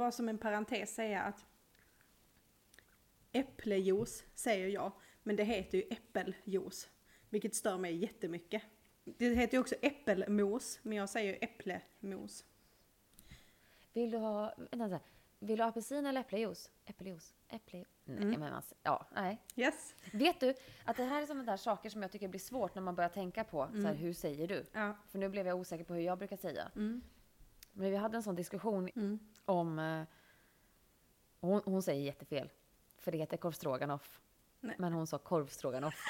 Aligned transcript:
bara 0.00 0.12
som 0.12 0.28
en 0.28 0.38
parentes 0.38 0.94
säga 0.94 1.22
att 1.22 1.46
äpplejuice 3.32 4.24
säger 4.34 4.68
jag, 4.68 4.92
men 5.22 5.36
det 5.36 5.44
heter 5.44 5.78
ju 5.78 5.84
äppeljuice. 5.90 6.88
Vilket 7.30 7.54
stör 7.54 7.78
mig 7.78 7.96
jättemycket. 7.96 8.62
Det 9.04 9.34
heter 9.34 9.54
ju 9.54 9.60
också 9.60 9.74
äppelmos, 9.82 10.78
men 10.82 10.98
jag 10.98 11.08
säger 11.08 11.38
äpplemos. 11.40 12.44
Vill 13.92 14.10
du 14.10 14.18
ha, 14.18 14.54
vänta. 14.70 15.00
Vill 15.38 15.56
du 15.56 15.62
ha 15.62 15.70
apelsin 15.70 16.06
eller 16.06 16.20
äpplejuice? 16.20 16.70
Äppeljuice? 16.84 17.34
Äpple... 17.48 17.84
Nej, 18.04 18.38
men 18.38 18.52
alltså, 18.52 18.74
ja, 18.82 19.06
nej. 19.14 19.42
Yes. 19.56 19.94
Vet 20.12 20.40
du 20.40 20.54
att 20.84 20.96
det 20.96 21.04
här 21.04 21.22
är 21.22 21.26
sådana 21.26 21.44
där 21.44 21.56
saker 21.56 21.90
som 21.90 22.02
jag 22.02 22.12
tycker 22.12 22.28
blir 22.28 22.40
svårt 22.40 22.74
när 22.74 22.82
man 22.82 22.94
börjar 22.94 23.10
tänka 23.10 23.44
på 23.44 23.68
så 23.72 23.86
här, 23.86 23.94
hur 23.94 24.12
säger 24.12 24.48
du? 24.48 24.66
Ja. 24.72 24.96
För 25.08 25.18
nu 25.18 25.28
blev 25.28 25.46
jag 25.46 25.58
osäker 25.58 25.84
på 25.84 25.94
hur 25.94 26.02
jag 26.02 26.18
brukar 26.18 26.36
säga. 26.36 26.70
Mm. 26.76 27.02
Men 27.72 27.90
vi 27.90 27.96
hade 27.96 28.16
en 28.16 28.22
sån 28.22 28.34
diskussion 28.36 28.88
Mm. 28.96 29.18
om... 29.44 29.78
eh, 29.78 30.02
Hon, 31.40 31.62
hon 31.64 31.82
säger 31.82 32.02
jättefel. 32.04 32.50
För 32.98 33.12
det 33.12 33.18
heter 33.18 33.36
korvstroganoff. 33.36 34.20
Nej. 34.60 34.76
Men 34.78 34.92
hon 34.92 35.06
sa 35.06 35.18
korvstroganoff. 35.18 35.94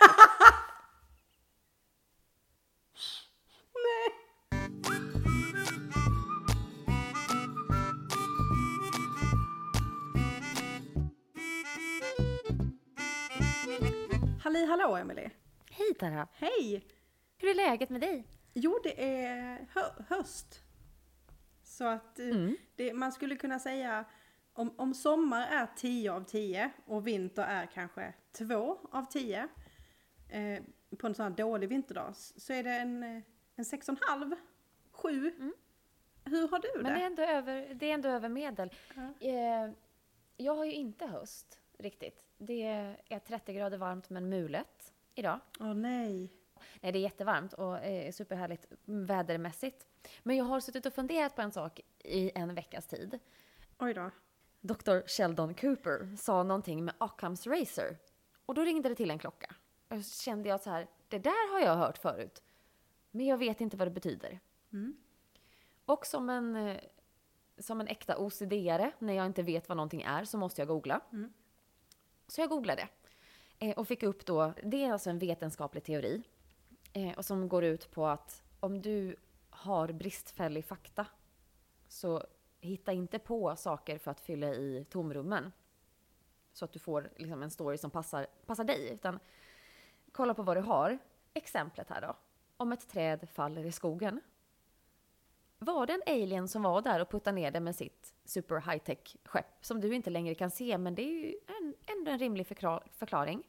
Halli 14.43 14.65
hallå 14.67 14.97
Emelie. 14.97 15.31
Hej 15.71 15.95
Tara! 15.95 16.29
Hej! 16.33 16.85
Hur 17.39 17.51
är 17.51 17.55
läget 17.55 17.91
med 17.91 18.01
dig? 18.01 18.25
Jo, 18.55 18.81
det 18.83 19.05
är 19.25 19.67
hö- 19.75 20.05
höst. 20.09 20.61
Så 21.81 21.87
att 21.87 22.19
eh, 22.19 22.27
Mm. 22.29 22.57
det, 22.77 22.93
man 22.95 23.13
skulle 23.13 23.37
kunna 23.37 23.59
säga 23.59 24.05
om, 24.53 24.75
om 24.77 24.95
sommar 24.95 25.47
är 25.47 25.67
10 25.77 26.13
av 26.13 26.25
10 26.25 26.71
och 26.87 27.07
vinter 27.07 27.43
är 27.43 27.67
kanske 27.67 28.15
2 28.33 28.79
av 28.93 29.05
10 29.05 29.49
eh, 30.29 30.63
på 30.99 31.07
en 31.07 31.15
sån 31.15 31.23
här 31.23 31.31
dålig 31.31 31.69
vinterdag 31.69 32.17
så 32.17 32.53
är 32.53 32.63
det 32.63 32.71
en, 32.71 33.03
eh, 33.03 33.23
en 33.57 33.65
6,5, 33.65 34.37
7. 34.91 35.33
Hur 36.25 36.49
har 36.49 36.59
du 36.59 36.69
Mm. 36.69 36.83
Men 36.83 36.85
det 36.85 36.91
är 36.91 36.99
det? 37.01 37.07
ändå 37.07 37.23
över, 37.23 37.75
det 37.75 37.91
är 37.91 37.95
ändå 37.95 38.09
över 38.09 38.29
medel. 38.29 38.71
Ja. 38.95 39.27
Eh, 39.29 39.71
jag 40.37 40.55
har 40.57 40.65
ju 40.65 40.73
inte 40.73 41.07
höst 41.07 41.59
riktigt. 41.79 42.25
Det 42.39 42.63
är 43.09 43.19
30 43.19 43.53
grader 43.55 43.79
varmt 43.79 44.11
men 44.11 44.29
mulet 44.29 44.93
idag. 45.15 45.41
Åh 45.61 45.75
nej. 45.75 46.33
Nej, 46.81 46.93
det 46.93 46.99
är 46.99 47.01
jättevarmt 47.01 47.53
och 47.53 47.79
eh, 47.79 48.13
superhärligt 48.13 48.67
vädermässigt. 48.85 49.87
Men 50.23 50.37
jag 50.37 50.45
har 50.45 50.61
suttit 50.61 50.87
och 50.87 50.93
funderat 50.93 51.37
på 51.37 51.43
en 51.43 51.53
sak 51.53 51.81
i 51.99 52.31
en 52.35 52.55
veckas 52.55 52.87
tid. 52.87 53.19
Oj 53.79 53.95
då. 53.95 54.11
Dr. 54.61 55.07
Sheldon 55.07 55.55
Cooper 55.55 56.17
sa 56.17 56.43
någonting 56.43 56.85
med 56.85 56.95
Ockhams 56.99 57.47
Racer. 57.47 57.97
Och 58.47 58.55
då 58.55 58.63
ringde 58.63 58.89
det 58.89 58.95
till 58.95 59.11
en 59.11 59.19
klocka. 59.19 59.55
Och 59.89 60.05
så 60.05 60.23
kände 60.23 60.49
jag 60.49 60.61
så 60.61 60.71
här, 60.71 60.89
det 61.09 61.19
där 61.19 61.53
har 61.53 61.61
jag 61.61 61.77
hört 61.77 61.99
förut. 61.99 62.43
Men 63.11 63.27
jag 63.27 63.39
vet 63.39 63.61
inte 63.61 63.77
vad 63.77 63.87
det 63.87 63.91
betyder. 63.91 64.41
Mm. 64.73 64.97
Och 65.85 66.07
som 66.07 66.31
en, 66.31 66.57
eh, 66.57 66.81
som 67.59 67.81
en 67.81 67.89
äkta 67.89 68.17
OCD-are, 68.17 68.93
när 68.99 69.13
jag 69.13 69.27
inte 69.27 69.43
vet 69.43 69.69
vad 69.69 69.77
någonting 69.77 70.03
är, 70.03 70.25
så 70.25 70.39
måste 70.39 70.61
jag 70.61 70.69
googla. 70.69 71.01
Mm. 71.13 71.33
Så 72.27 72.41
jag 72.41 72.51
googlade. 72.51 72.89
Eh, 73.59 73.79
och 73.79 73.89
fick 73.89 74.03
upp 74.03 74.27
då, 74.27 74.53
det 74.63 74.85
är 74.85 74.93
alltså 74.93 75.11
en 75.11 75.19
vetenskaplig 75.19 75.85
teori. 75.85 76.23
Eh, 76.93 77.13
och 77.19 77.25
som 77.25 77.49
går 77.49 77.65
ut 77.65 77.91
på 77.91 78.07
att 78.07 78.43
om 78.61 78.83
du 78.83 79.17
har 79.51 79.93
bristfällig 79.93 80.65
fakta, 80.65 81.07
så 81.89 82.25
hitta 82.61 82.93
inte 82.93 83.19
på 83.19 83.57
saker 83.57 83.99
för 83.99 84.11
att 84.11 84.21
fylla 84.21 84.55
i 84.55 84.87
tomrummen. 84.91 85.53
Så 86.53 86.65
att 86.65 86.73
du 86.73 86.79
får 86.79 87.11
liksom 87.17 87.43
en 87.43 87.51
story 87.51 87.79
som 87.79 87.91
passar, 87.91 88.27
passar 88.47 88.65
dig. 88.65 88.91
Utan 88.93 89.19
kolla 90.13 90.35
på 90.35 90.43
vad 90.43 90.57
du 90.57 90.61
har. 90.61 90.99
Exemplet 91.35 91.91
här 91.91 92.01
då. 92.01 92.17
Om 92.57 92.73
ett 92.73 92.89
träd 92.89 93.29
faller 93.29 93.65
i 93.65 93.73
skogen. 93.73 94.21
Var 95.59 95.87
det 95.87 95.93
en 95.93 96.03
alien 96.07 96.49
som 96.49 96.63
var 96.63 96.83
där 96.83 97.01
och 97.01 97.11
puttade 97.11 97.35
ner 97.35 97.51
det 97.51 97.61
med 97.61 97.77
sitt 97.77 98.15
super 98.25 98.61
high-tech 98.61 99.17
skepp 99.25 99.65
som 99.65 99.81
du 99.81 99.95
inte 99.95 100.11
längre 100.11 100.35
kan 100.35 100.51
se, 100.51 100.79
men 100.79 100.95
det 100.95 101.03
är 101.03 101.27
ju 101.27 101.35
en, 101.47 101.75
ändå 101.87 102.11
en 102.11 102.19
rimlig 102.19 102.47
förklaring. 102.93 103.43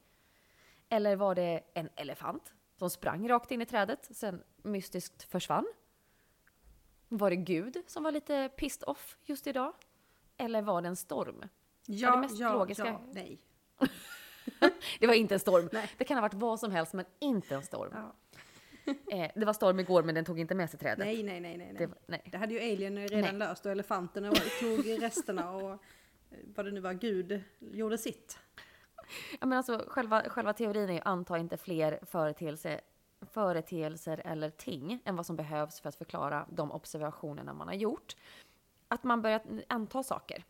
Eller 0.89 1.15
var 1.15 1.35
det 1.35 1.63
en 1.73 1.89
elefant 1.95 2.53
som 2.81 2.89
sprang 2.89 3.29
rakt 3.29 3.51
in 3.51 3.61
i 3.61 3.65
trädet, 3.65 4.09
sen 4.11 4.43
mystiskt 4.63 5.23
försvann? 5.23 5.65
Var 7.07 7.29
det 7.29 7.35
Gud 7.35 7.77
som 7.87 8.03
var 8.03 8.11
lite 8.11 8.49
pissed 8.57 8.83
off 8.87 9.17
just 9.23 9.47
idag? 9.47 9.73
Eller 10.37 10.61
var 10.61 10.81
det 10.81 10.87
en 10.87 10.95
storm? 10.95 11.43
Ja, 11.85 12.17
mest 12.17 12.39
ja, 12.39 12.53
logiska- 12.53 12.85
ja, 12.85 13.01
nej. 13.13 13.39
Det 14.99 15.07
var 15.07 15.13
inte 15.13 15.35
en 15.35 15.39
storm. 15.39 15.69
Nej. 15.71 15.89
Det 15.97 16.03
kan 16.03 16.17
ha 16.17 16.21
varit 16.21 16.33
vad 16.33 16.59
som 16.59 16.71
helst, 16.71 16.93
men 16.93 17.05
inte 17.19 17.55
en 17.55 17.63
storm. 17.63 17.91
Ja. 17.93 18.15
Eh, 19.11 19.31
det 19.35 19.45
var 19.45 19.53
storm 19.53 19.79
igår, 19.79 20.03
men 20.03 20.15
den 20.15 20.25
tog 20.25 20.39
inte 20.39 20.55
med 20.55 20.69
sig 20.69 20.79
trädet. 20.79 20.97
Nej, 21.05 21.23
nej, 21.23 21.39
nej, 21.39 21.57
nej. 21.57 21.73
nej. 21.73 21.87
Det, 21.87 21.93
nej. 22.07 22.29
Det 22.31 22.37
hade 22.37 22.53
ju 22.53 22.59
Alien 22.59 23.07
redan 23.07 23.21
Nej. 23.21 23.33
löst 23.49 23.65
och 23.65 23.71
elefanterna 23.71 24.33
tog 24.59 25.01
resterna 25.03 25.51
och 25.51 25.71
eh, 25.71 25.77
vad 26.55 26.65
det 26.65 26.71
nu 26.71 26.79
var, 26.79 26.93
Gud 26.93 27.43
gjorde 27.59 27.97
sitt. 27.97 28.39
Ja, 29.39 29.45
men 29.45 29.57
alltså, 29.57 29.85
själva, 29.87 30.23
själva 30.29 30.53
teorin 30.53 30.89
är 30.89 30.93
ju 30.93 31.01
anta 31.05 31.37
inte 31.37 31.57
fler 31.57 31.99
företeelser, 32.01 32.81
företeelser 33.21 34.21
eller 34.25 34.49
ting 34.49 35.01
än 35.05 35.15
vad 35.15 35.25
som 35.25 35.35
behövs 35.35 35.79
för 35.79 35.89
att 35.89 35.95
förklara 35.95 36.47
de 36.49 36.71
observationerna 36.71 37.53
man 37.53 37.67
har 37.67 37.75
gjort. 37.75 38.15
Att 38.87 39.03
man 39.03 39.21
börjar 39.21 39.41
anta 39.67 40.03
saker 40.03 40.43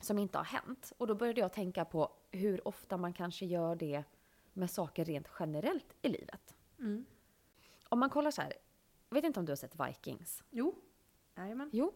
som 0.00 0.18
inte 0.18 0.38
har 0.38 0.44
hänt. 0.44 0.92
Och 0.98 1.06
då 1.06 1.14
började 1.14 1.40
jag 1.40 1.52
tänka 1.52 1.84
på 1.84 2.10
hur 2.30 2.68
ofta 2.68 2.96
man 2.96 3.12
kanske 3.12 3.46
gör 3.46 3.74
det 3.74 4.04
med 4.52 4.70
saker 4.70 5.04
rent 5.04 5.28
generellt 5.38 5.94
i 6.02 6.08
livet. 6.08 6.54
Mm. 6.78 7.04
Om 7.88 7.98
man 7.98 8.10
kollar 8.10 8.30
så 8.30 8.42
här, 8.42 8.52
jag 9.08 9.14
vet 9.14 9.24
inte 9.24 9.40
om 9.40 9.46
du 9.46 9.52
har 9.52 9.56
sett 9.56 9.80
Vikings? 9.88 10.42
Jo, 10.50 10.74
jajamän. 11.36 11.70
Jo. 11.72 11.92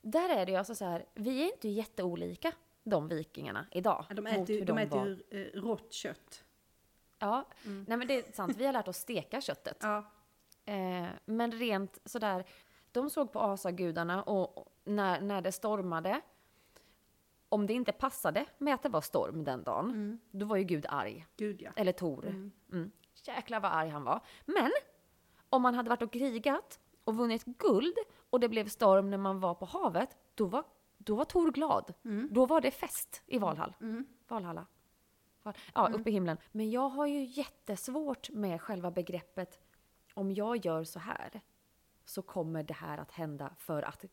Där 0.00 0.28
är 0.28 0.46
det 0.46 0.52
ju 0.52 0.58
alltså 0.58 0.74
så 0.74 0.84
här, 0.84 1.06
vi 1.14 1.42
är 1.42 1.52
inte 1.52 1.68
jätteolika 1.68 2.52
de 2.88 3.08
vikingarna 3.08 3.66
idag. 3.70 4.04
Ja, 4.08 4.14
De 4.14 4.22
mot 4.22 4.32
äter, 4.32 4.50
ju- 4.50 4.58
hur 4.58 4.66
de 4.66 4.72
var. 4.72 4.80
äter 4.82 5.06
ju 5.30 5.50
eh, 5.54 5.60
rått 5.60 5.92
kött. 5.92 6.44
Ja, 7.18 7.44
nej 7.64 7.96
men 7.98 8.06
det 8.08 8.14
är 8.28 8.32
sant. 8.32 8.56
Vi 8.56 8.66
har 8.66 8.72
lärt 8.72 8.88
oss 8.88 8.96
steka 8.96 9.40
köttet. 9.40 9.78
Ja. 9.80 9.98
Eh, 10.64 11.06
men 11.24 11.52
rent 11.52 11.98
sådär, 12.04 12.44
de 12.92 13.10
såg 13.10 13.32
på 13.32 13.40
asagudarna 13.40 14.22
och 14.22 14.72
när, 14.84 15.20
när 15.20 15.40
det 15.42 15.52
stormade, 15.52 16.20
om 17.48 17.66
det 17.66 17.72
inte 17.72 17.92
passade 17.92 18.46
med 18.58 18.74
att 18.74 18.82
det 18.82 18.88
var 18.88 19.00
storm 19.00 19.44
den 19.44 19.62
dagen, 19.62 20.20
då 20.30 20.46
var 20.46 20.56
ju 20.56 20.64
Gud 20.64 20.86
arg. 20.88 21.26
Gud 21.36 21.62
ja. 21.62 21.70
Eller 21.76 21.92
Tor. 21.92 22.26
Mm. 22.26 22.90
Jäklar 23.26 23.60
vad 23.60 23.72
arg 23.72 23.88
han 23.88 24.04
var. 24.04 24.20
Men 24.44 24.70
om 25.50 25.62
man 25.62 25.74
hade 25.74 25.88
varit 25.88 26.02
och 26.02 26.12
krigat 26.12 26.80
och 27.04 27.16
vunnit 27.16 27.44
guld 27.44 27.94
och 28.30 28.40
det 28.40 28.48
blev 28.48 28.68
storm 28.68 29.10
när 29.10 29.18
man 29.18 29.40
var 29.40 29.54
på 29.54 29.64
havet, 29.64 30.16
då 30.34 30.46
var, 30.46 30.64
då 30.98 31.16
var 31.16 31.24
Tor 31.24 31.52
glad. 31.52 31.94
Då 32.30 32.46
var 32.46 32.60
det 32.60 32.70
fest 32.70 33.22
i 33.26 33.38
Valhall. 33.38 33.74
Valhalla. 34.28 34.66
Val- 35.42 35.54
Ja, 35.74 35.88
uppe 35.94 36.10
i 36.10 36.12
himlen. 36.12 36.36
Men 36.52 36.70
jag 36.70 36.88
har 36.88 37.06
ju 37.06 37.24
jättesvårt 37.24 38.30
med 38.30 38.60
själva 38.62 38.90
begreppet 38.90 39.60
om 40.14 40.32
jag 40.32 40.66
gör 40.66 40.84
så 40.84 40.98
här 40.98 41.40
så 42.04 42.22
kommer 42.22 42.62
det 42.62 42.74
här 42.74 42.98
att 42.98 43.10
hända 43.12 43.54
för 43.58 43.82
att 43.82 44.04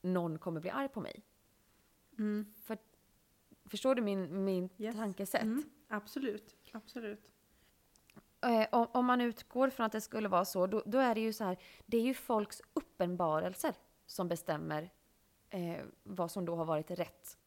någon 0.00 0.38
kommer 0.38 0.60
bli 0.60 0.70
arg 0.70 0.88
på 0.88 1.00
mig. 1.00 1.22
För, 2.64 2.78
förstår 3.64 3.94
du 3.94 4.02
min, 4.02 4.44
min 4.44 4.68
Yes. 4.78 4.96
tankesätt? 4.96 5.42
Mm, 5.42 5.62
absolut, 5.88 6.56
absolut. 6.72 7.30
Eh, 8.40 8.66
om, 8.72 8.86
om 8.92 9.06
man 9.06 9.20
utgår 9.20 9.70
från 9.70 9.86
att 9.86 9.92
det 9.92 10.00
skulle 10.00 10.28
vara 10.28 10.44
så, 10.44 10.66
då, 10.66 10.82
då 10.86 10.98
är 10.98 11.14
det 11.14 11.20
ju 11.20 11.32
så 11.32 11.44
här, 11.44 11.56
det 11.86 11.96
är 11.96 12.02
ju 12.02 12.14
folks 12.14 12.62
uppenbarelser 12.72 13.74
som 14.06 14.28
bestämmer 14.28 14.90
eh, 15.50 15.84
vad 16.02 16.30
som 16.30 16.44
då 16.44 16.56
har 16.56 16.64
varit 16.64 16.90
rätt. 16.90 17.38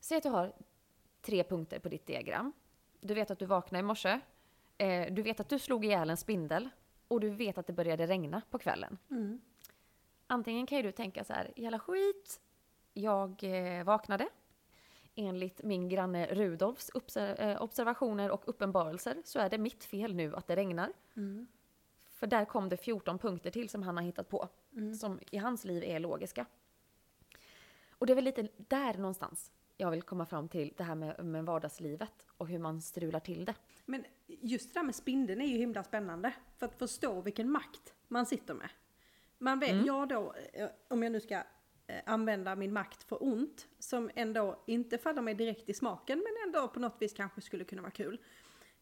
Säg 0.00 0.16
att 0.16 0.22
du 0.22 0.28
har 0.28 0.52
tre 1.20 1.44
punkter 1.44 1.78
på 1.78 1.88
ditt 1.88 2.06
diagram. 2.06 2.52
Du 3.00 3.14
vet 3.14 3.30
att 3.30 3.38
du 3.38 3.46
vaknade 3.46 3.80
i 3.80 3.82
morse, 3.82 4.20
eh, 4.78 5.12
du 5.12 5.22
vet 5.22 5.40
att 5.40 5.48
du 5.48 5.58
slog 5.58 5.84
ihjäl 5.84 6.10
en 6.10 6.16
spindel 6.16 6.68
och 7.08 7.20
du 7.20 7.30
vet 7.30 7.58
att 7.58 7.66
det 7.66 7.72
började 7.72 8.06
regna 8.06 8.42
på 8.50 8.58
kvällen. 8.58 8.98
Mm. 9.10 9.40
Antingen 10.26 10.66
kan 10.66 10.78
ju 10.78 10.82
du 10.82 10.92
tänka 10.92 11.24
så 11.24 11.32
här, 11.32 11.52
jävla 11.56 11.78
skit, 11.78 12.40
jag 12.92 13.44
eh, 13.44 13.84
vaknade. 13.84 14.28
Enligt 15.14 15.62
min 15.62 15.88
granne 15.88 16.26
Rudolfs 16.26 17.16
eh, 17.16 17.62
observationer 17.62 18.30
och 18.30 18.42
uppenbarelser 18.46 19.22
så 19.24 19.38
är 19.38 19.50
det 19.50 19.58
mitt 19.58 19.84
fel 19.84 20.14
nu 20.14 20.36
att 20.36 20.46
det 20.46 20.56
regnar. 20.56 20.92
Mm. 21.16 21.46
För 22.04 22.26
där 22.26 22.44
kom 22.44 22.68
det 22.68 22.76
14 22.76 23.18
punkter 23.18 23.50
till 23.50 23.68
som 23.68 23.82
han 23.82 23.96
har 23.96 24.04
hittat 24.04 24.28
på, 24.28 24.48
som 25.00 25.20
i 25.30 25.38
hans 25.38 25.64
liv 25.64 25.84
är 25.84 26.00
logiska. 26.00 26.46
Och 28.02 28.06
det 28.06 28.12
är 28.12 28.14
väl 28.14 28.24
lite 28.24 28.48
där 28.56 28.94
någonstans 28.94 29.52
jag 29.76 29.90
vill 29.90 30.02
komma 30.02 30.26
fram 30.26 30.48
till 30.48 30.74
det 30.76 30.84
här 30.84 30.94
med, 30.94 31.24
med 31.24 31.44
vardagslivet 31.44 32.26
och 32.36 32.48
hur 32.48 32.58
man 32.58 32.80
strular 32.82 33.20
till 33.20 33.44
det. 33.44 33.54
Men 33.84 34.04
just 34.26 34.74
det 34.74 34.80
där 34.80 34.84
med 34.84 34.94
spindeln 34.94 35.40
är 35.40 35.46
ju 35.46 35.58
himla 35.58 35.84
spännande. 35.84 36.32
För 36.58 36.66
att 36.66 36.78
förstå 36.78 37.20
vilken 37.20 37.50
makt 37.50 37.94
man 38.08 38.26
sitter 38.26 38.54
med. 38.54 38.68
Man 39.38 39.58
vet, 39.58 39.86
jag 39.86 40.08
då, 40.08 40.34
eh, 40.52 40.68
om 40.88 41.02
jag 41.02 41.12
nu 41.12 41.20
ska 41.20 41.34
eh, 41.86 42.00
använda 42.06 42.56
min 42.56 42.72
makt 42.72 43.02
för 43.02 43.24
ont, 43.24 43.66
som 43.78 44.10
ändå 44.14 44.62
inte 44.66 44.98
faller 44.98 45.22
mig 45.22 45.34
direkt 45.34 45.68
i 45.68 45.74
smaken, 45.74 46.18
men 46.18 46.48
ändå 46.48 46.68
på 46.68 46.80
något 46.80 46.96
vis 47.02 47.12
kanske 47.12 47.40
skulle 47.40 47.64
kunna 47.64 47.82
vara 47.82 47.92
kul. 47.92 48.20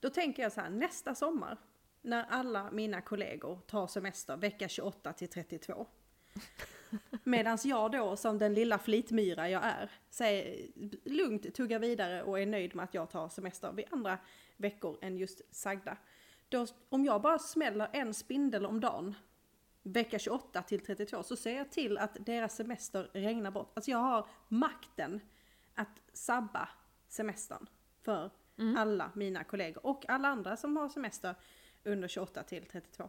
Då 0.00 0.10
tänker 0.10 0.42
jag 0.42 0.52
så 0.52 0.60
här, 0.60 0.70
nästa 0.70 1.14
sommar, 1.14 1.58
när 2.02 2.24
alla 2.28 2.70
mina 2.70 3.00
kollegor 3.00 3.58
tar 3.66 3.86
semester 3.86 4.36
vecka 4.36 4.68
28 4.68 5.12
till 5.12 5.28
32. 5.28 5.86
Medan 7.24 7.58
jag 7.64 7.92
då 7.92 8.16
som 8.16 8.38
den 8.38 8.54
lilla 8.54 8.78
flitmyra 8.78 9.50
jag 9.50 9.64
är, 9.64 9.90
säger 10.10 10.66
lugnt 11.04 11.54
tuggar 11.54 11.78
vidare 11.78 12.22
och 12.22 12.40
är 12.40 12.46
nöjd 12.46 12.74
med 12.74 12.84
att 12.84 12.94
jag 12.94 13.10
tar 13.10 13.28
semester 13.28 13.72
vid 13.72 13.84
andra 13.90 14.18
veckor 14.56 14.98
än 15.02 15.16
just 15.16 15.54
sagda. 15.54 15.96
Då, 16.48 16.66
om 16.88 17.04
jag 17.04 17.22
bara 17.22 17.38
smäller 17.38 17.88
en 17.92 18.14
spindel 18.14 18.66
om 18.66 18.80
dagen, 18.80 19.14
vecka 19.82 20.18
28 20.18 20.62
till 20.62 20.80
32, 20.80 21.22
så 21.22 21.36
ser 21.36 21.56
jag 21.56 21.70
till 21.70 21.98
att 21.98 22.16
deras 22.26 22.56
semester 22.56 23.10
regnar 23.12 23.50
bort. 23.50 23.72
Alltså 23.74 23.90
jag 23.90 23.98
har 23.98 24.26
makten 24.48 25.20
att 25.74 26.00
sabba 26.12 26.68
semestern 27.08 27.66
för 28.02 28.30
alla 28.76 29.10
mina 29.14 29.44
kollegor 29.44 29.86
och 29.86 30.08
alla 30.08 30.28
andra 30.28 30.56
som 30.56 30.76
har 30.76 30.88
semester 30.88 31.34
under 31.84 32.08
28 32.08 32.42
till 32.42 32.66
32. 32.66 33.08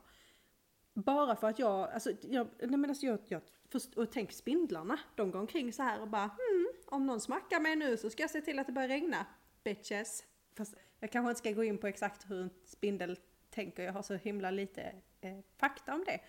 Bara 0.94 1.36
för 1.36 1.48
att 1.50 1.60
jag, 1.60 1.90
alltså, 1.92 2.12
jag, 2.22 2.48
nej 2.60 2.78
men 2.78 2.90
alltså 2.90 3.06
jag, 3.06 3.20
jag 3.28 3.42
först, 3.70 3.94
och 3.98 4.12
tänk 4.12 4.32
spindlarna, 4.32 5.00
de 5.16 5.32
går 5.32 5.40
omkring 5.40 5.74
så 5.74 5.84
här 5.84 6.02
och 6.02 6.08
bara 6.08 6.24
hmm, 6.28 6.68
om 6.86 7.06
någon 7.06 7.22
smackar 7.22 7.60
mig 7.60 7.76
nu 7.76 7.98
så 7.98 8.10
ska 8.10 8.24
jag 8.24 8.30
se 8.30 8.42
till 8.42 8.60
att 8.60 8.68
det 8.68 8.74
börjar 8.74 8.88
regna, 8.90 9.26
bitches. 9.64 10.24
Fast 10.58 10.76
jag 11.00 11.12
kanske 11.12 11.30
inte 11.30 11.40
ska 11.40 11.52
gå 11.52 11.64
in 11.64 11.78
på 11.78 11.88
exakt 11.88 12.30
hur 12.30 12.42
en 12.42 12.50
spindel 12.66 13.20
tänker, 13.50 13.84
jag 13.84 13.94
har 13.94 14.02
så 14.02 14.14
himla 14.16 14.52
lite 14.52 14.96
eh, 15.22 15.40
fakta 15.58 15.94
om 15.94 16.04
det. 16.06 16.20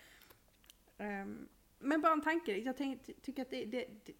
Ehm, 0.97 1.47
men 1.79 2.01
bara 2.01 2.13
en 2.13 2.21
tanke, 2.21 2.57
jag 2.57 2.77
tänk, 2.77 3.03
ty- 3.05 3.13
tycker 3.13 3.41
att 3.41 3.49
det, 3.49 3.65
det, 3.65 3.87
det, 4.05 4.13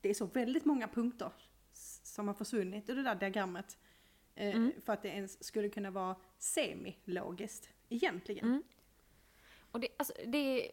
det 0.00 0.10
är 0.10 0.14
så 0.14 0.26
väldigt 0.26 0.64
många 0.64 0.88
punkter 0.88 1.30
som 2.02 2.28
har 2.28 2.34
försvunnit 2.34 2.90
ur 2.90 2.96
det 2.96 3.02
där 3.02 3.14
diagrammet. 3.14 3.78
Eh, 4.34 4.54
Mm. 4.56 4.72
För 4.84 4.92
att 4.92 5.02
det 5.02 5.08
ens 5.08 5.44
skulle 5.44 5.68
kunna 5.68 5.90
vara 5.90 6.16
semi-logiskt 6.38 7.68
egentligen. 7.88 8.44
Mm. 8.48 8.62
Och 9.72 9.80
det, 9.80 9.88
alltså, 9.96 10.14
det, 10.26 10.70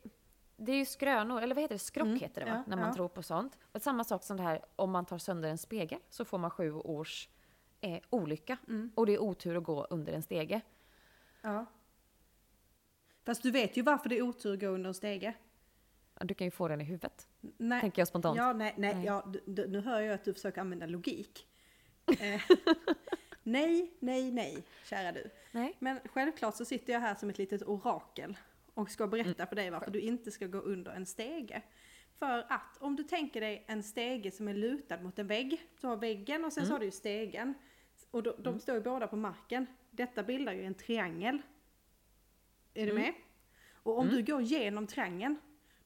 det 0.57 0.72
är 0.72 0.75
ju 0.75 0.86
skrönor, 0.86 1.42
eller 1.42 1.56
vad 1.56 1.62
heter 1.62 1.75
det? 1.75 1.80
Skrock 1.80 2.06
Mm, 2.07 2.19
heter 2.19 2.46
det 2.46 2.51
va? 2.51 2.57
ja, 2.57 2.63
När 2.68 2.78
man 2.78 2.88
ja. 2.88 2.94
tror 2.94 3.07
på 3.07 3.24
sånt. 3.24 3.57
Och 3.72 3.81
samma 3.81 4.04
sak 4.04 4.24
som 4.24 4.38
det 4.38 4.44
här, 4.44 4.66
om 4.75 4.92
man 4.92 5.06
tar 5.06 5.18
sönder 5.18 5.50
en 5.50 5.57
spegel 5.57 6.00
så 6.10 6.25
får 6.25 6.38
man 6.38 6.51
sju 6.51 6.74
års 6.74 7.30
eh, 7.81 8.00
olycka. 8.10 8.57
Mm. 8.68 8.92
Och 8.96 9.06
det 9.06 9.13
är 9.13 9.19
otur 9.22 9.57
att 9.57 9.63
gå 9.63 9.84
under 9.90 10.13
en 10.13 10.24
stege. 10.24 10.62
Ja. 11.42 11.66
Fast 13.25 13.44
du 13.44 13.51
vet 13.51 13.78
ju 13.78 13.81
varför 13.81 14.10
det 14.10 14.18
är 14.18 14.22
otur 14.22 14.54
att 14.54 14.60
gå 14.60 14.68
under 14.68 14.88
en 14.88 14.94
stege. 14.94 15.34
Du 16.22 16.34
kan 16.34 16.48
ju 16.48 16.51
få 16.51 16.68
den 16.68 16.81
i 16.81 16.84
huvudet, 16.84 17.28
Nej. 17.42 17.81
tänker 17.81 18.01
jag 18.01 18.07
spontant. 18.07 18.38
Ja, 18.38 18.54
nej, 18.54 18.74
nej, 18.78 18.96
Nej. 18.96 19.06
Ja, 19.06 19.25
du, 19.46 19.68
nu 19.68 19.81
hör 19.81 20.00
jag 20.01 20.13
att 20.13 20.24
du 20.24 20.34
försöker 20.34 20.62
använda 20.62 20.86
logik. 20.86 21.46
Eh, 22.19 22.42
nej, 23.44 23.94
nej, 24.00 24.31
nej, 24.31 24.63
kära 24.86 25.12
du. 25.12 25.30
Nej. 25.51 25.75
Men 25.80 26.00
självklart 26.06 26.56
så 26.56 26.66
sitter 26.66 26.94
jag 26.94 27.00
här 27.00 27.16
som 27.16 27.30
ett 27.30 27.38
litet 27.38 27.63
orakel 27.63 28.38
och 28.80 28.90
ska 28.90 29.08
berätta 29.08 29.46
för 29.46 29.56
dig 29.56 29.70
varför 29.70 29.92
du 29.92 30.00
inte 30.00 30.31
ska 30.31 30.48
gå 30.48 30.58
under 30.58 30.92
en 30.92 31.06
stege. 31.06 31.62
För 32.20 32.46
att 32.50 32.78
om 32.80 32.96
du 32.96 33.04
tänker 33.04 33.42
dig 33.42 33.66
en 33.68 33.84
stege 33.84 34.31
som 34.31 34.48
är 34.48 34.54
lutad 34.54 35.02
mot 35.02 35.20
en 35.20 35.28
vägg, 35.28 35.62
du 35.81 35.88
har 35.88 35.98
väggen 35.98 36.46
och 36.46 36.54
sen 36.54 36.66
så 36.66 36.74
har 36.74 36.80
du 36.80 36.86
ju 36.86 36.92
stegen. 36.92 37.54
Och 38.12 38.24
de, 38.24 38.34
de 38.38 38.60
står 38.60 38.76
ju 38.76 38.81
båda 38.81 39.08
på 39.08 39.16
marken. 39.16 39.66
Detta 39.92 40.24
bildar 40.24 40.54
ju 40.54 40.64
en 40.64 40.74
triangel. 40.74 41.42
Är 42.74 42.86
du 42.86 42.94
med? 42.94 43.14
Och 43.74 44.00
om 44.00 44.08
du 44.08 44.24
går 44.24 44.42
genom 44.42 44.88
triangeln, 44.88 45.38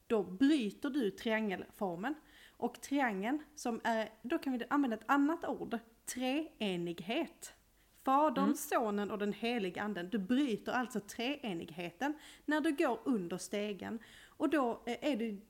då 0.06 0.22
bryter 0.22 0.90
du 0.90 1.10
triangelformen. 1.10 2.14
Och 2.50 2.80
triangeln, 2.80 3.42
som 3.54 3.80
är, 3.84 4.12
då 4.22 4.38
kan 4.38 4.58
vi 4.58 4.64
använda 4.70 4.96
ett 4.96 5.04
annat 5.06 5.44
ord, 5.44 5.78
treenighet. 6.06 7.54
Fadern, 8.04 8.54
sonen 8.54 9.10
och 9.10 9.18
den 9.18 9.32
heliga 9.32 9.82
anden. 9.82 10.10
Du 10.10 10.18
bryter 10.18 10.72
alltså 10.72 11.00
treenigheten 11.00 12.14
när 12.44 12.60
du 12.60 12.72
går 12.72 12.98
under 13.04 13.38
stegen. 13.38 13.98
Och 14.26 14.50
då 14.50 14.82
eh, 14.86 15.12
är 15.12 15.16
du 15.16 15.40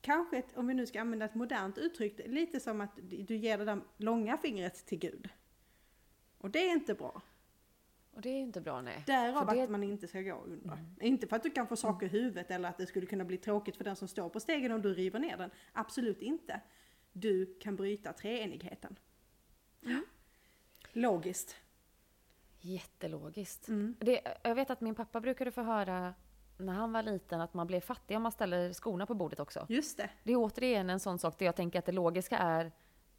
kanske, 0.00 0.38
ett, 0.38 0.56
om 0.56 0.66
vi 0.66 0.74
nu 0.74 0.86
ska 0.86 1.00
använda 1.00 1.24
ett 1.24 1.34
modernt 1.34 1.78
uttryck, 1.78 2.20
lite 2.26 2.60
som 2.60 2.80
att 2.80 2.98
du 3.02 3.36
ger 3.36 3.58
det 3.58 3.64
där 3.64 3.80
långa 3.96 4.36
fingret 4.38 4.86
till 4.86 4.98
Gud. 4.98 5.28
Och 6.38 6.50
det 6.50 6.68
är 6.68 6.72
inte 6.72 6.94
bra. 6.94 7.22
Och 8.12 8.22
det 8.22 8.28
är 8.28 8.40
inte 8.40 8.60
bra 8.60 8.80
nej. 8.80 9.02
Därav 9.06 9.46
det- 9.46 9.62
att 9.62 9.70
man 9.70 9.82
inte 9.82 10.08
ska 10.08 10.20
gå 10.20 10.34
under. 10.34 10.78
Inte 11.00 11.26
för 11.26 11.36
att 11.36 11.42
du 11.42 11.50
kan 11.50 11.66
få 11.66 11.76
saker 11.76 12.06
i 12.06 12.08
huvudet 12.08 12.50
eller 12.50 12.68
att 12.68 12.78
det 12.78 12.86
skulle 12.86 13.06
kunna 13.06 13.24
bli 13.24 13.36
tråkigt 13.36 13.76
för 13.76 13.84
den 13.84 13.96
som 13.96 14.08
står 14.08 14.28
på 14.28 14.40
stegen 14.40 14.72
om 14.72 14.82
du 14.82 14.94
river 14.94 15.18
ner 15.18 15.36
den. 15.36 15.50
Absolut 15.72 16.22
inte. 16.22 16.60
Du 17.12 17.58
kan 17.60 17.76
bryta 17.76 18.12
treenigheten. 18.12 18.98
Logiskt. 20.92 21.56
Jättelogiskt. 22.66 23.68
Mm. 23.68 23.96
Det, 24.00 24.20
jag 24.42 24.54
vet 24.54 24.70
att 24.70 24.80
min 24.80 24.94
pappa 24.94 25.20
brukade 25.20 25.50
få 25.50 25.62
höra 25.62 26.14
när 26.58 26.72
han 26.72 26.92
var 26.92 27.02
liten 27.02 27.40
att 27.40 27.54
man 27.54 27.66
blev 27.66 27.80
fattig 27.80 28.16
om 28.16 28.22
man 28.22 28.32
ställer 28.32 28.72
skorna 28.72 29.06
på 29.06 29.14
bordet 29.14 29.40
också. 29.40 29.66
Just 29.68 29.96
det. 29.96 30.10
Det 30.22 30.32
är 30.32 30.36
återigen 30.36 30.90
en 30.90 31.00
sån 31.00 31.18
sak 31.18 31.38
där 31.38 31.46
jag 31.46 31.56
tänker 31.56 31.78
att 31.78 31.86
det 31.86 31.92
logiska 31.92 32.38
är 32.38 32.72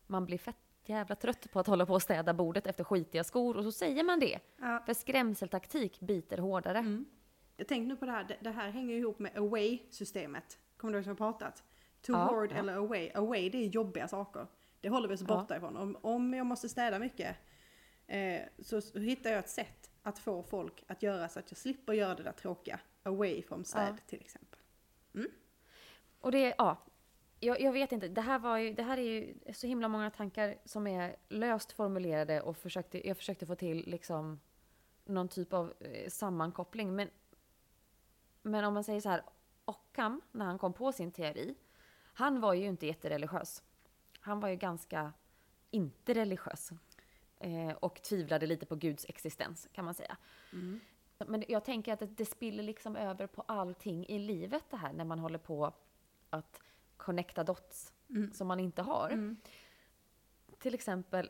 man 0.08 0.26
blir 0.26 0.38
fett 0.38 0.56
jävla 0.86 1.16
trött 1.16 1.52
på 1.52 1.60
att 1.60 1.68
hålla 1.68 1.86
på 1.86 1.94
och 1.94 2.02
städa 2.02 2.34
bordet 2.34 2.68
efter 2.68 2.84
skitiga 2.84 3.24
skor 3.24 3.58
och 3.58 3.64
så 3.64 3.72
säger 3.72 4.04
man 4.04 4.20
det. 4.20 4.40
Ja. 4.58 4.84
För 4.86 4.94
skrämseltaktik 4.94 6.00
biter 6.00 6.38
hårdare. 6.38 6.78
Mm. 6.78 7.06
Jag 7.58 7.68
tänkte 7.68 7.88
nu 7.88 7.96
på 7.96 8.06
det 8.06 8.12
här, 8.12 8.24
det, 8.24 8.38
det 8.42 8.52
här 8.52 8.70
hänger 8.70 8.94
ju 8.94 9.00
ihop 9.00 9.20
med 9.20 9.38
away-systemet. 9.38 10.60
Kommer 10.78 10.94
du 10.94 10.98
ihåg 10.98 11.04
som 11.04 11.12
jag 11.12 11.18
pratat? 11.18 11.64
Toward 12.02 12.52
Ja, 12.52 12.56
ja. 12.56 12.60
eller 12.60 12.76
away. 12.76 13.12
Away 13.16 13.50
det 13.50 13.58
är 13.58 13.68
jobbiga 13.68 14.08
saker. 14.08 14.48
Det 14.82 14.90
håller 14.90 15.08
vi 15.08 15.16
oss 15.16 15.24
borta 15.24 15.58
ifrån. 15.58 15.78
Om, 15.78 15.98
om 16.02 16.34
jag 16.34 16.46
måste 16.46 16.70
städa 16.70 17.00
mycket 17.00 17.36
eh, 18.08 18.42
så, 18.60 18.82
så 18.82 19.00
hittar 19.00 19.30
jag 19.30 19.40
ett 19.40 19.50
sätt 19.50 19.92
att 20.02 20.20
få 20.20 20.44
folk 20.44 20.84
att 20.88 21.04
göra 21.04 21.30
så 21.30 21.40
att 21.40 21.52
jag 21.52 21.58
slipper 21.58 21.94
göra 21.94 22.16
det 22.16 22.24
där 22.24 22.32
tråkiga. 22.32 22.80
Away 23.04 23.44
from 23.44 23.64
städ 23.64 23.94
Ja. 23.98 24.04
till 24.08 24.20
exempel. 24.22 24.60
Och 26.20 26.32
det, 26.32 26.56
ja. 26.58 26.78
Jag, 27.40 27.62
jag 27.62 27.72
vet 27.72 27.92
inte, 27.92 28.08
det 28.08 28.22
här, 28.22 28.40
var 28.40 28.58
ju, 28.58 28.74
det 28.74 28.84
här 28.84 28.98
är 28.98 29.02
ju 29.02 29.36
så 29.54 29.68
himla 29.68 29.88
många 29.88 30.12
tankar 30.12 30.56
som 30.66 30.88
är 30.88 31.16
löst 31.30 31.72
formulerade 31.72 32.42
och 32.42 32.58
försökte, 32.58 33.08
jag 33.08 33.18
försökte 33.18 33.46
få 33.46 33.56
till 33.56 33.84
liksom 33.88 34.40
någon 35.06 35.28
typ 35.28 35.54
av 35.54 35.74
eh, 35.80 36.10
sammankoppling. 36.10 36.96
Men, 36.96 37.10
men 38.42 38.66
om 38.66 38.74
man 38.74 38.84
säger 38.84 39.02
så 39.02 39.10
här, 39.10 39.24
Ockham, 39.66 40.22
när 40.32 40.46
han 40.46 40.58
kom 40.58 40.74
på 40.74 40.92
sin 40.92 41.12
teori, 41.12 41.56
han 42.14 42.42
var 42.42 42.54
ju 42.54 42.66
inte 42.66 42.86
jättereligiös. 42.88 43.64
Han 44.20 44.40
var 44.40 44.50
ju 44.50 44.56
ganska 44.56 45.14
inte 45.72 46.14
religiös. 46.14 46.72
Eh, 47.40 47.72
och 47.72 48.02
tvivlade 48.02 48.46
lite 48.48 48.66
på 48.66 48.76
Guds 48.76 49.06
existens, 49.10 49.68
kan 49.74 49.86
man 49.86 49.94
säga. 49.94 50.18
Men 51.28 51.44
jag 51.48 51.64
tänker 51.66 51.94
att 51.94 52.00
det, 52.00 52.06
det 52.06 52.26
spiller 52.26 52.64
liksom 52.64 52.96
över 52.96 53.28
på 53.28 53.42
allting 53.48 54.06
i 54.08 54.20
livet 54.20 54.64
det 54.70 54.78
här 54.78 54.94
när 54.94 55.06
man 55.06 55.20
håller 55.20 55.40
på 55.40 55.74
att 56.30 56.62
connecta 56.98 57.44
dots 57.44 57.94
som 58.34 58.48
man 58.48 58.60
inte 58.60 58.82
har. 58.82 59.10
Till 60.60 60.74
exempel, 60.74 61.30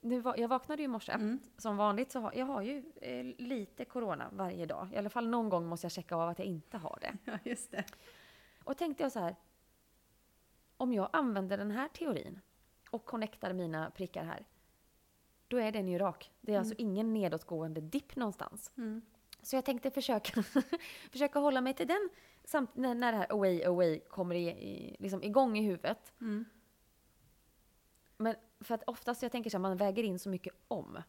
nu, 0.00 0.22
jag 0.36 0.48
vaknade 0.48 0.82
ju 0.82 0.84
i 0.84 0.88
morse. 0.88 1.12
Som 1.58 1.76
vanligt 1.76 2.12
så 2.12 2.20
har 2.20 2.32
jag 2.34 2.46
har 2.46 2.62
ju 2.62 2.84
eh, 3.02 3.24
lite 3.38 3.84
corona 3.84 4.28
varje 4.32 4.66
dag. 4.66 4.88
I 4.92 4.96
alla 4.96 5.10
fall 5.10 5.28
någon 5.28 5.48
gång 5.48 5.66
måste 5.66 5.84
jag 5.84 5.92
checka 5.92 6.16
av 6.16 6.28
att 6.28 6.38
jag 6.38 6.48
inte 6.48 6.78
har 6.78 6.98
det. 7.00 7.16
Ja, 7.32 7.38
just 7.44 7.70
det. 7.70 7.84
Och 8.64 8.76
tänkte 8.76 9.02
jag 9.02 9.12
så 9.12 9.20
här. 9.20 9.36
Om 10.76 10.92
jag 10.92 11.08
använder 11.12 11.58
den 11.58 11.70
här 11.70 11.88
teorin 11.88 12.40
och 12.90 13.04
connectar 13.04 13.52
mina 13.52 13.90
prickar 13.90 14.24
här. 14.24 14.44
Då 15.48 15.56
är 15.56 15.72
den 15.72 15.88
ju 15.88 15.98
rak. 15.98 16.30
Det 16.40 16.54
är 16.54 16.58
alltså 16.58 16.74
ingen 16.78 17.14
nedåtgående 17.14 17.80
dipp 17.80 18.16
någonstans. 18.16 18.72
Mm. 18.76 19.02
Så 19.42 19.56
jag 19.56 19.64
tänkte 19.64 19.90
försöka, 19.90 20.42
försöka 21.12 21.38
hålla 21.38 21.60
mig 21.60 21.74
till 21.74 21.86
den 21.86 22.08
samt 22.44 22.76
när, 22.76 22.94
när 22.94 23.12
det 23.12 23.18
här 23.18 23.32
away, 23.32 23.64
away 23.64 24.00
kommer 24.00 24.34
i, 24.34 24.48
i, 24.48 24.96
liksom 24.98 25.22
igång 25.22 25.58
i 25.58 25.62
huvudet. 25.62 26.12
Mm. 26.20 26.44
Men 28.16 28.34
för 28.60 28.74
att 28.74 28.82
oftast 28.86 29.22
jag 29.22 29.32
tänker 29.32 29.50
så 29.50 29.56
här, 29.56 29.62
man 29.62 29.76
väger 29.76 30.02
in 30.02 30.18
så 30.18 30.28
mycket 30.28 30.54
om. 30.68 31.02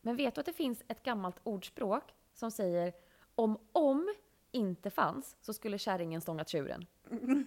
Men 0.00 0.16
vet 0.16 0.34
du 0.34 0.40
att 0.40 0.46
det 0.46 0.52
finns 0.52 0.82
ett 0.88 1.02
gammalt 1.02 1.36
ordspråk 1.42 2.14
som 2.34 2.50
säger 2.50 2.92
om 3.34 3.58
om 3.72 4.14
inte 4.50 4.90
fanns 4.90 5.36
så 5.40 5.52
skulle 5.52 5.78
kärringen 5.78 6.20
stångat 6.20 6.48
tjuren. 6.48 6.86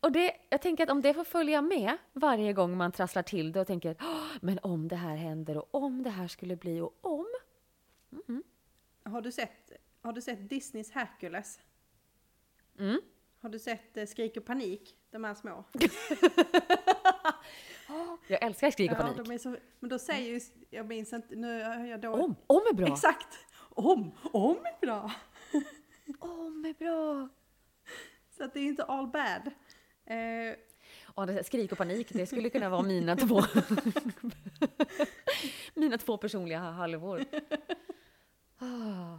Och 0.00 0.12
det, 0.12 0.36
jag 0.50 0.62
tänker 0.62 0.84
att 0.84 0.90
om 0.90 1.02
det 1.02 1.14
får 1.14 1.24
följa 1.24 1.62
med 1.62 1.96
varje 2.12 2.52
gång 2.52 2.76
man 2.76 2.92
trasslar 2.92 3.22
till 3.22 3.52
det 3.52 3.60
och 3.60 3.66
tänker 3.66 3.96
"Åh, 4.00 4.26
men 4.40 4.58
om 4.62 4.88
det 4.88 4.96
här 4.96 5.16
händer 5.16 5.56
och 5.58 5.68
om 5.74 6.02
det 6.02 6.10
här 6.10 6.28
skulle 6.28 6.56
bli 6.56 6.80
och 6.80 6.98
om. 7.00 7.26
Har 9.04 9.20
du 9.20 9.32
sett, 9.32 9.72
har 10.02 10.12
du 10.12 10.20
sett 10.20 10.48
Disneys 10.50 10.90
Hercules? 10.90 11.60
Mm. 12.78 13.00
Har 13.40 13.48
du 13.48 13.58
sett 13.58 13.96
eh, 13.96 14.06
Skrik 14.06 14.36
och 14.36 14.44
panik? 14.44 14.96
De 15.10 15.24
här 15.24 15.34
små. 15.34 15.64
Jag 18.28 18.42
älskar 18.42 18.70
skrik 18.70 18.90
och 18.90 18.96
Ja, 18.96 19.02
panik. 19.02 19.16
de 19.26 19.30
är 19.34 19.38
så, 19.38 19.56
men 19.80 19.90
då 19.90 19.98
säger 19.98 20.28
ju, 20.34 20.40
jag 20.70 20.86
minns 20.86 21.12
inte, 21.12 21.34
nu 21.36 21.62
har 21.64 21.86
jag 21.86 22.00
då... 22.00 22.12
Om, 22.12 22.34
om 22.46 22.60
är 22.70 22.74
bra. 22.74 22.86
Exakt! 22.86 23.38
Om, 23.58 24.12
om 24.32 24.56
är 24.56 24.80
bra! 24.86 25.12
om 26.18 26.64
är 26.64 26.74
bra! 26.74 27.28
Så 28.30 28.44
att 28.44 28.54
det 28.54 28.60
är 28.60 28.64
inte 28.64 28.84
all 28.84 29.06
bad. 29.06 29.50
Eh, 30.10 31.26
det, 31.26 31.44
skrik 31.44 31.72
och 31.72 31.78
panik, 31.78 32.08
det 32.12 32.26
skulle 32.26 32.50
kunna 32.50 32.68
vara 32.68 32.82
mina 32.82 33.16
två. 33.16 33.40
mina 35.74 35.98
två 35.98 36.16
personliga 36.16 36.58
halvor. 36.58 37.24
Ah. 38.58 39.18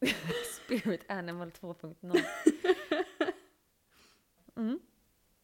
Spirit 0.64 1.10
Animal 1.10 1.50
2.0. 1.50 2.20
Mm. 4.56 4.80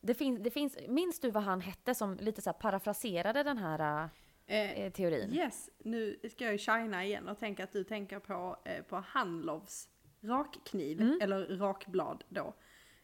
Det, 0.00 0.14
finns, 0.14 0.40
det 0.43 0.50
finns, 0.50 0.76
minns 0.88 1.21
du 1.21 1.31
vad 1.31 1.43
han 1.43 1.61
hette 1.61 1.95
som 1.95 2.16
lite 2.16 2.43
så 2.43 2.50
här 2.50 2.59
parafraserade 2.59 3.43
den 3.43 3.59
här 3.59 4.09
eh, 4.47 4.71
eh, 4.73 4.93
teorin? 4.93 5.33
yes, 5.33 5.71
nu 5.78 6.19
ska 6.31 6.45
jag 6.45 6.52
ju 6.52 6.59
shina 6.59 7.05
igen 7.05 7.28
och 7.28 7.38
tänka 7.38 7.64
att 7.64 7.73
du 7.73 7.85
tänker 7.85 8.19
på, 8.19 8.57
eh, 8.64 8.83
på 8.83 8.97
Handlovs 8.97 9.88
rakkniv, 10.21 11.00
Mm. 11.00 11.19
eller 11.23 11.57
rakblad 11.59 12.25
då. 12.28 12.55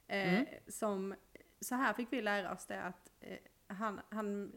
Eh, 0.08 0.34
Mm. 0.34 0.46
Som, 0.68 1.14
så 1.62 1.74
här 1.74 1.92
fick 1.94 2.12
vi 2.12 2.22
lära 2.22 2.52
oss 2.52 2.66
det 2.66 2.82
att 2.82 3.10
eh, 3.20 3.38
han, 3.66 4.00
han 4.08 4.52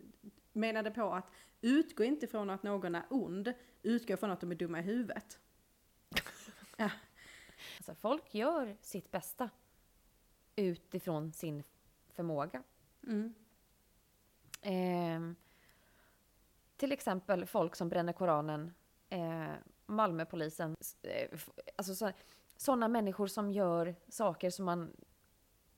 menade 0.54 0.92
på 0.92 1.14
att 1.14 1.32
utgå 1.62 2.04
inte 2.04 2.28
från 2.28 2.50
att 2.50 2.64
någon 2.64 2.96
är 2.96 3.04
ond, 3.10 3.54
utgå 3.84 4.18
från 4.18 4.32
att 4.32 4.42
de 4.42 4.52
är 4.52 4.56
dumma 4.56 4.80
i 4.80 4.82
huvudet. 4.82 5.40
ja. 6.78 6.90
Alltså, 7.78 7.96
folk 7.96 8.36
gör 8.36 8.78
sitt 8.82 9.12
bästa 9.12 9.50
utifrån 10.56 11.34
sin 11.34 11.64
förmåga. 12.10 12.64
Mm. 13.04 13.34
Ehm, 14.62 15.36
till 16.78 16.92
exempel 16.92 17.46
folk 17.46 17.76
som 17.76 17.90
bränner 17.90 18.14
Koranen, 18.14 18.74
eh, 19.10 19.54
Malmöpolisen, 19.86 20.76
eh, 21.02 21.40
alltså 21.76 21.96
så, 21.96 22.12
sådana 22.58 22.88
människor 22.88 23.28
som 23.28 23.52
gör 23.52 23.96
saker 24.08 24.50
som 24.50 24.66
man 24.66 24.92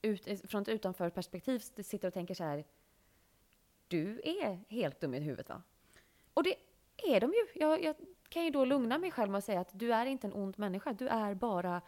ut, 0.01 0.49
från 0.51 0.61
ett 0.61 0.67
utanför 0.67 1.09
perspektiv 1.09 1.55
s- 1.55 1.87
sitter 1.87 2.07
och 2.07 2.13
tänker 2.13 2.33
så 2.33 2.43
här. 2.43 2.65
Du 3.87 4.21
är 4.23 4.59
helt 4.69 5.01
dum 5.01 5.13
i 5.13 5.19
huvudet 5.19 5.49
va? 5.49 5.61
Och 6.33 6.43
det 6.43 6.55
är 6.97 7.19
de 7.19 7.27
ju. 7.33 7.59
Jag, 7.61 7.83
jag 7.83 7.95
kan 8.29 8.43
ju 8.45 8.49
då 8.51 8.65
lugna 8.65 8.97
mig 8.97 9.11
själv 9.11 9.31
med 9.31 9.37
att 9.37 9.43
säga 9.45 9.59
att 9.59 9.79
du 9.79 9.93
är 9.93 10.05
inte 10.05 10.27
en 10.27 10.33
ond 10.33 10.59
människa. 10.59 10.93
Du 10.93 11.07
är 11.07 11.33
bara 11.33 11.81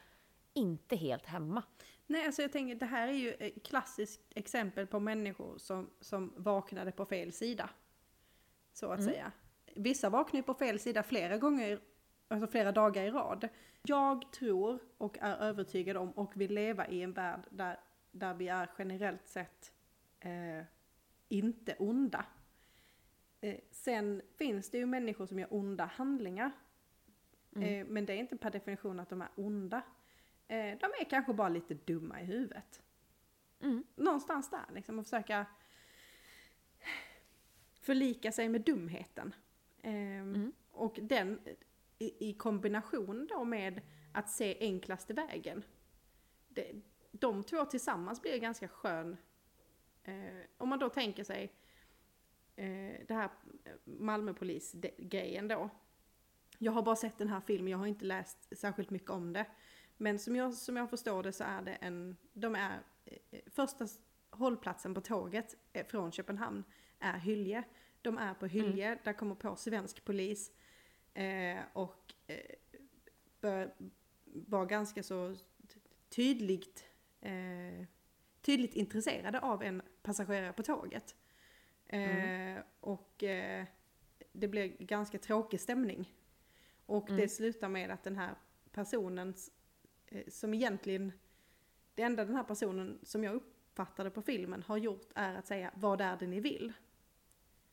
inte 0.54 0.96
helt 0.96 1.25
hemma. 1.25 1.63
Nej, 2.08 2.25
alltså 2.25 2.42
jag 2.42 2.51
tänker 2.51 2.75
det 2.75 2.86
här 2.86 3.08
är 3.08 3.12
ju 3.13 3.32
ett 3.34 3.63
klassiskt 3.66 4.22
exempel 4.36 4.88
på 4.88 5.00
människor 5.00 5.58
som, 5.58 5.89
som 6.00 6.34
vaknade 6.38 6.92
på 6.92 7.06
fel 7.06 7.32
sida. 7.32 7.70
Så 8.74 8.92
att 8.92 9.00
Mm. 9.00 9.12
säga. 9.13 9.32
Vissa 9.75 10.10
vaknar 10.10 10.38
ju 10.39 10.44
på 10.44 10.54
fel 10.54 10.80
sida 10.80 11.04
flera 11.04 11.38
gånger, 11.38 11.80
alltså 12.28 12.48
flera 12.48 12.72
dagar 12.72 13.04
i 13.04 13.10
rad. 13.12 13.50
Jag 13.82 14.32
tror 14.32 14.80
och 14.98 15.18
är 15.22 15.36
övertygad 15.38 15.98
om 15.98 16.12
och 16.12 16.32
vill 16.42 16.54
leva 16.54 16.88
i 16.88 17.01
en 17.04 17.13
värld 17.13 17.48
där, 17.50 17.80
där 18.12 18.34
vi 18.34 18.48
är 18.48 18.70
generellt 18.78 19.28
sett 19.28 19.74
eh, 20.20 20.63
inte 21.28 21.75
onda. 21.80 22.25
Eh, 23.42 23.60
sen 23.72 24.22
finns 24.36 24.70
det 24.70 24.78
ju 24.78 24.86
människor 24.86 25.25
som 25.25 25.39
gör 25.39 25.54
onda 25.54 25.86
handlingar. 25.86 26.51
Eh, 27.56 27.86
men 27.88 28.06
det 28.06 28.13
är 28.13 28.18
inte 28.18 28.38
per 28.38 28.51
definition 28.51 29.00
att 29.00 29.10
de 29.10 29.22
är 29.22 29.30
onda. 29.36 29.82
Eh, 30.48 30.78
de 30.80 30.86
är 31.00 31.10
kanske 31.10 31.34
bara 31.34 31.50
lite 31.50 31.74
dumma 31.74 32.22
i 32.22 32.25
huvudet. 32.25 32.82
Mm. 33.62 33.84
Någonstans 33.96 34.50
där 34.50 34.66
liksom 34.74 35.00
och 35.00 35.06
försöka 35.06 35.46
förlika 37.82 38.32
sig 38.32 38.50
med 38.50 38.62
dumheten. 38.62 39.36
Ehm, 39.82 40.36
Mm. 40.36 40.54
Och 40.72 41.00
den 41.01 41.39
i, 42.00 42.30
i 42.30 42.34
kombination 42.34 43.28
då 43.28 43.44
med 43.44 43.82
att 44.12 44.30
se 44.30 44.58
enklaste 44.60 45.13
vägen. 45.13 45.63
Det, 46.48 46.72
de 47.12 47.44
två 47.44 47.66
tillsammans 47.66 48.22
blir 48.22 48.38
ganska 48.38 48.68
skön. 48.68 49.18
Eh, 50.04 50.46
om 50.58 50.70
man 50.70 50.80
då 50.80 50.89
tänker 50.89 51.24
sig 51.24 51.54
eh, 52.56 53.06
det 53.08 53.13
här 53.13 53.30
Malmöpolis-grejen 53.84 55.48
då. 55.48 55.70
Jag 56.58 56.72
har 56.72 56.82
bara 56.82 56.96
sett 56.96 57.18
den 57.18 57.28
här 57.28 57.42
filmen, 57.42 57.72
jag 57.72 57.78
har 57.78 57.88
inte 57.88 58.06
läst 58.06 58.58
särskilt 58.58 58.89
mycket 58.89 59.10
om 59.10 59.34
det. 59.34 59.46
Men 59.98 60.20
som 60.20 60.36
jag, 60.36 60.54
som 60.54 60.78
jag 60.78 60.89
förstår 60.89 61.24
det 61.24 61.32
så 61.32 61.44
är 61.44 61.62
det 61.62 61.74
en, 61.74 62.18
de 62.34 62.56
är, 62.56 62.80
eh, 63.06 63.39
första 63.51 63.88
hållplatsen 64.30 64.94
på 64.94 65.01
tåget 65.01 65.56
eh, 65.74 65.86
från 65.86 66.12
Köpenhamn 66.12 66.63
är 67.00 67.18
Hylje. 67.18 67.63
De 68.01 68.18
är 68.18 68.34
på 68.34 68.46
Hylje, 68.46 69.00
där 69.04 69.13
kommer 69.13 69.36
på 69.36 69.56
svensk 69.56 70.06
polis 70.06 70.51
eh, 71.13 71.60
och 71.74 72.13
eh, 72.28 72.56
bör 73.42 73.74
vara 74.25 74.66
ganska 74.66 75.04
så 75.04 75.36
tydligt, 76.10 76.86
eh, 77.22 77.86
tydligt 78.42 78.74
intresserade 78.74 79.40
av 79.40 79.64
en 79.64 79.82
passagerare 80.02 80.54
på 80.54 80.64
tåget. 80.64 81.16
Eh, 81.86 82.58
Och 82.80 83.24
eh, 83.24 83.66
det 84.32 84.48
blir 84.48 84.68
ganska 84.68 85.18
tråkig 85.18 85.60
stämning. 85.60 86.14
Och 86.86 87.10
Mm. 87.10 87.22
det 87.22 87.30
slutar 87.30 87.70
med 87.70 87.92
att 87.92 88.04
den 88.04 88.16
här 88.16 88.36
personen 88.72 89.34
eh, 90.08 90.28
som 90.28 90.54
egentligen, 90.54 91.12
det 91.96 92.02
enda 92.04 92.26
den 92.26 92.36
här 92.36 92.44
personen 92.44 93.00
som 93.04 93.24
jag 93.24 93.36
uppfattade 93.36 94.10
på 94.10 94.22
filmen 94.22 94.64
har 94.64 94.78
gjort 94.78 95.12
är 95.16 95.36
att 95.36 95.48
säga 95.48 95.72
vad 95.76 96.02
är 96.02 96.18
det 96.18 96.28
ni 96.28 96.40
vill? 96.40 96.74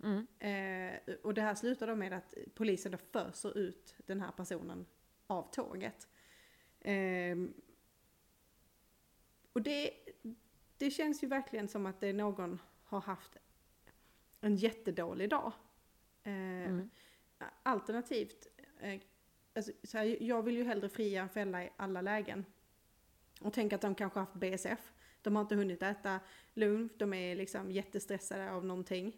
Mm. 0.02 0.26
Eh, 0.38 1.14
och 1.22 1.34
det 1.34 1.42
här 1.42 1.54
slutar 1.54 1.86
då 1.86 1.94
med 1.94 2.12
att 2.12 2.34
polisen 2.54 2.92
då 2.92 2.98
föser 2.98 3.58
ut 3.58 3.94
den 4.06 4.20
här 4.20 4.32
personen 4.32 4.86
av 5.26 5.50
tåget. 5.52 6.08
Ehm, 6.80 7.54
och 9.56 9.62
det, 9.62 9.90
det 10.78 10.90
känns 10.90 11.22
ju 11.22 11.26
verkligen 11.26 11.68
som 11.68 11.86
att 11.86 12.00
det 12.00 12.08
är 12.08 12.12
någon 12.12 12.60
har 12.84 13.00
haft 13.00 13.36
en 14.40 14.56
jättedålig 14.56 15.30
dag. 15.30 15.52
Eh, 16.22 16.32
Mm. 16.32 16.90
Alternativt, 17.62 18.46
eh, 18.80 19.00
alltså, 19.54 19.72
så 19.82 19.98
här, 19.98 20.22
jag 20.22 20.42
vill 20.42 20.56
ju 20.56 20.64
hellre 20.64 20.88
fria 20.88 21.22
än 21.22 21.28
fälla 21.28 21.64
i 21.64 21.70
alla 21.76 22.00
lägen. 22.00 22.44
Och 23.40 23.52
tänk 23.52 23.72
att 23.72 23.80
de 23.80 23.94
kanske 23.94 24.18
haft 24.20 24.34
BSF. 24.34 24.92
De 25.22 25.36
har 25.36 25.42
inte 25.42 25.54
hunnit 25.54 25.82
äta 25.82 26.20
lunch, 26.54 26.92
de 26.96 27.14
är 27.14 27.36
liksom 27.36 27.70
jättestressade 27.70 28.50
av 28.50 28.64
någonting. 28.64 29.16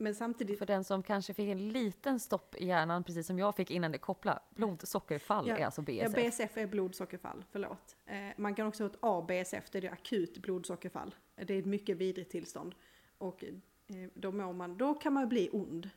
Men 0.00 0.14
samtidigt, 0.14 0.58
För 0.58 0.66
den 0.66 0.84
som 0.84 1.02
kanske 1.02 1.34
fick 1.34 1.48
en 1.48 1.68
liten 1.68 2.20
stopp 2.20 2.54
i 2.58 2.66
hjärnan, 2.66 3.04
precis 3.04 3.26
som 3.26 3.38
jag 3.38 3.56
fick 3.56 3.70
innan 3.70 3.92
det 3.92 3.98
kopplade. 3.98 4.40
Blodsockerfall 4.50 5.48
Ja, 5.48 5.56
är 5.56 5.64
alltså 5.64 5.82
ja, 5.86 6.08
BSF. 6.08 6.14
BSF 6.14 6.56
är 6.56 6.66
blodsockerfall, 6.66 7.44
förlåt. 7.50 7.96
Eh, 8.06 8.16
man 8.36 8.54
kan 8.54 8.66
också 8.66 8.82
ha 8.82 8.90
ett 8.90 8.96
ABSF, 9.00 9.70
det 9.70 9.78
är 9.78 9.82
det 9.82 9.90
akut 9.90 10.38
blodsockerfall. 10.38 11.14
Det 11.34 11.54
är 11.54 11.58
ett 11.58 11.66
mycket 11.66 11.96
vidrigt 11.96 12.30
tillstånd. 12.30 12.74
Och 13.18 13.44
eh, 13.44 14.08
då, 14.14 14.32
mår 14.32 14.52
man, 14.52 14.78
då 14.78 14.94
kan 14.94 15.12
man 15.12 15.28
bli 15.28 15.48
ond. 15.52 15.90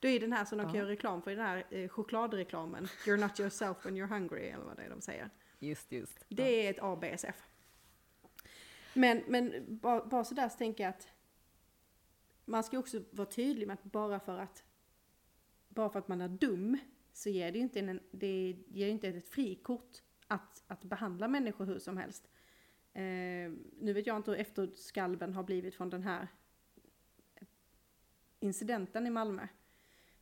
Det 0.00 0.08
är 0.08 0.20
den 0.20 0.32
här 0.32 0.44
som 0.44 0.58
de 0.58 0.64
kan 0.64 0.74
Ja. 0.74 0.78
göra 0.80 0.90
reklam 0.90 1.22
för, 1.22 1.30
den 1.30 1.40
här 1.46 1.64
eh, 1.70 1.88
chokladreklamen. 1.88 2.86
You're 2.86 3.16
not 3.16 3.40
yourself 3.40 3.86
when 3.86 3.96
you're 3.96 4.08
hungry, 4.08 4.46
eller 4.48 4.64
vad 4.64 4.76
det 4.76 4.82
är 4.82 4.90
de 4.90 5.00
säger. 5.00 5.30
Just, 5.58 5.92
just. 5.92 6.24
Det 6.28 6.66
är 6.66 6.70
ett 6.70 6.82
ABSF. 6.82 7.36
Men, 8.94 9.22
men 9.26 9.64
bara, 9.68 10.04
bara 10.06 10.24
sådär 10.24 10.48
så 10.48 10.58
tänker 10.58 10.84
jag 10.84 10.90
att 10.90 11.08
man 12.48 12.64
ska 12.64 12.78
också 12.78 13.02
vara 13.10 13.28
tydlig 13.28 13.66
med 13.66 13.74
att 13.74 13.92
bara 13.92 14.20
för 14.20 14.38
att 14.38 14.64
bara 15.68 15.90
för 15.90 15.98
att 15.98 16.08
man 16.08 16.20
är 16.20 16.28
dum 16.28 16.78
så 17.12 17.28
ger 17.28 17.52
det 17.52 17.58
ju 17.58 17.64
inte, 17.64 17.80
en, 17.80 18.00
det 18.10 18.56
ger 18.68 18.88
inte 18.88 19.08
ett 19.08 19.28
frikort 19.28 20.02
att, 20.26 20.64
att 20.66 20.84
behandla 20.84 21.28
människor 21.28 21.64
hur 21.64 21.78
som 21.78 21.96
helst. 21.96 22.28
Eh, 22.92 23.52
nu 23.80 23.92
vet 23.92 24.06
jag 24.06 24.16
inte 24.16 24.30
hur 24.30 24.38
efterskalven 24.40 25.34
har 25.34 25.42
blivit 25.42 25.74
från 25.74 25.90
den 25.90 26.02
här 26.02 26.28
incidenten 28.40 29.06
i 29.06 29.10
Malmö. 29.10 29.48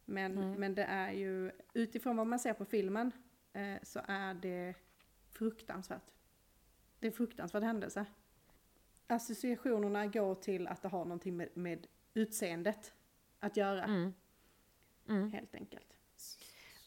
Men, 0.05 0.35
Nej. 0.35 0.59
men 0.59 0.75
det 0.75 0.85
är 0.85 1.13
ju, 1.13 1.53
utifrån 1.75 2.17
vad 2.17 2.27
man 2.27 2.39
ser 2.39 2.53
på 2.53 2.65
filmen, 2.65 3.13
eh, 3.53 3.77
så 3.83 4.01
är 4.05 4.35
det 4.35 4.75
fruktansvärt. 5.31 6.13
Det 6.99 7.07
är 7.07 7.11
en 7.11 7.17
fruktansvärd 7.17 7.63
händelse. 7.63 8.07
Associationerna 9.07 10.07
går 10.07 10.35
till 10.35 10.67
att 10.67 10.83
det 10.83 10.89
har 10.89 11.05
någonting 11.05 11.37
med, 11.37 11.49
med 11.55 11.87
utseendet 12.17 12.93
att 13.41 13.57
göra, 13.57 13.85
Mm. 13.85 14.15
Mm. 15.09 15.33
helt 15.33 15.55
enkelt. 15.55 15.97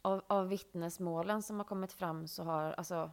Av, 0.02 0.24
av 0.28 0.48
vittnesmålen 0.48 1.42
som 1.42 1.58
har 1.58 1.64
kommit 1.64 1.92
fram 1.94 2.28
så 2.28 2.44
har 2.44 2.72
alltså 2.72 3.12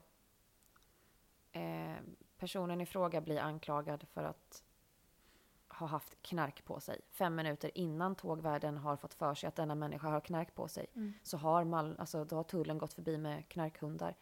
eh, 1.53 1.97
personen 2.39 2.81
i 2.81 2.87
fråga 2.87 3.21
blir 3.21 3.39
anklagad 3.41 4.07
för 4.09 4.25
att 4.25 4.63
ha 5.69 5.87
haft 5.87 6.23
knark 6.23 6.65
på 6.65 6.81
sig. 6.81 7.01
Fem 7.11 7.35
minuter 7.35 7.79
innan 7.79 8.15
tågvärden 8.15 8.77
har 8.77 8.97
fått 8.97 9.15
för 9.15 9.35
sig 9.35 9.49
att 9.49 9.57
denna 9.57 9.75
människa 9.75 10.09
har 10.09 10.21
knark 10.21 10.55
på 10.55 10.69
sig 10.69 10.87
Mm. 10.95 11.13
så 11.23 11.37
har, 11.37 11.65
Mal- 11.65 11.97
alltså, 11.99 12.25
då 12.25 12.37
har 12.37 12.45
tullen 12.45 12.79
gått 12.79 12.93
förbi 12.93 13.19
med 13.19 13.49
knarkhundar, 13.49 14.15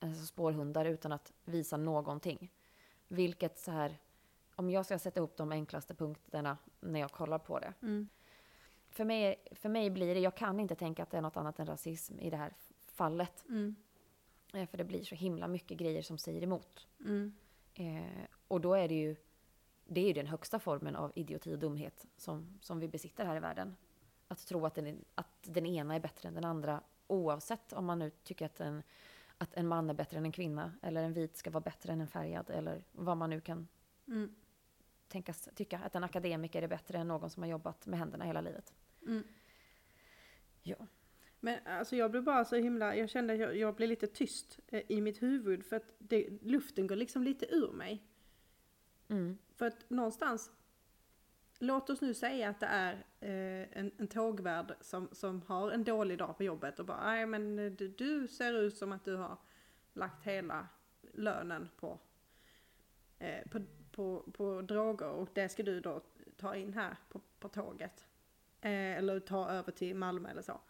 alltså 0.00 0.26
spårhundar 0.26 0.84
utan 0.84 1.12
att 1.12 1.32
visa 1.44 1.76
någonting. 1.76 2.52
Vilket 3.08 3.58
så 3.58 3.70
här, 3.70 3.98
om 4.60 4.70
jag 4.70 4.84
ska 4.84 4.98
sätta 4.98 5.20
ihop 5.20 5.36
de 5.36 5.52
enklaste 5.52 5.94
punkterna 5.94 6.58
när 6.80 7.00
jag 7.00 7.12
kollar 7.12 7.38
på 7.38 7.58
det. 7.58 7.72
Mm. 7.82 8.08
För 8.88 9.04
mig, 9.04 9.44
för 9.52 9.68
mig 9.68 9.90
blir 9.90 10.14
det, 10.14 10.20
jag 10.20 10.34
kan 10.34 10.60
inte 10.60 10.74
tänka 10.74 11.02
att 11.02 11.10
det 11.10 11.16
är 11.16 11.22
något 11.22 11.36
annat 11.36 11.58
än 11.58 11.66
rasism 11.66 12.20
i 12.20 12.30
det 12.30 12.36
här 12.36 12.52
fallet. 12.76 13.44
Mm. 13.48 13.74
Eh, 14.54 14.68
för 14.68 14.78
det 14.78 14.84
blir 14.84 15.04
så 15.04 15.14
himla 15.14 15.48
mycket 15.48 15.78
grejer 15.78 16.02
som 16.02 16.18
säger 16.18 16.42
emot. 16.42 16.88
Mm. 17.00 17.32
Eh, 17.74 18.26
och 18.48 18.60
då 18.60 18.74
är 18.74 18.88
det 18.88 18.94
ju 18.94 19.16
det 19.84 20.00
är 20.00 20.06
ju 20.06 20.12
den 20.12 20.26
högsta 20.26 20.58
formen 20.58 20.96
av 20.96 21.12
idioti 21.14 21.54
och 21.54 21.58
dumhet 21.58 22.06
som, 22.16 22.58
som 22.60 22.80
vi 22.80 22.88
besitter 22.88 23.24
här 23.24 23.36
i 23.36 23.40
världen. 23.40 23.76
Att 24.28 24.46
tro 24.46 24.66
att 24.66 24.74
den, 24.74 25.04
att 25.14 25.42
den 25.42 25.66
ena 25.66 25.94
är 25.94 26.00
bättre 26.00 26.28
än 26.28 26.34
den 26.34 26.44
andra 26.44 26.82
oavsett 27.06 27.72
om 27.72 27.84
man 27.84 27.98
nu 27.98 28.10
tycker 28.10 28.46
att 28.46 28.60
en, 28.60 28.82
att 29.38 29.54
en 29.54 29.68
man 29.68 29.90
är 29.90 29.94
bättre 29.94 30.18
än 30.18 30.24
en 30.24 30.32
kvinna 30.32 30.72
eller 30.82 31.02
en 31.02 31.12
vit 31.12 31.36
ska 31.36 31.50
vara 31.50 31.60
bättre 31.60 31.92
än 31.92 32.00
en 32.00 32.08
färgad 32.08 32.50
eller 32.50 32.84
vad 32.92 33.16
man 33.16 33.30
nu 33.30 33.40
kan 33.40 33.68
Mm. 34.10 34.34
Tänkas 35.10 35.48
tycka. 35.54 35.78
Att 35.78 35.94
en 35.94 36.04
akademiker 36.04 36.62
är 36.62 36.68
bättre 36.68 36.98
än 36.98 37.08
någon 37.08 37.30
som 37.30 37.42
har 37.42 37.50
jobbat 37.50 37.86
med 37.86 37.98
händerna 37.98 38.24
hela 38.24 38.40
livet. 38.40 38.74
Mm. 39.06 39.22
Ja. 40.62 40.76
Men 41.40 41.66
alltså 41.66 41.96
jag 41.96 42.10
blev 42.10 42.24
bara 42.24 42.44
så 42.44 42.56
himla, 42.56 42.96
jag 42.96 43.10
kände 43.10 43.32
att 43.32 43.40
jag, 43.40 43.56
jag 43.56 43.74
blev 43.74 43.88
lite 43.88 44.06
tyst 44.06 44.58
eh, 44.68 44.82
i 44.88 45.00
mitt 45.00 45.22
huvud 45.22 45.64
för 45.64 45.76
att 45.76 45.94
det, 45.98 46.28
luften 46.42 46.86
går 46.86 46.96
liksom 46.96 47.22
lite 47.22 47.54
ur 47.54 47.72
mig. 47.72 48.02
Mm. 49.08 49.38
För 49.56 49.66
att 49.66 49.90
någonstans, 49.90 50.50
låt 51.58 51.90
oss 51.90 52.00
nu 52.00 52.14
säga 52.14 52.48
att 52.48 52.60
det 52.60 52.66
är 52.66 52.94
eh, 53.20 53.78
en, 53.78 53.90
en 53.98 54.08
tågvärd 54.08 54.74
som, 54.80 55.08
som 55.12 55.42
har 55.42 55.70
en 55.70 55.84
dålig 55.84 56.18
dag 56.18 56.36
på 56.36 56.44
jobbet 56.44 56.78
och 56.78 56.86
bara, 56.86 57.04
nej 57.04 57.26
men 57.26 57.58
eh, 57.58 57.72
du, 57.72 57.88
du 57.88 58.28
ser 58.28 58.52
ut 58.52 58.76
som 58.76 58.92
att 58.92 59.04
du 59.04 59.16
har 59.16 59.38
lagt 59.92 60.22
hela 60.22 60.68
lönen 61.12 61.68
på, 61.76 61.98
eh, 63.18 63.48
på, 63.50 63.60
på, 63.92 64.22
på 64.32 64.62
droger 64.62 65.08
och 65.08 65.28
det 65.32 65.48
ska 65.48 65.62
du 65.62 65.80
då 65.80 66.00
ta 66.36 66.56
in 66.56 66.74
här 66.74 66.96
på, 67.08 67.20
på 67.38 67.48
tåget. 67.48 68.06
Eh, 68.60 68.96
eller 68.98 69.20
ta 69.20 69.50
över 69.50 69.72
till 69.72 69.96
Malmö 69.96 70.30
eller 70.30 70.42
så. 70.42 70.60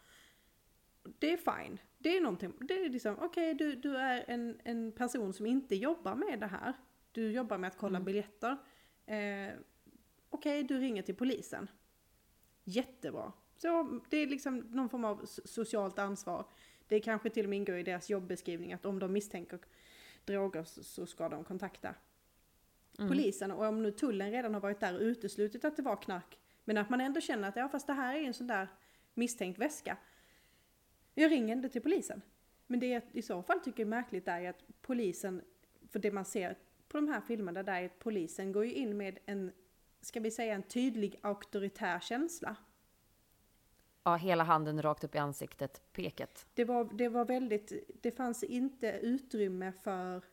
Det 1.19 1.33
är 1.33 1.37
fine. 1.37 1.77
Det 1.97 2.17
är 2.17 2.21
någonting, 2.21 2.53
det 2.59 2.73
är 2.85 2.89
liksom, 2.89 3.15
okej 3.19 3.53
du, 3.53 3.75
du 3.75 3.97
är 3.97 4.25
en, 4.27 4.59
en 4.63 4.91
person 4.91 5.33
som 5.33 5.45
inte 5.45 5.75
jobbar 5.75 6.15
med 6.15 6.39
det 6.39 6.47
här. 6.47 6.73
Du 7.11 7.31
jobbar 7.31 7.57
med 7.57 7.67
att 7.67 7.77
kolla 7.77 7.97
Mm. 7.97 8.05
biljetter. 8.05 8.57
Eh, 9.05 9.53
okej, 10.29 10.63
du 10.63 10.79
ringer 10.79 11.01
till 11.01 11.15
polisen. 11.15 11.69
Jättebra. 12.63 13.33
Så 13.57 13.99
det 14.09 14.17
är 14.17 14.27
liksom 14.27 14.57
någon 14.57 14.89
form 14.89 15.05
av 15.05 15.21
so- 15.23 15.47
socialt 15.47 15.99
ansvar. 15.99 16.45
Det 16.87 16.99
kanske 16.99 17.29
till 17.29 17.45
och 17.45 17.49
med 17.49 17.57
ingår 17.57 17.75
i 17.77 17.83
deras 17.83 18.09
jobbeskrivning 18.09 18.73
att 18.73 18.85
om 18.85 18.99
de 18.99 19.13
misstänker 19.13 19.59
droger 20.25 20.63
så 20.63 21.05
ska 21.05 21.29
de 21.29 21.43
kontakta 21.43 21.95
Mm. 22.97 23.09
polisen. 23.09 23.51
Och 23.51 23.65
om 23.65 23.83
nu 23.83 23.91
tullen 23.91 24.31
redan 24.31 24.53
har 24.53 24.61
varit 24.61 24.79
där 24.79 24.95
och 24.95 25.01
uteslutit 25.01 25.65
att 25.65 25.75
det 25.75 25.81
var 25.81 25.95
knark. 25.95 26.39
Men 26.63 26.77
att 26.77 26.89
man 26.89 27.01
ändå 27.01 27.21
känner 27.21 27.49
att 27.49 27.55
ja 27.55 27.69
fast 27.69 27.87
det 27.87 27.93
här 27.93 28.15
är 28.15 28.23
en 28.23 28.33
sån 28.33 28.47
där 28.47 28.67
misstänkt 29.13 29.59
väska. 29.59 29.97
Jag 31.13 31.31
ringer 31.31 31.53
ändå 31.53 31.69
till 31.69 31.81
polisen. 31.81 32.21
Men 32.67 32.79
det 32.79 32.87
jag 32.87 33.03
i 33.11 33.21
så 33.21 33.43
fall 33.43 33.59
tycker 33.59 33.83
är 33.83 33.87
märkligt 33.87 34.27
är 34.27 34.49
att 34.49 34.63
polisen, 34.81 35.41
för 35.91 35.99
det 35.99 36.11
man 36.11 36.25
ser 36.25 36.57
på 36.87 36.97
de 36.97 37.07
här 37.07 37.21
filmerna 37.21 37.63
där 37.63 37.81
är 37.81 37.85
att 37.85 37.99
polisen 37.99 38.51
går 38.51 38.65
ju 38.65 38.73
in 38.73 38.97
med 38.97 39.19
en, 39.25 39.51
ska 40.01 40.19
vi 40.19 40.31
säga 40.31 40.55
en 40.55 40.63
tydlig 40.63 41.19
auktoritär 41.21 41.99
känsla. 41.99 42.55
Ja, 44.03 44.15
hela 44.15 44.43
handen 44.43 44.81
rakt 44.81 45.03
upp 45.03 45.15
i 45.15 45.17
ansiktet, 45.17 45.81
peket. 45.93 46.47
Det 46.53 46.65
var, 46.65 46.89
det 46.93 47.09
var 47.09 47.25
väldigt, 47.25 47.73
det 48.01 48.11
fanns 48.11 48.43
inte 48.43 48.87
utrymme 48.87 49.71
för 49.71 50.23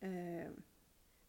eh, 0.00 0.50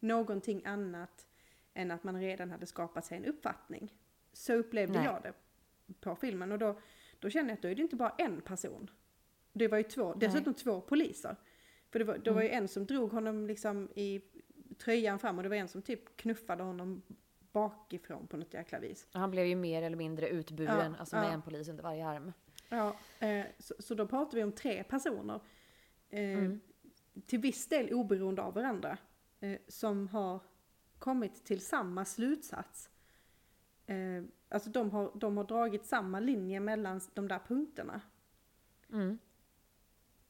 någonting 0.00 0.62
annat 0.64 1.28
än 1.74 1.90
att 1.90 2.04
man 2.04 2.20
redan 2.20 2.50
hade 2.50 2.66
skapat 2.66 3.04
sig 3.04 3.16
en 3.18 3.24
uppfattning. 3.24 3.94
Så 4.32 4.52
upplevde 4.52 4.98
Nej. 4.98 5.04
jag 5.04 5.22
det 5.22 5.32
på 6.00 6.16
filmen 6.16 6.52
och 6.52 6.58
då, 6.58 6.80
då 7.18 7.30
kände 7.30 7.50
jag 7.50 7.56
att 7.56 7.62
då 7.62 7.68
är 7.68 7.74
det 7.74 7.82
inte 7.82 7.96
bara 7.96 8.14
en 8.18 8.40
person. 8.40 8.90
Det 9.52 9.68
var 9.68 9.78
ju 9.78 9.84
två, 9.84 10.14
dessutom 10.14 10.54
två 10.54 10.80
poliser. 10.80 11.36
För 11.90 11.98
det 11.98 12.04
var, 12.04 12.18
det 12.18 12.30
var 12.30 12.42
ju 12.42 12.48
en 12.48 12.68
som 12.68 12.86
drog 12.86 13.12
honom 13.12 13.46
liksom 13.46 13.88
i 13.94 14.22
tröjan 14.78 15.18
fram 15.18 15.36
och 15.36 15.42
det 15.42 15.48
var 15.48 15.56
en 15.56 15.68
som 15.68 15.82
typ 15.82 16.16
knuffade 16.16 16.62
honom 16.62 17.02
bakifrån 17.52 18.26
på 18.26 18.36
något 18.36 18.54
jäkla 18.54 18.78
vis. 18.78 19.06
Han 19.12 19.30
blev 19.30 19.46
ju 19.46 19.56
mer 19.56 19.82
eller 19.82 19.96
mindre 19.96 20.28
utburen, 20.28 20.92
Ja, 20.92 20.98
alltså 20.98 21.16
med 21.16 21.24
ja. 21.24 21.32
en 21.32 21.42
polis 21.42 21.68
under 21.68 21.82
varje 21.82 22.06
arm. 22.06 22.32
Ja, 22.68 22.96
eh, 23.20 23.46
så, 23.58 23.74
så 23.78 23.94
då 23.94 24.06
pratar 24.06 24.36
vi 24.36 24.44
om 24.44 24.52
tre 24.52 24.84
personer. 24.84 25.40
Eh, 26.10 26.20
Mm. 26.20 26.60
Till 27.26 27.38
viss 27.38 27.68
del 27.68 27.92
oberoende 27.92 28.42
av 28.42 28.54
varandra. 28.54 28.98
Eh, 29.46 29.58
som 29.68 30.08
har 30.08 30.40
kommit 30.98 31.44
till 31.44 31.60
samma 31.60 32.04
slutsats. 32.04 32.90
Eh, 33.86 34.24
alltså 34.48 34.70
de 34.70 34.90
har, 34.90 35.10
de 35.14 35.36
har 35.36 35.44
dragit 35.44 35.86
samma 35.86 36.20
linje 36.20 36.60
mellan 36.60 37.00
de 37.14 37.28
där 37.28 37.38
punkterna. 37.38 38.00
Mm. 38.92 39.18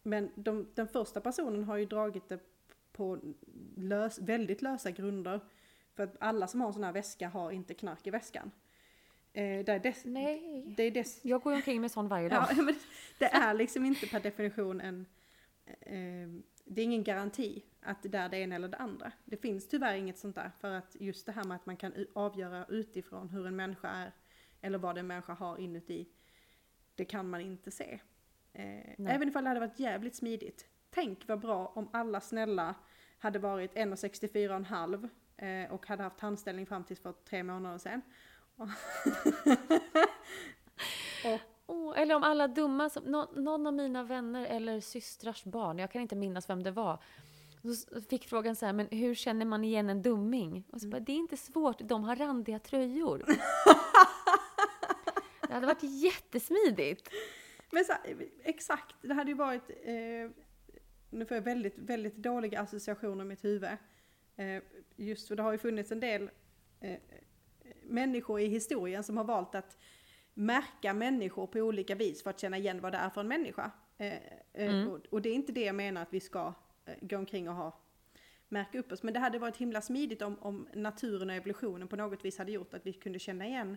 Men 0.02 0.31
de, 0.35 0.66
den 0.74 0.88
första 0.88 1.20
personen 1.20 1.64
har 1.64 1.76
ju 1.76 1.87
dragit 1.87 2.29
det 2.29 2.38
på 2.92 3.18
lös, 3.76 4.18
väldigt 4.18 4.62
lösa 4.62 4.90
grunder. 4.90 5.40
För 5.94 6.02
att 6.02 6.16
alla 6.20 6.46
som 6.46 6.61
har 6.61 6.68
en 6.68 6.74
sån 6.74 6.85
här 6.85 6.92
väska 6.92 7.29
har 7.29 7.50
inte 7.50 7.74
knark 7.74 8.07
i 8.07 8.11
väskan. 8.11 8.50
Eh, 9.33 9.64
det, 9.64 9.72
är 9.72 9.79
dess, 9.79 10.05
Nej. 10.05 10.64
det 10.76 10.83
är 10.83 10.90
dess, 10.90 11.24
Jag 11.24 11.42
går 11.42 11.52
ju 11.52 11.57
omkring 11.57 11.81
med 11.81 11.90
sån 11.90 12.09
varje 12.09 12.29
dag. 12.29 12.46
Ja, 12.50 12.62
men 12.62 12.74
det 13.18 13.24
är 13.24 13.55
liksom 13.55 13.85
inte 13.85 14.07
per 14.07 14.20
definition 14.20 14.81
en... 14.81 15.07
Eh, 15.81 16.29
det 16.64 16.81
är 16.81 16.85
ingen 16.85 17.05
garanti 17.05 17.62
att 17.87 18.03
det 18.03 18.18
är 18.18 18.29
det 18.29 18.38
ena 18.38 18.55
eller 18.55 18.68
det 18.68 18.77
andra. 18.77 19.12
Det 19.25 19.37
finns 19.37 19.68
tyvärr 19.68 19.94
inget 19.94 20.18
sånt 20.18 20.35
där. 20.35 20.51
För 20.61 20.72
att 20.72 20.96
just 21.01 21.27
det 21.27 21.33
här 21.33 21.44
med 21.44 21.55
att 21.55 21.66
man 21.66 21.77
kan 21.77 22.07
avgöra 22.12 22.66
utifrån 22.68 23.29
hur 23.29 23.46
en 23.46 23.57
människa 23.57 23.88
är, 23.88 24.12
eller 24.61 24.79
vad 24.79 24.99
en 24.99 25.07
människa 25.07 25.33
har 25.33 25.59
inuti, 25.59 26.09
det 26.94 27.05
kan 27.05 27.31
man 27.31 27.40
inte 27.40 27.70
se. 27.70 28.01
Eh, 28.53 28.94
även 28.99 29.29
ifall 29.29 29.44
det 29.44 29.51
hade 29.51 29.61
varit 29.61 29.81
jävligt 29.81 30.14
smidigt. 30.14 30.66
Tänk 30.90 31.29
vad 31.29 31.40
bra 31.40 31.66
om 31.66 31.88
alla 31.92 32.20
snälla 32.20 32.75
hade 33.18 33.38
varit 33.38 33.75
1,64,5 33.75 35.09
eh, 35.37 35.72
och 35.72 35.87
hade 35.87 36.03
haft 36.03 36.20
handställning 36.20 36.66
fram 36.66 36.85
tills 36.85 37.01
för 37.01 37.12
tre 37.12 37.42
månader 37.42 37.79
sedan. 37.79 38.03
och 41.25 41.40
Åh, 41.68 41.92
eller 41.96 42.14
om 42.14 42.22
alla 42.22 42.49
dumma, 42.49 42.90
som, 42.90 43.05
nå, 43.05 43.29
någon 43.37 43.66
av 43.66 43.75
mina 43.75 44.03
vänner 44.03 44.46
eller 44.46 44.81
systrars 44.81 45.44
barn, 45.44 45.79
jag 45.79 45.90
kan 45.90 46.03
inte 46.03 46.16
minnas 46.16 46.51
vem 46.51 46.62
det 46.62 46.70
var, 46.70 47.03
så 47.74 48.00
fick 48.02 48.29
frågan 48.29 48.57
så 48.57 48.66
här, 48.66 48.72
men 48.72 48.88
hur 48.90 49.14
känner 49.14 49.46
man 49.46 49.64
igen 49.64 49.90
en 49.90 50.02
dumming? 50.02 50.64
Och 50.72 50.81
så 50.81 50.88
bara, 50.88 51.00
det 51.00 51.12
är 51.12 51.16
inte 51.16 51.37
svårt, 51.37 51.79
de 51.81 52.05
har 52.05 52.16
randiga 52.16 52.59
tröjor. 52.59 53.24
det 55.48 55.55
hade 55.55 55.66
varit 55.66 55.83
jättesmidigt. 55.83 57.11
Men 57.70 57.85
så, 57.85 57.92
exakt, 58.44 58.94
det 59.02 59.14
hade 59.14 59.31
ju 59.31 59.37
varit, 59.37 59.70
eh, 59.70 60.31
nu 61.11 61.26
får 61.26 61.35
jag 61.37 61.42
väldigt, 61.42 61.79
väldigt 61.79 62.16
dåliga 62.16 62.61
associationer 62.61 63.24
i 63.24 63.29
mitt 63.29 63.44
huvud. 63.44 63.70
Eh, 64.37 64.62
just 64.96 65.29
för 65.29 65.37
det 65.37 65.42
har 65.42 65.52
ju 65.52 65.59
funnits 65.59 65.92
en 65.92 66.00
del 66.00 66.31
eh, 66.81 66.96
människor 67.83 68.40
i 68.40 68.46
historien 68.46 69.05
som 69.05 69.16
har 69.16 69.24
valt 69.24 69.55
att 69.55 69.79
märka 70.35 70.94
människor 70.94 71.46
på 71.46 71.59
olika 71.59 71.94
vis 71.94 72.22
för 72.22 72.31
att 72.31 72.40
känna 72.40 72.59
igen 72.59 72.81
vad 72.81 72.92
det 72.92 72.98
är 72.98 73.11
för 73.11 73.20
en 73.20 73.29
människa. 73.29 73.70
Eh, 73.98 74.12
eh, 74.12 74.18
Mm. 74.55 74.88
och, 74.88 75.00
och 75.11 75.22
det 75.22 75.29
är 75.29 75.35
inte 75.35 75.52
det 75.52 75.64
jag 75.64 75.74
menar 75.74 76.02
att 76.02 76.12
vi 76.12 76.20
ska 76.20 76.46
eh, 76.46 76.55
gå 77.01 77.16
omkring 77.16 77.49
och 77.49 77.55
ha 77.55 77.79
märka 78.49 78.79
upp 78.79 78.92
oss. 78.92 79.03
Men 79.03 79.14
det 79.14 79.20
hade 79.20 79.38
varit 79.38 79.57
himla 79.57 79.81
smidigt 79.81 80.22
om, 80.22 80.38
om 80.40 80.68
naturen 80.75 81.31
och 81.31 81.37
evolutionen 81.37 81.88
på 81.88 81.96
något 81.96 82.25
vis 82.25 82.38
hade 82.38 82.53
gjort 82.53 82.75
att 82.75 82.87
vi 82.87 82.92
kunde 82.92 83.18
känna 83.18 83.46
igen 83.46 83.77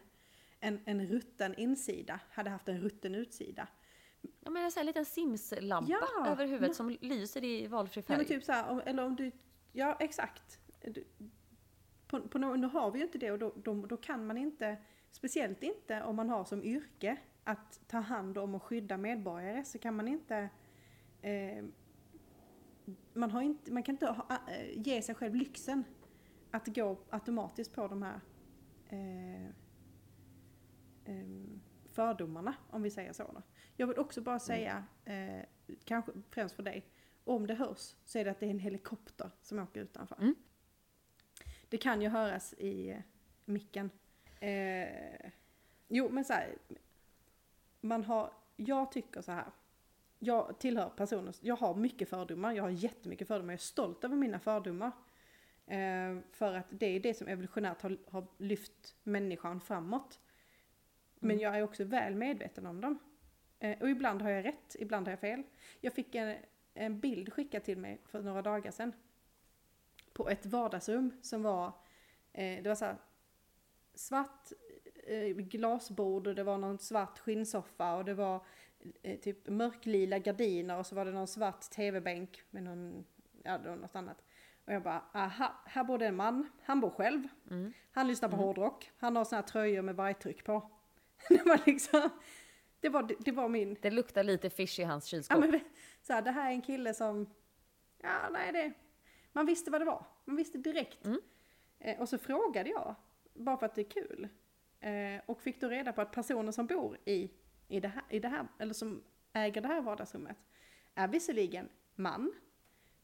en, 0.60 0.80
en 0.86 1.08
rutten 1.08 1.56
insida, 1.56 2.19
hade 2.32 2.50
haft 2.50 2.69
en 2.69 2.82
rutten 2.82 3.15
utsida. 3.15 3.67
Ja, 4.22 4.52
men 4.52 4.63
en 4.63 4.72
sån 4.72 4.80
här 4.80 4.86
liten 4.86 5.06
Sims-lampa 5.06 5.91
Ja, 5.91 6.28
över 6.28 6.45
huvudet 6.45 6.67
ja. 6.67 6.74
som 6.74 6.98
lyser 7.02 7.43
i 7.43 7.67
valfri 7.67 8.02
Ja 8.02 8.08
färg. 8.08 8.17
men 8.17 8.26
typ 8.26 8.43
så 8.43 8.52
här, 8.52 8.69
om, 8.69 8.82
eller 8.86 9.06
om 9.06 9.15
du, 9.15 9.32
ja 9.72 9.98
exakt. 10.00 10.60
Du, 10.82 11.04
på, 12.08 12.22
på, 12.22 12.38
nu 12.38 12.67
har 12.67 12.91
vi 12.91 13.00
ju 13.00 13.06
inte 13.06 13.17
det 13.17 13.32
och 13.32 13.39
då, 13.39 13.54
då, 13.56 13.86
då 13.86 13.98
kan 13.98 14.28
man 14.28 14.38
inte, 14.38 14.78
speciellt 15.12 15.63
inte 15.63 16.04
om 16.04 16.15
man 16.15 16.30
har 16.30 16.45
som 16.45 16.63
yrke 16.63 17.17
att 17.43 17.80
ta 17.88 17.98
hand 17.98 18.38
om 18.38 18.56
och 18.56 18.63
skydda 18.63 18.98
medborgare 18.98 19.63
så 19.65 19.80
kan 19.80 19.95
man 19.95 20.08
inte 20.08 20.50
eh, 21.22 21.65
man, 23.13 23.32
har 23.32 23.41
inte, 23.41 23.71
man 23.71 23.84
kan 23.84 23.95
inte 23.95 24.06
ha, 24.08 24.39
eh, 24.47 24.80
ge 24.80 25.02
sig 25.02 25.15
själv 25.15 25.36
lyxen 25.36 25.84
att 26.52 26.67
gå 26.67 26.97
automatiskt 27.10 27.73
på 27.73 27.88
de 27.88 28.04
här 28.04 28.19
eh, 28.89 29.45
ehm, 31.06 31.62
fördomarna, 31.91 32.56
om 32.69 32.82
vi 32.82 32.91
säger 32.91 33.13
så. 33.13 33.23
Då. 33.23 33.41
Jag 33.75 33.88
vill 33.88 33.97
också 33.97 34.21
bara 34.21 34.39
säga, 34.39 34.84
eh, 35.06 35.43
kanske 35.84 36.12
främst 36.30 36.56
för 36.56 36.63
dig, 36.63 36.86
om 37.23 37.47
det 37.47 37.54
hörs 37.54 37.95
så 38.06 38.19
är 38.19 38.25
det 38.25 38.32
att 38.32 38.39
det 38.39 38.45
är 38.45 38.52
en 38.52 38.60
helikopter 38.60 39.32
som 39.41 39.60
åker 39.60 39.82
utanför. 39.82 40.15
Mm. 40.15 40.36
Det 41.69 41.78
kan 41.78 42.02
ju 42.02 42.10
höras 42.10 42.54
i 42.54 42.89
eh, 42.89 42.99
micken. 43.45 43.89
Eh, 44.39 45.32
jo, 45.88 46.10
men 46.10 46.25
så 46.25 46.34
här, 46.34 46.58
man 47.82 48.04
har, 48.04 48.34
jag 48.56 48.91
tycker 48.91 49.21
så 49.21 49.32
här. 49.32 49.52
Jag 50.19 50.60
tillhör 50.60 50.89
personer, 50.89 51.36
jag 51.41 51.55
har 51.55 51.75
mycket 51.75 52.10
fördomar, 52.10 52.53
jag 52.53 52.63
har 52.63 52.69
jättemycket 52.69 53.27
fördomar, 53.27 53.53
jag 53.53 53.58
är 53.58 53.62
stolt 53.62 54.03
över 54.03 54.15
mina 54.15 54.39
fördomar. 54.39 54.91
Eh, 55.65 56.17
för 56.32 56.53
att 56.53 56.65
det 56.69 56.86
är 56.86 56.99
det 56.99 57.13
som 57.13 57.27
evolutionärt 57.27 57.82
har, 57.82 57.97
har 58.08 58.27
lyft 58.38 58.95
människan 59.03 59.62
framåt. 59.62 60.19
Men 61.19 61.32
Mm. 61.32 61.43
jag 61.43 61.58
är 61.58 61.63
också 61.63 61.84
väl 61.84 62.15
medveten 62.15 62.65
om 62.65 62.82
dem. 62.82 62.99
Eh, 63.60 63.82
och 63.82 63.89
ibland 63.89 64.21
har 64.21 64.29
jag 64.29 64.45
rätt, 64.45 64.75
ibland 64.79 65.08
har 65.08 65.12
jag 65.12 65.19
fel. 65.19 65.43
Jag 65.82 65.93
fick 65.93 66.15
en, 66.15 66.38
en 66.73 66.99
bild 66.99 67.34
skickad 67.34 67.63
till 67.63 67.77
mig 67.77 68.01
för 68.05 68.21
några 68.21 68.41
dagar 68.41 68.71
sedan. 68.71 68.93
På 70.13 70.29
ett 70.29 70.45
vardagsrum 70.45 71.12
som 71.21 71.43
var, 71.43 71.67
eh, 72.34 72.63
det 72.63 72.67
var 72.67 72.75
så 72.75 72.86
här 72.86 72.97
svart 73.93 74.51
eh, 75.08 75.27
glasbord 75.27 76.27
och 76.27 76.36
det 76.36 76.43
var 76.43 76.58
någon 76.58 76.79
svart 76.79 77.19
skinnsoffa 77.19 77.95
och 77.95 78.05
det 78.05 78.13
var 78.13 78.45
typ 79.21 79.47
mörklila 79.47 80.19
gardiner 80.19 80.77
och 80.79 80.85
så 80.85 80.95
var 80.95 81.05
det 81.05 81.11
någon 81.11 81.27
svart 81.27 81.61
tv-bänk 81.61 82.43
med 82.49 82.63
någon, 82.63 83.05
ja 83.43 83.57
det 83.57 83.69
var 83.69 83.75
något 83.75 83.95
annat. 83.95 84.23
Och 84.65 84.73
jag 84.73 84.83
bara, 84.83 85.03
aha, 85.13 85.53
här 85.65 85.83
bor 85.83 85.97
det 85.97 86.07
en 86.07 86.15
man, 86.15 86.49
han 86.63 86.79
bor 86.79 86.89
själv, 86.89 87.27
Mm. 87.49 87.73
han 87.91 88.07
lyssnar 88.07 88.29
på 88.29 88.35
hårdrock, 88.35 88.91
han 88.97 89.15
har 89.15 89.25
såna 89.25 89.41
här 89.41 89.47
tröjor 89.47 89.81
med 89.81 89.95
vargtryck 89.95 90.43
på. 90.43 90.69
det 91.29 91.43
var 91.45 91.61
liksom, 91.65 92.09
det 92.79 92.89
var, 92.89 93.11
det 93.19 93.31
var 93.31 93.49
min, 93.49 93.77
Det 93.81 93.91
luktar 93.91 94.23
lite 94.23 94.49
fish 94.49 94.79
i 94.79 94.83
hans 94.83 95.13
ja 95.13 95.17
kylskåp. 95.17 95.39
men 95.39 95.51
det- 95.51 95.63
så 96.01 96.13
här, 96.13 96.21
det 96.21 96.31
här 96.31 96.47
är 96.49 96.53
en 96.53 96.61
kille 96.61 96.93
som, 96.93 97.29
ja 97.97 98.29
nej 98.31 98.51
det, 98.51 98.73
man 99.33 99.45
visste 99.45 99.71
vad 99.71 99.81
det 99.81 99.85
var, 99.85 100.05
man 100.25 100.35
visste 100.35 100.57
direkt. 100.57 101.05
Mm. 101.05 101.21
Eh, 101.79 101.99
och 101.99 102.09
så 102.09 102.17
frågade 102.17 102.69
jag, 102.69 102.95
bara 103.33 103.57
för 103.57 103.65
att 103.65 103.75
det 103.75 103.81
är 103.81 103.89
kul. 103.89 104.27
Eh, 104.79 105.21
och 105.25 105.41
fick 105.41 105.61
då 105.61 105.67
reda 105.67 105.93
på 105.93 106.01
att 106.01 106.11
personen 106.11 106.53
som 106.53 106.65
bor 106.65 106.97
i, 107.05 107.31
i, 107.69 107.79
det 107.79 107.88
här, 107.88 108.03
i 108.10 108.19
det 108.19 108.27
här, 108.27 108.47
eller 108.58 108.73
som 108.73 109.03
äger 109.34 109.62
det 109.62 109.67
här 109.67 109.82
vardagsrummet, 109.82 110.38
är 110.95 111.08
visserligen 111.08 111.69
man, 111.95 112.34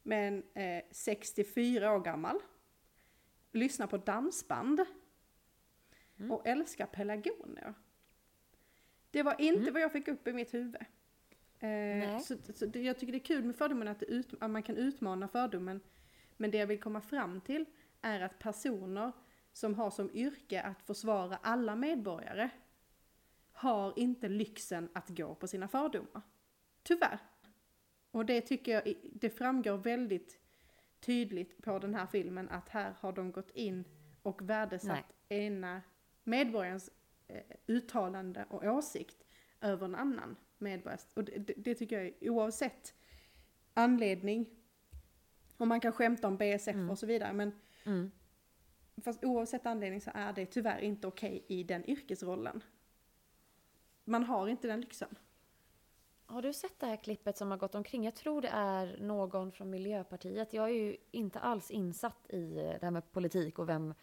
men 0.04 0.44
eh, 0.54 0.84
64 0.92 1.92
år 1.96 2.00
gammal, 2.00 2.40
lyssnar 3.52 3.88
på 3.88 3.98
dansband 3.98 4.86
Mm. 6.18 6.32
och 6.32 6.48
älskar 6.48 6.86
pelargonier. 6.86 7.74
Det 9.12 9.24
var 9.24 9.42
inte 9.42 9.72
vad 9.72 9.82
jag 9.82 9.92
fick 9.92 10.08
upp 10.08 10.28
i 10.28 10.34
mitt 10.34 10.54
huvud. 10.54 10.76
Eh, 11.60 12.20
så, 12.20 12.36
så 12.54 12.66
det, 12.66 12.82
jag 12.82 13.00
tycker 13.00 13.12
det 13.12 13.18
är 13.18 13.26
kul 13.26 13.44
med 13.44 13.56
fördomen 13.56 13.88
att, 13.88 14.04
ut, 14.04 14.34
att 14.40 14.52
man 14.52 14.64
kan 14.64 14.78
utmana 14.78 15.28
fördomen. 15.28 15.82
Men 16.38 16.52
det 16.52 16.58
jag 16.58 16.68
vill 16.68 16.80
komma 16.80 17.02
fram 17.02 17.42
till 17.42 17.66
är 18.02 18.20
att 18.22 18.40
personer 18.40 19.12
som 19.54 19.76
har 19.76 19.92
som 19.92 20.10
yrke 20.14 20.62
att 20.62 20.82
försvara 20.82 21.40
alla 21.42 21.76
medborgare 21.76 22.50
har 23.66 24.00
inte 24.00 24.30
lyxen 24.30 24.90
att 24.94 25.10
gå 25.10 25.36
på 25.36 25.48
sina 25.48 25.68
fördomar. 25.68 26.22
Tyvärr. 26.84 27.20
Och 28.12 28.26
det 28.26 28.42
tycker 28.42 28.72
jag, 28.72 28.94
det 29.14 29.30
framgår 29.30 29.78
väldigt 29.78 30.40
tydligt 31.00 31.62
på 31.64 31.80
den 31.80 31.96
här 31.96 32.06
filmen 32.06 32.50
att 32.50 32.70
här 32.70 32.96
har 33.00 33.12
de 33.12 33.32
gått 33.32 33.52
in 33.52 33.84
och 34.22 34.50
värdesatt 34.50 35.14
ena 35.30 35.82
medborgarens 36.24 36.92
eh, 37.28 37.42
uttalande 37.68 38.46
och 38.50 38.64
åsikt 38.64 39.26
över 39.62 39.86
en 39.86 39.96
annan 39.96 40.36
medborgares. 40.58 41.08
Och 41.14 41.24
det, 41.24 41.38
det, 41.38 41.54
det 41.58 41.76
tycker 41.76 41.98
jag 41.98 42.06
är 42.20 42.30
oavsett 42.30 42.94
anledning. 43.74 44.46
Och 45.58 45.68
man 45.68 45.80
kan 45.80 45.92
skämta 45.92 46.28
om 46.28 46.38
BSF 46.38 46.76
och 46.90 47.00
så 47.00 47.06
vidare 47.06 47.34
men 47.34 47.52
Mm. 47.88 48.12
fast 49.04 49.24
oavsett 49.24 49.66
anledning 49.66 50.02
så 50.02 50.12
är 50.14 50.34
det 50.34 50.46
tyvärr 50.46 50.80
inte 50.80 51.08
okej 51.08 51.46
i 51.48 51.64
den 51.64 51.90
yrkesrollen. 51.90 52.64
Man 54.06 54.24
har 54.24 54.48
inte 54.48 54.68
den 54.68 54.82
lyxen. 54.82 55.16
Har 56.26 56.42
du 56.42 56.54
sett 56.54 56.80
det 56.80 56.86
här 56.86 56.96
klippet 56.96 57.38
som 57.38 57.52
har 57.52 57.58
gått 57.58 57.76
omkring? 57.76 58.06
Jag 58.06 58.16
tror 58.16 58.42
det 58.42 58.48
är 58.48 58.98
någon 59.00 59.52
från 59.52 59.70
Miljöpartiet. 59.70 60.54
Jag 60.54 60.66
är 60.70 60.74
ju 60.74 60.98
inte 61.12 61.40
alls 61.40 61.72
insatt 61.72 62.30
i 62.30 62.54
det 62.56 62.80
här 62.82 62.92
med 62.92 63.12
politik 63.12 63.60
och 63.60 63.70
vem, 63.70 63.94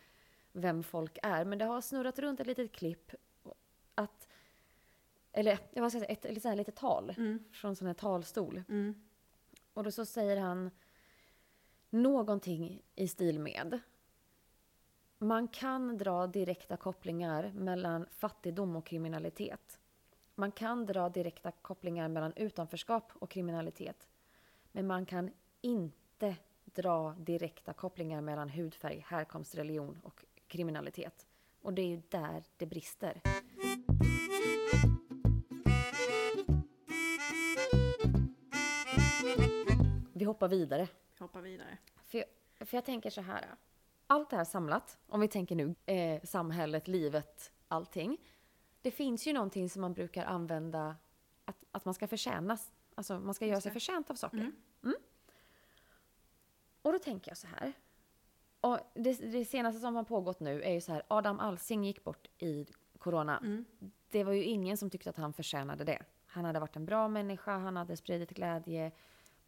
vem 0.52 0.82
folk 0.82 1.18
är. 1.22 1.44
Men 1.44 1.58
det 1.58 1.64
har 1.64 1.80
snurrat 1.80 2.18
runt 2.18 2.40
ett 2.40 2.46
litet 2.46 2.72
klipp. 2.72 3.12
Att, 3.94 4.28
eller 5.32 5.58
jag 5.72 5.90
ska 5.90 6.00
säga 6.00 6.12
ett, 6.12 6.24
ett, 6.24 6.44
ett 6.46 6.56
litet 6.56 6.76
tal 6.76 7.14
från 7.52 7.76
sån 7.76 7.86
här 7.86 7.94
talstol. 7.94 8.62
Mm. 8.68 8.94
Och 9.72 9.84
då 9.84 9.90
så 9.90 10.04
säger 10.04 10.36
han 10.36 10.70
någonting 11.90 12.82
i 12.94 13.08
stil 13.08 13.38
med 13.38 13.80
Man 15.18 15.48
kan 15.48 15.98
dra 15.98 16.26
direkta 16.26 16.76
kopplingar 16.76 17.52
mellan 17.54 18.06
fattigdom 18.10 18.76
och 18.76 18.86
kriminalitet. 18.86 19.78
Man 20.42 20.52
kan 20.52 20.86
dra 20.86 21.08
direkta 21.08 21.50
kopplingar 21.50 22.08
mellan 22.08 22.32
utanförskap 22.36 23.12
och 23.14 23.30
kriminalitet. 23.30 24.08
Men 24.72 24.86
man 24.86 25.06
kan 25.06 25.30
inte 25.60 26.36
dra 26.64 27.14
direkta 27.18 27.72
kopplingar 27.72 28.20
mellan 28.20 28.48
hudfärg, 28.48 29.04
härkomst, 29.06 29.54
religion 29.54 29.98
och 30.02 30.24
kriminalitet. 30.46 31.26
Och 31.60 31.72
det 31.72 31.82
är 31.82 31.86
ju 31.86 32.02
där 32.08 32.44
det 32.56 32.66
brister. 32.66 33.20
Vi 40.12 40.24
hoppar 40.24 40.48
vidare. 40.48 40.88
Hoppa 41.18 41.40
vidare. 41.40 41.78
För 42.04 42.18
jag, 42.18 42.26
för 42.68 42.76
jag 42.76 42.84
tänker 42.84 43.10
så 43.10 43.20
här. 43.20 43.44
Allt 44.06 44.30
det 44.30 44.36
här 44.36 44.44
samlat, 44.44 44.98
om 45.06 45.20
vi 45.20 45.28
tänker 45.28 45.56
nu 45.56 45.74
eh, 45.86 46.22
samhället, 46.22 46.88
livet, 46.88 47.52
allting. 47.68 48.18
Det 48.82 48.90
finns 48.90 49.26
ju 49.26 49.32
någonting 49.32 49.70
som 49.70 49.80
man 49.80 49.92
brukar 49.92 50.24
använda 50.24 50.96
att, 51.44 51.64
att 51.70 51.84
man 51.84 51.94
ska 51.94 52.08
förtjänas. 52.08 52.72
Alltså 52.94 53.18
man 53.18 53.34
ska 53.34 53.46
göra 53.46 53.60
sig 53.60 53.72
förtjänt 53.72 54.10
av 54.10 54.14
saker. 54.14 54.38
Mm. 54.38 54.52
Mm. 54.82 54.96
Och 56.82 56.92
då 56.92 56.98
tänker 56.98 57.30
jag 57.30 57.38
så 57.38 57.46
här. 57.46 57.72
Och 58.60 58.78
det, 58.94 59.12
det 59.12 59.44
senaste 59.44 59.80
som 59.80 59.96
har 59.96 60.04
pågått 60.04 60.40
nu 60.40 60.62
är 60.62 60.72
ju 60.72 60.80
så 60.80 60.92
här. 60.92 61.02
Adam 61.08 61.40
Alsing 61.40 61.84
gick 61.84 62.04
bort 62.04 62.28
i 62.38 62.66
corona. 62.98 63.38
Mm. 63.38 63.64
Det 64.10 64.24
var 64.24 64.32
ju 64.32 64.44
ingen 64.44 64.76
som 64.76 64.90
tyckte 64.90 65.10
att 65.10 65.16
han 65.16 65.32
förtjänade 65.32 65.84
det. 65.84 66.02
Han 66.26 66.44
hade 66.44 66.60
varit 66.60 66.76
en 66.76 66.86
bra 66.86 67.08
människa, 67.08 67.58
han 67.58 67.76
hade 67.76 67.96
spridit 67.96 68.30
glädje. 68.30 68.92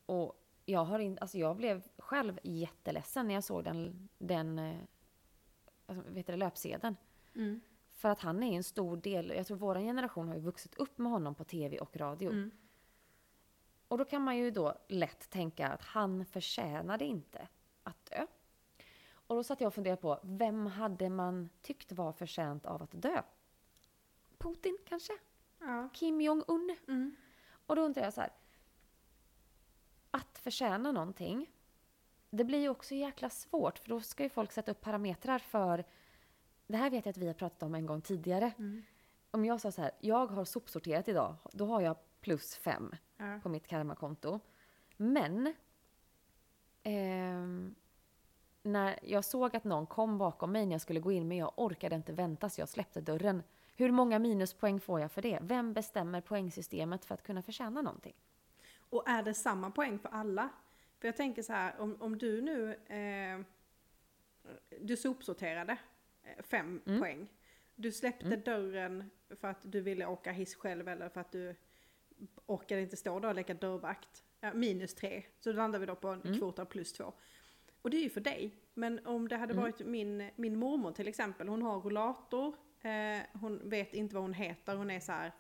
Och 0.07 0.41
jag, 0.65 0.85
har 0.85 0.99
in, 0.99 1.19
alltså 1.21 1.39
jag 1.39 1.57
blev 1.57 1.83
själv 1.99 2.39
jätteledsen 2.43 3.29
när 3.29 3.35
jag 3.35 3.45
såg 3.45 3.65
den, 3.65 4.09
den 4.19 4.59
eh, 4.59 4.77
alltså, 5.87 6.11
vet 6.11 6.27
du, 6.27 6.37
löpsedeln. 6.37 6.97
Mm. 7.35 7.61
För 8.05 8.09
att 8.09 8.21
han 8.21 8.43
är 8.43 8.57
en 8.57 8.65
stor 8.65 8.97
del, 8.97 9.33
jag 9.37 9.47
tror 9.47 9.57
vår 9.57 9.75
generation 9.75 10.29
har 10.29 10.35
ju 10.35 10.41
vuxit 10.41 10.75
upp 10.75 10.99
med 10.99 11.13
honom 11.13 11.35
på 11.35 11.45
tv 11.45 11.79
och 11.79 11.97
radio. 11.97 12.31
Mm. 12.31 12.51
Och 13.89 13.99
då 13.99 14.05
kan 14.05 14.23
man 14.23 14.37
ju 14.37 14.51
då 14.51 14.75
lätt 14.89 15.31
tänka 15.31 15.69
att 15.69 15.83
han 15.83 16.25
förtjänade 16.27 17.05
inte 17.05 17.49
att 17.83 18.05
dö. 18.05 18.27
Och 19.13 19.37
då 19.37 19.45
satt 19.45 19.61
jag 19.61 19.69
och 19.69 19.75
funderade 19.75 20.03
på, 20.03 20.21
vem 20.23 20.67
hade 20.67 21.11
man 21.11 21.49
tyckt 21.63 21.93
var 21.93 22.13
förtjänt 22.13 22.67
av 22.67 22.83
att 22.83 23.03
dö? 23.03 23.23
Putin 24.39 24.79
kanske? 24.89 25.13
Ja. 25.61 25.89
Kim 25.93 26.21
Jong-Un? 26.21 26.77
Mm. 26.89 27.17
Och 27.67 27.77
då 27.77 27.83
undrar 27.83 28.03
jag 28.03 28.13
så 28.13 28.21
här. 28.21 28.33
Att 30.11 30.39
förtjäna 30.39 30.93
någonting, 30.93 31.51
det 32.31 32.45
blir 32.45 32.61
ju 32.61 32.69
också 32.69 32.95
jäkla 32.95 33.31
svårt 33.31 33.79
för 33.79 33.89
då 33.89 34.01
ska 34.01 34.23
ju 34.23 34.29
folk 34.29 34.53
sätta 34.53 34.71
upp 34.71 34.81
parametrar 34.81 35.39
för 35.39 35.85
det 36.67 36.77
här 36.77 36.91
vet 36.91 37.07
jag 37.07 37.11
att 37.11 37.19
vi 37.19 37.27
har 37.27 37.35
pratat 37.35 37.63
om 37.63 37.75
en 37.75 37.87
gång 37.87 38.01
tidigare. 38.01 38.53
Mm. 38.59 38.83
Om 39.31 39.45
jag 39.45 39.61
sa 39.61 39.73
så 39.73 39.83
här, 39.83 39.91
jag 40.01 40.27
har 40.27 40.45
sopsorterat 40.45 41.09
idag, 41.09 41.35
då 41.53 41.67
har 41.67 41.81
jag 41.81 41.97
plus 42.21 42.57
fem 42.57 42.95
Ja. 43.17 43.41
på 43.43 43.49
mitt 43.49 43.67
karmakonto. 43.67 44.41
Men 44.97 45.55
ehm, 46.83 47.75
när 48.63 48.99
jag 49.03 49.25
såg 49.25 49.57
att 49.57 49.65
någon 49.65 49.87
kom 49.87 50.19
bakom 50.19 50.53
mig 50.53 50.67
när 50.67 50.73
jag 50.73 50.81
skulle 50.81 51.01
gå 51.01 51.13
in, 51.13 51.29
men 51.29 51.37
jag 51.37 51.53
orkade 51.57 51.97
inte 51.97 52.13
vänta 52.13 52.49
så 52.49 52.61
jag 52.61 52.69
släppte 52.69 53.01
dörren. 53.01 53.43
Hur 53.77 53.91
många 53.91 54.19
minuspoäng 54.19 54.81
får 54.81 55.01
jag 55.01 55.13
för 55.13 55.23
det? 55.23 55.39
Vem 55.43 55.73
bestämmer 55.73 56.21
poängsystemet 56.21 57.05
för 57.05 57.15
att 57.15 57.23
kunna 57.23 57.43
förtjäna 57.43 57.83
någonting? 57.83 58.15
Och 58.79 59.09
är 59.09 59.23
det 59.23 59.35
samma 59.35 59.71
poäng 59.71 59.99
för 59.99 60.09
alla? 60.09 60.49
För 60.99 61.09
jag 61.09 61.17
tänker 61.17 61.43
så 61.43 61.53
här, 61.53 61.81
om, 61.81 61.97
om 62.01 62.19
du 62.19 62.43
nu, 62.43 62.75
eh, 62.75 63.41
du 64.81 64.97
sopsorterade 64.97 65.73
eh, 65.73 65.79
fem 66.39 66.81
Mm. 66.87 67.01
poäng. 67.01 67.29
Du 67.75 67.93
släppte 67.93 68.37
dörren 68.37 69.11
för 69.41 69.49
att 69.49 69.73
du 69.73 69.81
ville 69.81 70.07
åka 70.07 70.33
hiss 70.33 70.55
själv 70.55 70.89
eller 70.89 71.09
för 71.09 71.21
att 71.21 71.33
du 71.33 71.55
orkade 72.47 72.81
inte 72.81 72.97
stå 72.97 73.21
där 73.21 73.29
och 73.29 73.35
leka 73.35 73.55
dörrvakt. 73.55 74.25
Ja, 74.41 74.55
minus 74.55 74.95
tre, 74.95 75.23
så 75.41 75.51
då 75.53 75.57
landar 75.57 75.79
vi 75.79 75.87
då 75.87 75.95
på 75.97 76.09
en 76.09 76.21
Mm. 76.23 76.39
kvot 76.39 76.59
av 76.59 76.65
plus 76.65 76.93
två. 76.93 77.13
Och 77.83 77.91
det 77.91 77.97
är 77.97 78.03
ju 78.03 78.11
för 78.11 78.21
dig. 78.21 78.55
Men 78.75 79.07
om 79.07 79.29
det 79.29 79.37
hade 79.37 79.53
Mm. 79.53 79.63
varit 79.63 79.87
min, 79.87 80.31
min 80.37 80.57
mormor 80.59 80.93
till 80.93 81.09
exempel, 81.09 81.49
hon 81.49 81.63
har 81.63 81.81
rollator, 81.81 82.57
eh, 82.81 83.23
hon 83.41 83.69
vet 83.69 83.95
inte 83.95 84.15
vad 84.15 84.25
hon 84.25 84.35
heter, 84.35 84.77
hon 84.77 84.91
är 84.91 85.01
så 85.01 85.13
här. 85.13 85.33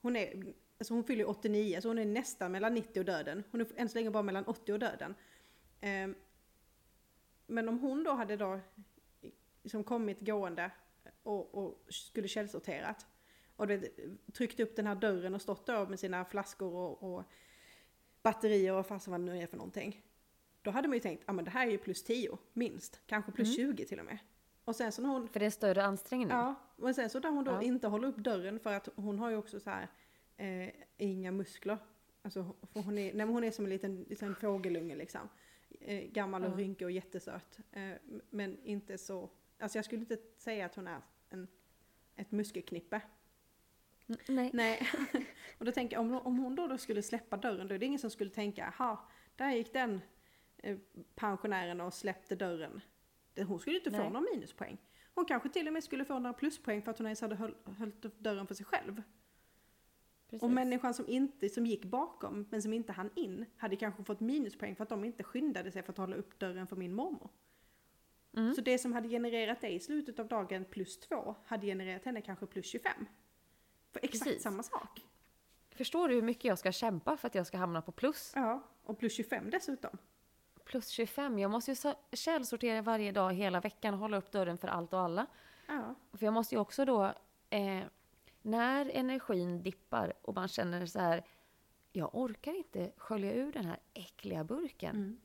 Hon 0.00 0.16
är, 0.16 0.54
alltså 0.78 0.94
hon 0.94 1.04
fyller 1.04 1.24
ju 1.24 1.30
89, 1.30 1.80
så 1.80 1.88
hon 1.88 1.98
är 1.98 2.04
nästan 2.04 2.52
mellan 2.52 2.74
90 2.74 3.00
och 3.00 3.04
döden. 3.06 3.44
Hon 3.50 3.60
är 3.60 3.66
än 3.76 3.88
så 3.88 3.98
länge 3.98 4.10
bara 4.10 4.22
mellan 4.22 4.44
80 4.44 4.72
och 4.72 4.78
döden. 4.78 5.14
Eh, 5.80 6.08
men 7.46 7.68
om 7.68 7.78
hon 7.78 8.04
då 8.04 8.12
hade 8.12 8.36
då 8.36 8.60
liksom 9.62 9.84
kommit 9.84 10.20
gående 10.20 10.70
och, 11.22 11.54
och 11.54 11.84
skulle 11.88 12.28
källsorterat 12.28 13.06
och 13.56 13.66
det, 13.66 13.88
tryckt 14.32 14.60
upp 14.60 14.76
den 14.76 14.86
här 14.86 14.94
dörren 14.94 15.34
och 15.34 15.42
stått 15.42 15.66
där 15.66 15.86
med 15.86 15.98
sina 16.00 16.24
flaskor 16.24 16.74
och, 16.74 17.14
och 17.14 17.24
batterier 18.22 18.72
och 18.74 18.86
fasen 18.86 19.10
vad 19.10 19.20
det 19.20 19.24
nu 19.24 19.38
är 19.42 19.46
för 19.46 19.56
någonting. 19.56 20.02
Då 20.62 20.70
hade 20.70 20.88
man 20.88 20.96
ju 20.96 21.00
tänkt, 21.00 21.24
ja 21.26 21.32
men 21.32 21.44
det 21.44 21.50
här 21.50 21.66
är 21.66 21.70
ju 21.70 21.78
plus 21.78 22.04
10, 22.04 22.38
minst. 22.52 23.00
Kanske 23.06 23.32
plus 23.32 23.56
20 23.56 23.84
till 23.84 23.98
och 24.00 24.06
med. 24.06 24.18
Och 24.64 24.76
sen 24.76 24.92
så 24.92 25.02
när 25.02 25.08
hon 25.08 25.28
För 25.28 25.40
det 25.40 25.46
är 25.46 25.50
större 25.50 25.84
ansträngning. 25.84 26.28
Ja, 26.28 26.54
men 26.76 26.94
sen 26.94 27.10
så 27.10 27.18
där 27.18 27.30
hon 27.30 27.44
då 27.44 27.52
Ja. 27.52 27.62
inte 27.62 27.88
håller 27.88 28.08
upp 28.08 28.16
dörren 28.16 28.60
för 28.60 28.72
att 28.72 28.88
hon 28.96 29.18
har 29.18 29.30
ju 29.30 29.36
också 29.36 29.60
så 29.60 29.70
här 29.70 29.88
eh, 30.36 30.70
inga 30.96 31.30
muskler 31.30 31.78
Alltså, 32.24 32.56
hon, 32.72 32.98
är, 32.98 33.14
nej, 33.14 33.26
hon 33.26 33.44
är 33.44 33.50
som 33.50 33.64
en 33.64 33.70
liten, 33.70 34.02
liten 34.08 34.34
fågelunge 34.34 34.96
liksom. 34.96 35.28
Eh, 35.80 36.04
gammal 36.04 36.44
och 36.44 36.50
Ja. 36.50 36.56
rynkig 36.56 36.84
och 36.86 36.90
jättesöt. 36.90 37.58
Eh, 37.72 37.92
men 38.30 38.64
inte 38.64 38.98
så, 38.98 39.30
alltså 39.62 39.78
jag 39.78 39.84
skulle 39.84 40.00
inte 40.00 40.18
säga 40.36 40.66
att 40.66 40.74
hon 40.74 40.86
är 40.86 41.00
en, 41.30 41.48
ett 42.16 42.30
muskelknippe. 42.30 43.00
Nej. 44.28 44.50
Nej, 44.52 44.88
och 45.58 45.64
då 45.64 45.72
tänker 45.72 45.96
jag 45.96 46.00
om, 46.00 46.12
om 46.14 46.38
hon 46.38 46.54
då, 46.54 46.66
då 46.66 46.78
skulle 46.78 47.02
släppa 47.02 47.36
dörren 47.36 47.68
då 47.68 47.74
är 47.74 47.78
det 47.78 47.86
ingen 47.86 47.98
som 47.98 48.10
skulle 48.10 48.30
tänka, 48.30 48.74
ha 48.78 49.08
där 49.36 49.50
gick 49.50 49.72
den 49.72 50.00
eh, 50.58 50.78
pensionären 51.14 51.80
och 51.80 51.94
släppte 51.94 52.36
dörren. 52.36 52.80
Hon 53.46 53.58
skulle 53.60 53.76
inte 53.76 53.90
få 53.90 53.96
Nej. 53.96 54.10
några 54.10 54.26
minuspoäng. 54.34 54.78
Hon 55.14 55.24
kanske 55.24 55.48
till 55.48 55.66
och 55.66 55.72
med 55.72 55.84
skulle 55.84 56.04
få 56.04 56.18
några 56.18 56.34
pluspoäng 56.34 56.82
för 56.82 56.90
att 56.90 56.98
hon 56.98 57.06
ens 57.06 57.20
hade 57.20 57.34
höll, 57.34 57.54
höllt 57.64 58.04
upp 58.04 58.18
dörren 58.18 58.46
för 58.46 58.54
sig 58.54 58.66
själv. 58.66 59.02
Precis. 60.30 60.42
Och 60.42 60.50
människan 60.50 60.94
som, 60.94 61.08
inte, 61.08 61.48
som 61.48 61.66
gick 61.66 61.84
bakom 61.84 62.46
men 62.50 62.62
som 62.62 62.72
inte 62.72 62.92
hann 62.92 63.10
in 63.16 63.46
hade 63.56 63.76
kanske 63.76 64.04
fått 64.04 64.20
minuspoäng 64.20 64.76
för 64.76 64.82
att 64.82 64.88
de 64.88 65.04
inte 65.04 65.22
skyndade 65.22 65.72
sig 65.72 65.82
för 65.82 65.92
att 65.92 65.98
hålla 65.98 66.16
upp 66.16 66.38
dörren 66.38 66.66
för 66.66 66.76
min 66.76 66.94
mormor. 66.94 67.30
Mm. 68.36 68.54
Så 68.54 68.60
det 68.60 68.78
som 68.78 68.92
hade 68.92 69.08
genererat 69.08 69.60
det 69.60 69.68
i 69.68 69.80
slutet 69.80 70.18
av 70.18 70.28
dagen 70.28 70.64
plus 70.64 71.00
två 71.00 71.34
hade 71.44 71.66
genererat 71.66 72.04
henne 72.04 72.20
kanske 72.20 72.46
plus 72.46 72.66
25. 72.66 72.92
För 73.92 74.00
exakt 74.02 74.24
Precis. 74.24 74.42
samma 74.42 74.62
sak. 74.62 75.00
Förstår 75.70 76.08
du 76.08 76.14
hur 76.14 76.22
mycket 76.22 76.44
jag 76.44 76.58
ska 76.58 76.72
kämpa 76.72 77.16
för 77.16 77.26
att 77.26 77.34
jag 77.34 77.46
ska 77.46 77.56
hamna 77.56 77.82
på 77.82 77.92
plus? 77.92 78.32
Ja, 78.34 78.62
och 78.84 78.98
plus 78.98 79.16
25 79.16 79.50
dessutom. 79.50 79.98
Plus 80.64 80.88
25. 80.88 81.38
Jag 81.38 81.50
måste 81.50 81.70
ju 81.70 81.76
källsortera 82.12 82.82
varje 82.82 83.12
dag 83.12 83.32
hela 83.32 83.60
veckan 83.60 83.94
och 83.94 84.00
hålla 84.00 84.16
upp 84.16 84.32
dörren 84.32 84.58
för 84.58 84.68
allt 84.68 84.92
och 84.92 85.00
alla. 85.00 85.26
Ja. 85.66 85.94
För 86.12 86.26
jag 86.26 86.34
måste 86.34 86.54
ju 86.54 86.60
också 86.60 86.84
då, 86.84 87.12
eh, 87.50 87.82
när 88.42 88.90
energin 88.90 89.62
dippar 89.62 90.12
och 90.22 90.34
man 90.34 90.48
känner 90.48 90.86
så 90.86 90.98
här, 90.98 91.24
jag 91.92 92.10
orkar 92.14 92.54
inte 92.54 92.92
skölja 92.96 93.32
ur 93.32 93.52
den 93.52 93.64
här 93.64 93.78
äckliga 93.94 94.44
burken. 94.44 94.96
Mm. 94.96 95.20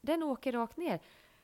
Den 0.00 0.22
åker 0.22 0.52
rakt 0.52 0.76
ner. 0.76 1.00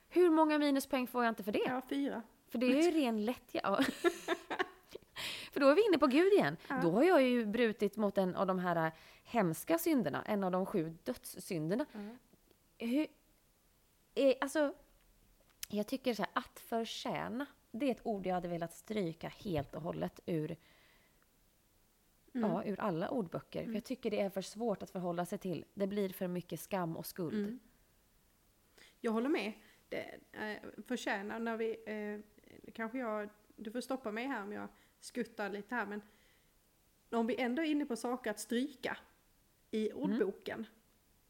Hur 0.09 0.29
många 0.29 0.59
minuspoäng 0.59 1.07
får 1.07 1.23
jag 1.23 1.31
inte 1.31 1.43
för 1.43 1.51
det? 1.51 1.63
ja, 1.65 1.81
fyra. 1.89 2.21
För 2.47 2.57
det 2.57 2.65
är 2.65 2.91
ju 2.91 2.91
ren 3.01 3.25
lättja. 3.25 3.59
Ja. 3.63 3.79
för 5.51 5.59
då 5.59 5.67
är 5.67 5.75
vi 5.75 5.85
inne 5.85 5.97
på 5.97 6.07
Gud 6.07 6.33
igen. 6.33 6.57
Ja. 6.69 6.79
Då 6.81 6.91
har 6.91 7.03
jag 7.03 7.21
ju 7.21 7.45
brutit 7.45 7.97
mot 7.97 8.17
en 8.17 8.35
av 8.35 8.47
de 8.47 8.59
här 8.59 8.91
hemska 9.23 9.77
synderna, 9.77 10.23
en 10.23 10.43
av 10.43 10.51
de 10.51 10.65
sju 10.65 10.97
dödssynderna. 11.03 11.85
Hur, 12.77 13.07
eh, 14.15 14.33
alltså, 14.41 14.73
jag 15.69 15.87
tycker 15.87 16.13
så 16.13 16.21
här, 16.21 16.31
att 16.33 16.59
förtjäna, 16.59 17.45
det 17.71 17.85
är 17.85 17.91
ett 17.91 18.05
ord 18.05 18.25
jag 18.25 18.33
hade 18.33 18.47
velat 18.47 18.73
stryka 18.73 19.27
helt 19.27 19.75
och 19.75 19.81
hållet 19.81 20.19
ur, 20.25 20.55
Mm. 22.33 22.51
ja, 22.51 22.63
ur 22.65 22.79
alla 22.79 23.09
ordböcker. 23.09 23.65
För 23.65 23.73
jag 23.73 23.83
tycker 23.83 24.11
det 24.11 24.19
är 24.19 24.29
för 24.29 24.41
svårt 24.41 24.83
att 24.83 24.89
förhålla 24.89 25.25
sig 25.25 25.37
till. 25.37 25.65
Det 25.73 25.87
blir 25.87 26.09
för 26.09 26.27
mycket 26.27 26.59
skam 26.59 26.97
och 26.97 27.05
skuld. 27.05 27.45
Mm. 27.45 27.59
Jag 28.99 29.11
håller 29.11 29.29
med. 29.29 29.53
Det 29.89 30.19
eh, 30.31 30.69
förtjänar 30.87 31.39
när 31.39 31.57
vi, 31.57 31.77
eh, 31.85 32.71
kanske 32.73 32.97
jag, 32.97 33.29
du 33.55 33.71
får 33.71 33.81
stoppa 33.81 34.11
mig 34.11 34.25
här 34.25 34.43
om 34.43 34.51
jag 34.51 34.67
skuttar 34.99 35.49
lite 35.49 35.75
här 35.75 35.85
men 35.85 36.01
om 37.11 37.27
vi 37.27 37.41
ändå 37.41 37.61
är 37.61 37.65
inne 37.65 37.85
på 37.85 37.95
saker 37.95 38.31
att 38.31 38.39
stryka 38.39 38.97
i 39.71 39.91
ordboken. 39.93 40.65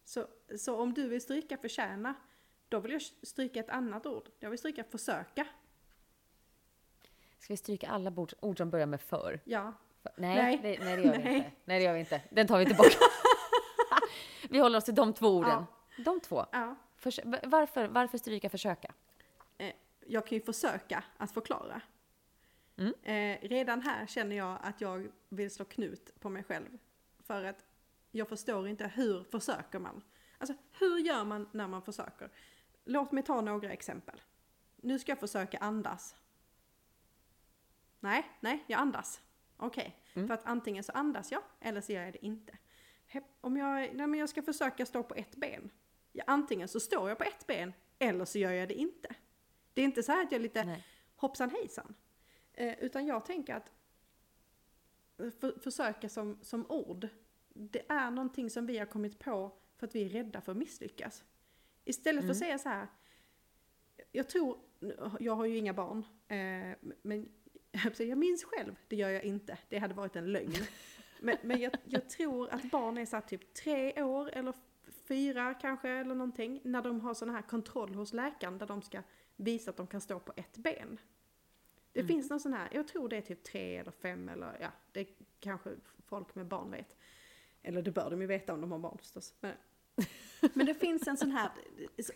Så, 0.06 0.28
så 0.58 0.76
om 0.76 0.94
du 0.94 1.08
vill 1.08 1.22
stryka 1.22 1.58
förtjäna, 1.58 2.14
då 2.70 2.80
vill 2.80 2.92
jag 2.92 3.02
stryka 3.02 3.60
ett 3.60 3.70
annat 3.70 4.06
ord. 4.06 4.30
Jag 4.40 4.50
vill 4.50 4.60
stryka 4.60 4.84
försöka. 4.84 5.48
Ska 7.40 7.54
vi 7.54 7.58
stryka 7.58 7.88
alla 7.88 8.12
ord, 8.12 8.34
ord 8.40 8.58
som 8.58 8.70
börjar 8.70 8.86
med 8.86 9.02
för? 9.02 9.40
Ja, 9.44 9.74
För- 10.04 10.12
Nej, 10.18 10.36
Nej. 10.36 10.60
Det, 10.62 10.86
nej, 10.86 10.98
det 10.98 11.04
gör 11.04 11.12
vi 11.12 11.24
Nej. 11.24 11.36
inte. 11.38 11.52
Nej, 11.66 11.80
det 11.80 11.86
gör 11.86 11.94
vi 11.94 12.00
inte. 12.00 12.22
Den 12.30 12.48
tar 12.48 12.60
vi 12.60 12.66
tillbaka. 12.66 12.90
vi 14.50 14.60
håller 14.60 14.78
oss 14.78 14.86
till 14.86 14.96
de 14.96 15.14
två 15.14 15.28
orden. 15.28 15.66
De 16.06 16.20
två. 16.20 16.46
ja. 16.52 16.76
Förs- 16.98 17.20
va- 17.26 17.40
varför, 17.44 17.88
varför 17.88 18.18
stryka 18.18 18.50
försöka? 18.50 18.94
Eh, 19.58 19.74
jag 20.06 20.28
kan 20.28 20.38
ju 20.38 20.44
försöka 20.44 21.04
att 21.18 21.32
förklara. 21.32 21.82
Mm. 22.78 22.94
Eh, 23.04 23.48
redan 23.50 23.82
här 23.82 24.06
känner 24.08 24.36
jag 24.36 24.58
att 24.64 24.82
jag 24.82 25.12
vill 25.30 25.52
slå 25.52 25.66
knut 25.66 26.20
på 26.20 26.30
mig 26.30 26.44
själv. 26.44 26.78
För 27.20 27.44
att 27.44 27.66
jag 28.12 28.30
förstår 28.30 28.68
inte 28.68 28.88
hur 28.88 29.24
försöker 29.24 29.80
man? 29.80 30.02
Alltså 30.38 30.54
hur 30.80 30.98
gör 31.00 31.24
man 31.24 31.50
när 31.52 31.68
man 31.68 31.82
försöker? 31.82 32.30
Låt 32.86 33.12
mig 33.12 33.24
ta 33.24 33.42
några 33.42 33.72
exempel. 33.72 34.22
Nu 34.76 35.00
ska 35.00 35.12
jag 35.12 35.20
försöka 35.20 35.58
andas. 35.58 36.16
Nej, 38.00 38.26
nej, 38.40 38.64
jag 38.68 38.80
andas. 38.80 39.22
Okej, 39.58 39.96
Mm. 40.14 40.28
för 40.28 40.34
att 40.34 40.46
antingen 40.46 40.84
så 40.84 40.92
andas 40.92 41.32
jag 41.32 41.42
eller 41.60 41.82
så 41.82 41.92
gör 41.92 42.04
jag 42.04 42.14
det 42.14 42.26
inte. 42.26 42.58
Om 43.42 43.58
jag, 43.58 43.74
nej 43.96 44.08
men 44.08 44.14
jag 44.20 44.30
ska 44.30 44.42
försöka 44.44 44.86
stå 44.86 45.04
på 45.04 45.16
ett 45.16 45.36
ben. 45.36 45.70
Ja, 46.18 46.24
antingen 46.28 46.68
så 46.68 46.80
står 46.80 47.10
jag 47.10 47.18
på 47.18 47.24
ett 47.24 47.48
ben 47.48 47.74
eller 48.00 48.26
så 48.26 48.40
gör 48.40 48.52
jag 48.52 48.68
det 48.68 48.74
inte. 48.74 49.16
Det 49.74 49.82
är 49.82 49.86
inte 49.86 50.04
så 50.04 50.12
här 50.12 50.24
att 50.24 50.32
jag 50.32 50.40
är 50.40 50.44
lite 50.44 50.64
Nej. 50.64 50.84
hoppsan 51.16 51.50
hejsan. 51.50 51.96
Eh, 52.54 52.80
utan 52.80 53.06
jag 53.06 53.26
tänker 53.26 53.56
att 53.56 53.72
för, 55.18 55.60
försöka 55.60 56.10
som, 56.10 56.40
som 56.42 56.66
ord, 56.72 57.08
det 57.54 57.86
är 57.90 58.12
någonting 58.12 58.50
som 58.50 58.66
vi 58.66 58.78
har 58.78 58.86
kommit 58.86 59.20
på 59.20 59.52
för 59.78 59.88
att 59.88 59.96
vi 59.96 60.06
är 60.06 60.10
rädda 60.10 60.42
för 60.42 60.52
att 60.52 60.58
misslyckas. 60.58 61.24
Istället 61.86 62.24
för 62.24 62.32
att 62.32 62.38
säga 62.38 62.58
så 62.58 62.70
här, 62.70 62.88
jag 64.12 64.30
tror, 64.30 64.60
jag 65.20 65.36
har 65.36 65.46
ju 65.46 65.58
inga 65.58 65.74
barn, 65.74 66.06
eh, 66.28 66.90
men 67.02 67.30
jag 67.98 68.18
minns 68.18 68.44
själv, 68.44 68.76
det 68.88 68.96
gör 68.96 69.10
jag 69.10 69.24
inte, 69.24 69.58
det 69.70 69.78
hade 69.78 69.94
varit 69.94 70.16
en 70.16 70.32
lögn. 70.32 70.54
Men, 71.20 71.38
men 71.42 71.60
jag, 71.60 71.74
jag 71.86 72.10
tror 72.10 72.50
att 72.50 72.72
barn 72.72 72.98
är 72.98 73.06
så 73.06 73.16
här 73.16 73.24
typ 73.24 73.54
tre 73.54 74.04
år 74.04 74.30
eller 74.30 74.54
fyra 75.08 75.54
kanske 75.54 75.90
eller 75.90 76.16
någonting, 76.16 76.62
när 76.64 76.82
de 76.82 77.02
har 77.02 77.14
sån 77.14 77.30
här 77.30 77.42
kontroll 77.42 77.96
hos 77.96 78.14
läkaren 78.14 78.58
där 78.58 78.68
de 78.68 78.82
ska 78.82 79.02
visa 79.36 79.70
att 79.72 79.78
de 79.78 79.88
kan 79.88 80.02
stå 80.02 80.20
på 80.20 80.34
ett 80.36 80.58
ben. 80.58 81.00
Det 81.94 82.00
Mm. 82.00 82.08
finns 82.08 82.30
någon 82.30 82.40
sån 82.40 82.54
här, 82.54 82.70
jag 82.72 82.88
tror 82.88 83.10
det 83.10 83.18
är 83.18 83.22
typ 83.22 83.44
tre 83.44 83.78
eller 83.78 83.92
fem 83.92 84.30
eller 84.30 84.58
ja, 84.62 84.72
det 84.92 85.08
kanske 85.40 85.76
folk 86.06 86.36
med 86.36 86.46
barn 86.48 86.72
vet. 86.72 86.96
Eller 87.64 87.82
det 87.82 87.92
bör 87.92 88.10
de 88.10 88.22
ju 88.22 88.28
veta 88.28 88.54
om 88.54 88.62
de 88.62 88.72
har 88.72 88.80
barn 88.80 88.98
förstås. 88.98 89.36
Men, 89.40 89.54
men 90.54 90.66
det 90.66 90.74
finns 90.74 91.08
en 91.08 91.18
sån 91.18 91.32
här 91.32 91.52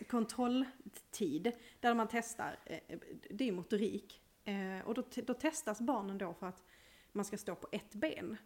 kontrolltid 0.08 1.52
där 1.80 1.94
man 1.94 2.08
testar, 2.10 2.58
eh, 2.64 2.98
det 3.30 3.48
är 3.48 3.52
motorik. 3.52 4.22
Eh, 4.44 4.80
Och 4.86 4.94
då, 4.94 5.02
då 5.26 5.34
testas 5.34 5.80
barnen 5.80 6.18
då 6.18 6.34
för 6.34 6.46
att 6.46 6.62
man 7.12 7.24
ska 7.24 7.38
stå 7.38 7.54
på 7.54 7.68
ett 7.72 7.94
ben. 7.94 8.36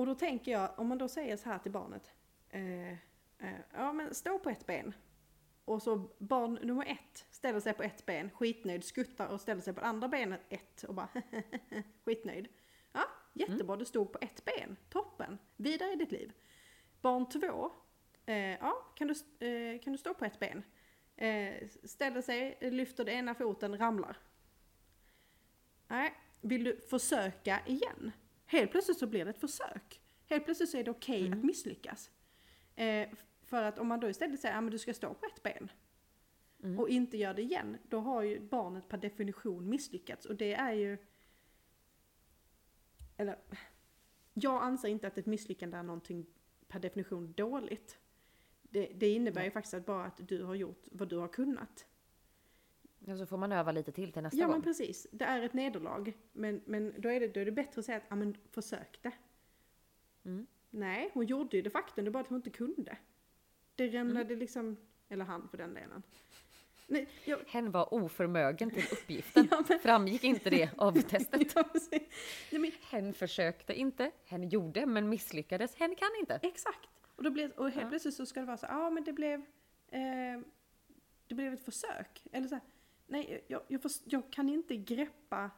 Och 0.00 0.06
då 0.06 0.14
tänker 0.14 0.52
jag, 0.52 0.70
om 0.78 0.88
man 0.88 0.98
då 0.98 1.08
säger 1.08 1.36
så 1.36 1.48
här 1.48 1.58
till 1.58 1.72
barnet, 1.72 2.12
eh, 2.48 2.90
eh, 3.38 3.60
ja 3.72 3.92
men 3.92 4.14
stå 4.14 4.38
på 4.38 4.50
ett 4.50 4.66
ben. 4.66 4.94
Och 5.64 5.82
så 5.82 6.10
barn 6.18 6.58
nummer 6.62 6.86
ett 6.86 7.26
ställer 7.30 7.60
sig 7.60 7.72
på 7.72 7.82
ett 7.82 8.06
ben, 8.06 8.30
skitnöjd, 8.30 8.84
skuttar 8.84 9.28
och 9.28 9.40
ställer 9.40 9.60
sig 9.60 9.74
på 9.74 9.80
andra 9.80 10.08
benet 10.08 10.40
ett 10.48 10.84
och 10.84 10.94
bara 10.94 11.08
skitnöjd. 12.04 12.48
Ja, 12.92 13.04
jättebra, 13.32 13.76
du 13.76 13.84
stod 13.84 14.12
på 14.12 14.18
ett 14.20 14.44
ben, 14.44 14.76
toppen, 14.90 15.38
vidare 15.56 15.92
i 15.92 15.96
ditt 15.96 16.12
liv. 16.12 16.32
Barn 17.00 17.28
två, 17.28 17.70
eh, 18.26 18.36
ja, 18.36 18.92
kan 18.94 19.08
du, 19.08 19.46
eh, 19.46 19.80
kan 19.80 19.92
du 19.92 19.98
stå 19.98 20.14
på 20.14 20.24
ett 20.24 20.38
ben? 20.38 20.62
Eh, 21.16 21.68
ställer 21.84 22.22
sig, 22.22 22.58
lyfter 22.60 23.04
det 23.04 23.12
ena 23.12 23.34
foten, 23.34 23.78
ramlar. 23.78 24.16
Nej, 25.88 26.14
vill 26.40 26.64
du 26.64 26.80
försöka 26.90 27.60
igen? 27.66 28.12
Helt 28.50 28.70
plötsligt 28.70 28.98
så 28.98 29.06
blir 29.06 29.24
det 29.24 29.30
ett 29.30 29.40
försök. 29.40 30.00
Helt 30.26 30.44
plötsligt 30.44 30.70
så 30.70 30.76
är 30.76 30.84
det 30.84 30.90
okej 30.90 31.32
att 31.32 31.44
misslyckas. 31.44 32.10
Eh, 32.76 33.08
för 33.42 33.62
att 33.62 33.78
om 33.78 33.88
man 33.88 34.00
då 34.00 34.08
istället 34.10 34.40
säger 34.40 34.58
att 34.58 34.64
ja, 34.64 34.70
du 34.70 34.78
ska 34.78 34.94
stå 34.94 35.14
på 35.14 35.26
ett 35.26 35.42
ben 35.42 35.70
och 36.78 36.88
inte 36.88 37.16
gör 37.16 37.34
det 37.34 37.42
igen, 37.42 37.78
då 37.88 38.00
har 38.00 38.22
ju 38.22 38.40
barnet 38.40 38.88
per 38.88 38.98
definition 38.98 39.68
misslyckats. 39.68 40.26
Och 40.26 40.36
det 40.36 40.54
är 40.54 40.72
ju... 40.72 40.98
Eller, 43.16 43.38
jag 44.34 44.62
anser 44.62 44.88
inte 44.88 45.06
att 45.06 45.18
ett 45.18 45.26
misslyckande 45.26 45.76
är 45.76 45.82
någonting 45.82 46.26
per 46.68 46.80
definition 46.80 47.32
dåligt. 47.32 47.98
Det, 48.62 48.86
det 48.86 49.08
innebär 49.08 49.44
ju 49.44 49.50
faktiskt 49.50 49.74
att 49.74 49.86
bara 49.86 50.04
att 50.04 50.28
du 50.28 50.42
har 50.42 50.54
gjort 50.54 50.84
vad 50.92 51.08
du 51.08 51.16
har 51.16 51.28
kunnat. 51.28 51.86
Och 53.06 53.18
så 53.18 53.26
får 53.26 53.36
man 53.36 53.52
öva 53.52 53.72
lite 53.72 53.92
till 53.92 54.12
till 54.12 54.22
nästa 54.22 54.38
Ja 54.38 54.46
gång. 54.46 54.52
men 54.54 54.62
precis, 54.62 55.06
det 55.12 55.24
är 55.24 55.42
ett 55.42 55.52
nederlag. 55.54 56.12
Men, 56.32 56.60
men 56.64 56.94
då, 56.98 57.08
är 57.08 57.20
det, 57.20 57.28
då 57.28 57.40
är 57.40 57.44
det 57.44 57.52
bättre 57.52 57.78
att 57.78 57.84
säga 57.84 57.96
att 57.98 58.04
ja, 58.08 58.16
men 58.16 58.36
försökte. 58.50 59.12
Mm. 60.24 60.46
Nej, 60.70 61.10
hon 61.14 61.26
gjorde 61.26 61.56
ju 61.56 61.62
det 61.62 61.70
faktum, 61.70 62.04
det 62.04 62.10
bara 62.10 62.20
att 62.20 62.26
hon 62.28 62.36
inte 62.36 62.50
kunde. 62.50 62.96
Det 63.74 63.88
rämnade 63.88 64.36
liksom, 64.36 64.76
eller 65.08 65.24
han 65.24 65.48
för 65.48 65.58
den 65.58 65.74
delen. 65.74 66.02
Nej, 66.86 67.08
jag, 67.24 67.38
Hen 67.48 67.70
var 67.70 67.94
oförmögen 67.94 68.70
till 68.70 68.84
uppgiften. 68.92 69.48
Ja, 69.50 69.62
men- 69.68 69.78
Framgick 69.78 70.24
inte 70.24 70.50
det 70.50 70.70
av 70.78 70.92
testet? 71.08 71.54
ja. 71.54 71.64
Nej, 71.92 72.60
men, 72.60 72.70
Hen 72.90 73.12
försökte 73.14 73.74
inte, 73.74 74.10
hen 74.24 74.48
gjorde 74.48 74.86
men 74.86 75.08
misslyckades, 75.08 75.76
hen 75.76 75.94
kan 75.94 76.08
inte. 76.20 76.40
exakt. 76.42 76.88
Och, 77.16 77.22
då 77.24 77.30
blev, 77.30 77.50
och 77.50 77.70
helt 77.70 77.82
Ja. 77.82 77.88
plötsligt 77.88 78.14
så 78.14 78.26
ska 78.26 78.40
det 78.40 78.46
vara 78.46 78.56
så, 78.56 78.66
ja 78.66 78.90
men 78.90 79.04
det 79.04 79.12
blev, 79.12 79.40
eh, 79.88 80.40
det 81.26 81.34
blev 81.34 81.52
ett 81.54 81.64
försök. 81.64 82.26
Eller 82.32 82.48
så 82.48 82.54
här, 82.54 82.64
nej 83.10 83.44
jag, 83.48 83.62
jag, 83.68 83.82
förs- 83.82 84.02
jag 84.04 84.32
kan 84.32 84.48
inte 84.48 84.76
greppa 84.76 85.50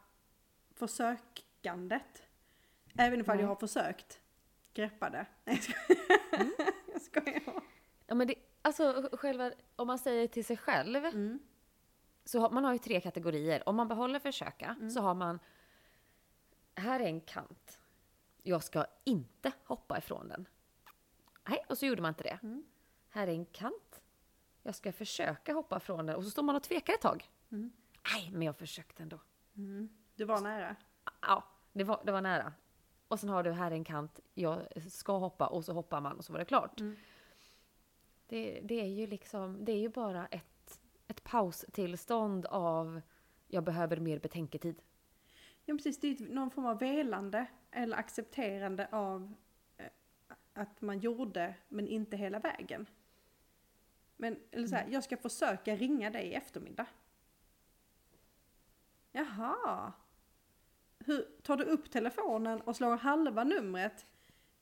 försökandet. 0.75 2.23
Även 2.97 3.21
ifall 3.21 3.39
jag 3.39 3.47
har 3.47 3.55
försökt. 3.55 4.19
greppade. 4.73 5.25
Nej 5.45 5.55
jag 5.55 5.63
skojar. 5.63 6.39
Mm. 6.41 6.53
jag 6.93 7.01
skojar. 7.01 7.61
Ja, 8.07 8.15
men 8.15 8.27
det, 8.27 8.35
alltså 8.61 9.09
själva, 9.13 9.51
om 9.75 9.87
man 9.87 9.99
säger 9.99 10.27
till 10.27 10.45
sig 10.45 10.57
själv, 10.57 11.05
Mm. 11.05 11.39
så 12.25 12.39
har, 12.39 12.49
man 12.49 12.63
har 12.63 12.73
ju 12.73 12.79
tre 12.79 13.01
kategorier. 13.01 13.69
Om 13.69 13.75
man 13.75 13.87
behåller 13.87 14.19
försöka 14.19 14.75
så 14.93 15.01
har 15.01 15.13
man, 15.13 15.39
här 16.75 16.99
är 16.99 17.05
en 17.05 17.21
kant. 17.21 17.79
Jag 18.43 18.63
ska 18.63 18.85
inte 19.03 19.51
hoppa 19.63 19.97
ifrån 19.97 20.27
den. 20.27 20.47
Nej, 21.49 21.65
och 21.69 21.77
så 21.77 21.85
gjorde 21.85 22.01
man 22.01 22.09
inte 22.09 22.23
det. 22.23 22.39
Mm. 22.43 22.63
Här 23.09 23.27
är 23.27 23.31
en 23.31 23.45
kant. 23.45 24.01
Jag 24.63 24.75
ska 24.75 24.91
försöka 24.93 25.53
hoppa 25.53 25.79
från 25.79 26.05
den 26.05 26.15
och 26.15 26.23
så 26.23 26.29
står 26.29 26.43
man 26.43 26.55
och 26.55 26.63
tvekar 26.63 26.93
ett 26.93 27.01
tag. 27.01 27.29
Mm. 27.53 27.71
Nej, 28.13 28.29
men 28.31 28.41
jag 28.41 28.57
försökte 28.57 29.03
ändå. 29.03 29.19
Mm. 29.57 29.89
Du 30.15 30.25
var 30.25 30.41
nära. 30.41 30.75
Ja, 31.21 31.43
det 31.73 31.83
var, 31.83 32.01
det 32.05 32.11
var 32.11 32.21
nära. 32.21 32.53
Och 33.07 33.19
sen 33.19 33.29
har 33.29 33.43
du 33.43 33.51
här 33.51 33.71
är 33.71 33.75
en 33.75 33.83
kant, 33.83 34.19
jag 34.33 34.61
ska 34.91 35.17
hoppa 35.17 35.47
och 35.47 35.65
så 35.65 35.73
hoppar 35.73 36.01
man 36.01 36.17
och 36.17 36.25
så 36.25 36.33
var 36.33 36.39
det 36.39 36.45
klart. 36.45 36.79
Mm. 36.79 36.95
Det, 38.27 38.61
det 38.63 38.81
är 38.81 38.87
ju 38.87 39.07
liksom, 39.07 39.65
det 39.65 39.71
är 39.71 39.79
ju 39.79 39.89
bara 39.89 40.25
ett, 40.25 40.79
ett 41.07 41.23
paustillstånd 41.23 42.45
av 42.45 43.01
jag 43.47 43.63
behöver 43.63 43.97
mer 43.97 44.19
betänketid. 44.19 44.81
Ja 45.65 45.75
precis, 45.75 45.99
det 45.99 46.07
är 46.07 46.13
ju 46.13 46.33
någon 46.33 46.51
form 46.51 46.65
av 46.65 46.79
velande 46.79 47.45
eller 47.71 47.97
accepterande 47.97 48.87
av 48.91 49.33
eh, 49.77 49.85
att 50.53 50.81
man 50.81 50.99
gjorde 50.99 51.55
men 51.69 51.87
inte 51.87 52.17
hela 52.17 52.39
vägen. 52.39 52.85
Men, 54.17 54.39
eller 54.51 54.67
så 54.67 54.75
här, 54.75 54.87
jag 54.89 55.03
ska 55.03 55.17
försöka 55.17 55.75
ringa 55.75 56.09
dig 56.09 56.27
i 56.27 56.33
eftermiddag. 56.33 56.85
Jaha. 59.15 59.91
Hur, 60.99 61.25
tar 61.43 61.57
du 61.57 61.63
upp 61.63 61.91
telefonen 61.91 62.61
och 62.61 62.75
slår 62.75 62.97
halva 62.97 63.43
numret? 63.43 64.05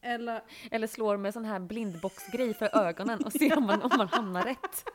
Eller, 0.02 0.42
Eller 0.72 0.88
slår 0.88 1.18
med 1.18 1.34
sån 1.34 1.46
här 1.46 1.60
blindboxgrej 1.60 2.54
för 2.54 2.76
ögonen 2.78 3.26
och 3.26 3.32
ser 3.34 3.58
om 3.58 3.64
man, 3.66 3.82
om 3.82 3.92
man 3.98 4.08
hamnar 4.08 4.44
rätt. 4.44 4.86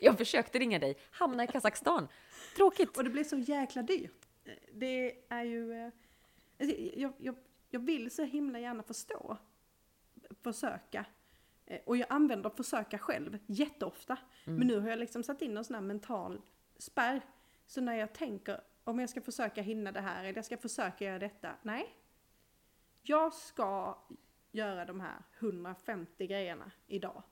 Jag 0.00 0.18
försökte 0.18 0.58
ringa 0.58 0.78
dig, 0.78 0.96
hamna 1.10 1.44
i 1.44 1.46
Kazakstan. 1.46 2.08
Tråkigt. 2.56 2.96
och 2.96 3.04
det 3.04 3.10
blir 3.10 3.24
så 3.24 3.36
jäkla 3.38 3.82
dyrt. 3.82 4.26
Det 4.72 5.14
är 5.28 5.42
ju... 5.44 5.72
eh, 5.72 5.90
alltså, 6.60 6.76
Jag, 6.76 7.12
jag, 7.18 7.36
jag 7.70 7.80
vill 7.80 8.10
så 8.10 8.22
himla 8.24 8.58
gärna 8.60 8.82
förstå. 8.82 9.36
Försöka. 10.42 11.04
Eh, 11.66 11.80
Och 11.86 11.96
jag 11.96 12.06
använder 12.10 12.50
försöka 12.50 12.98
själv 12.98 13.38
jätteofta. 13.46 14.16
Men 14.44 14.66
nu 14.66 14.80
har 14.80 14.88
jag 14.90 14.98
liksom 14.98 15.22
satt 15.22 15.42
in 15.42 15.56
en 15.56 15.64
sån 15.64 15.74
här 15.74 15.82
mental 15.82 16.40
spärr. 16.78 17.20
Så 17.66 17.80
när 17.80 17.94
jag 17.94 18.12
tänker 18.12 18.60
om 18.88 18.98
jag 18.98 19.10
ska 19.10 19.20
försöka 19.20 19.62
hinna 19.62 19.92
det 19.92 20.00
här 20.00 20.24
eller 20.24 20.38
jag 20.38 20.44
ska 20.44 20.56
försöka 20.56 21.04
göra 21.04 21.18
detta. 21.18 21.56
Nej. 21.62 21.94
Jag 23.02 23.34
ska 23.34 23.98
göra 24.50 24.84
de 24.84 25.00
här 25.00 25.22
150 25.38 26.26
grejerna 26.26 26.70
idag. 26.86 27.22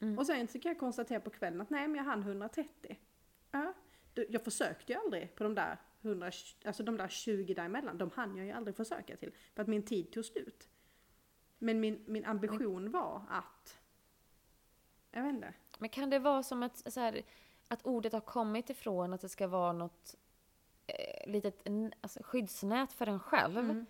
Mm. 0.00 0.18
Och 0.18 0.26
sen 0.26 0.48
så 0.48 0.60
kan 0.60 0.70
jag 0.70 0.78
konstatera 0.78 1.20
på 1.20 1.30
kvällen 1.30 1.60
att 1.60 1.70
nej 1.70 1.88
men 1.88 1.96
jag 1.96 2.04
hann 2.04 2.22
130. 2.22 2.98
Ja. 3.50 3.72
Jag 4.28 4.44
försökte 4.44 4.92
ju 4.92 4.98
aldrig 4.98 5.34
på 5.34 5.44
de 5.44 5.54
där 5.54 5.78
100, 6.02 6.30
alltså 6.64 6.82
de 6.82 6.96
där 6.96 7.08
20 7.08 7.54
däremellan. 7.54 7.98
De 7.98 8.10
hann 8.10 8.36
jag 8.36 8.46
ju 8.46 8.52
aldrig 8.52 8.76
försöka 8.76 9.16
till. 9.16 9.32
För 9.54 9.62
att 9.62 9.68
min 9.68 9.82
tid 9.82 10.12
tog 10.12 10.24
slut. 10.24 10.68
Men 11.58 11.80
min, 11.80 12.04
min 12.06 12.24
ambition 12.24 12.90
var 12.90 13.22
att, 13.28 13.78
jag 15.10 15.22
vet 15.22 15.34
inte. 15.34 15.54
Men 15.78 15.88
kan 15.88 16.10
det 16.10 16.18
vara 16.18 16.42
som 16.42 16.62
ett, 16.62 16.92
så 16.92 17.00
här, 17.00 17.22
att 17.68 17.86
ordet 17.86 18.12
har 18.12 18.20
kommit 18.20 18.70
ifrån 18.70 19.12
att 19.12 19.20
det 19.20 19.28
ska 19.28 19.46
vara 19.48 19.72
något 19.72 20.14
litet 21.26 21.60
n- 21.64 21.92
alltså, 22.00 22.20
skyddsnät 22.22 22.92
för 22.92 23.06
en 23.06 23.20
själv? 23.20 23.58
Mm. 23.58 23.86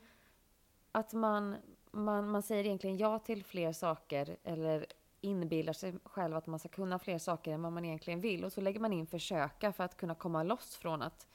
Att 0.93 1.13
man, 1.13 1.57
man, 1.91 2.31
man 2.31 2.43
säger 2.43 2.65
egentligen 2.65 2.97
ja 2.97 3.19
till 3.19 3.45
fler 3.45 3.73
saker 3.73 4.37
eller 4.45 4.87
inbillar 5.21 5.73
sig 5.73 5.95
själv 6.05 6.37
att 6.37 6.47
man 6.47 6.59
ska 6.59 6.69
kunna 6.69 6.99
fler 6.99 7.19
saker 7.19 7.53
än 7.53 7.63
vad 7.63 7.73
man 7.73 7.85
egentligen 7.85 8.21
vill. 8.21 8.45
Och 8.45 8.53
så 8.53 8.61
lägger 8.61 8.81
man 8.81 8.93
in 8.93 9.07
försöka 9.07 9.73
för 9.73 9.85
att 9.85 9.97
kunna 9.97 10.15
komma 10.15 10.43
loss 10.43 10.77
från 10.77 11.03
att 11.03 11.29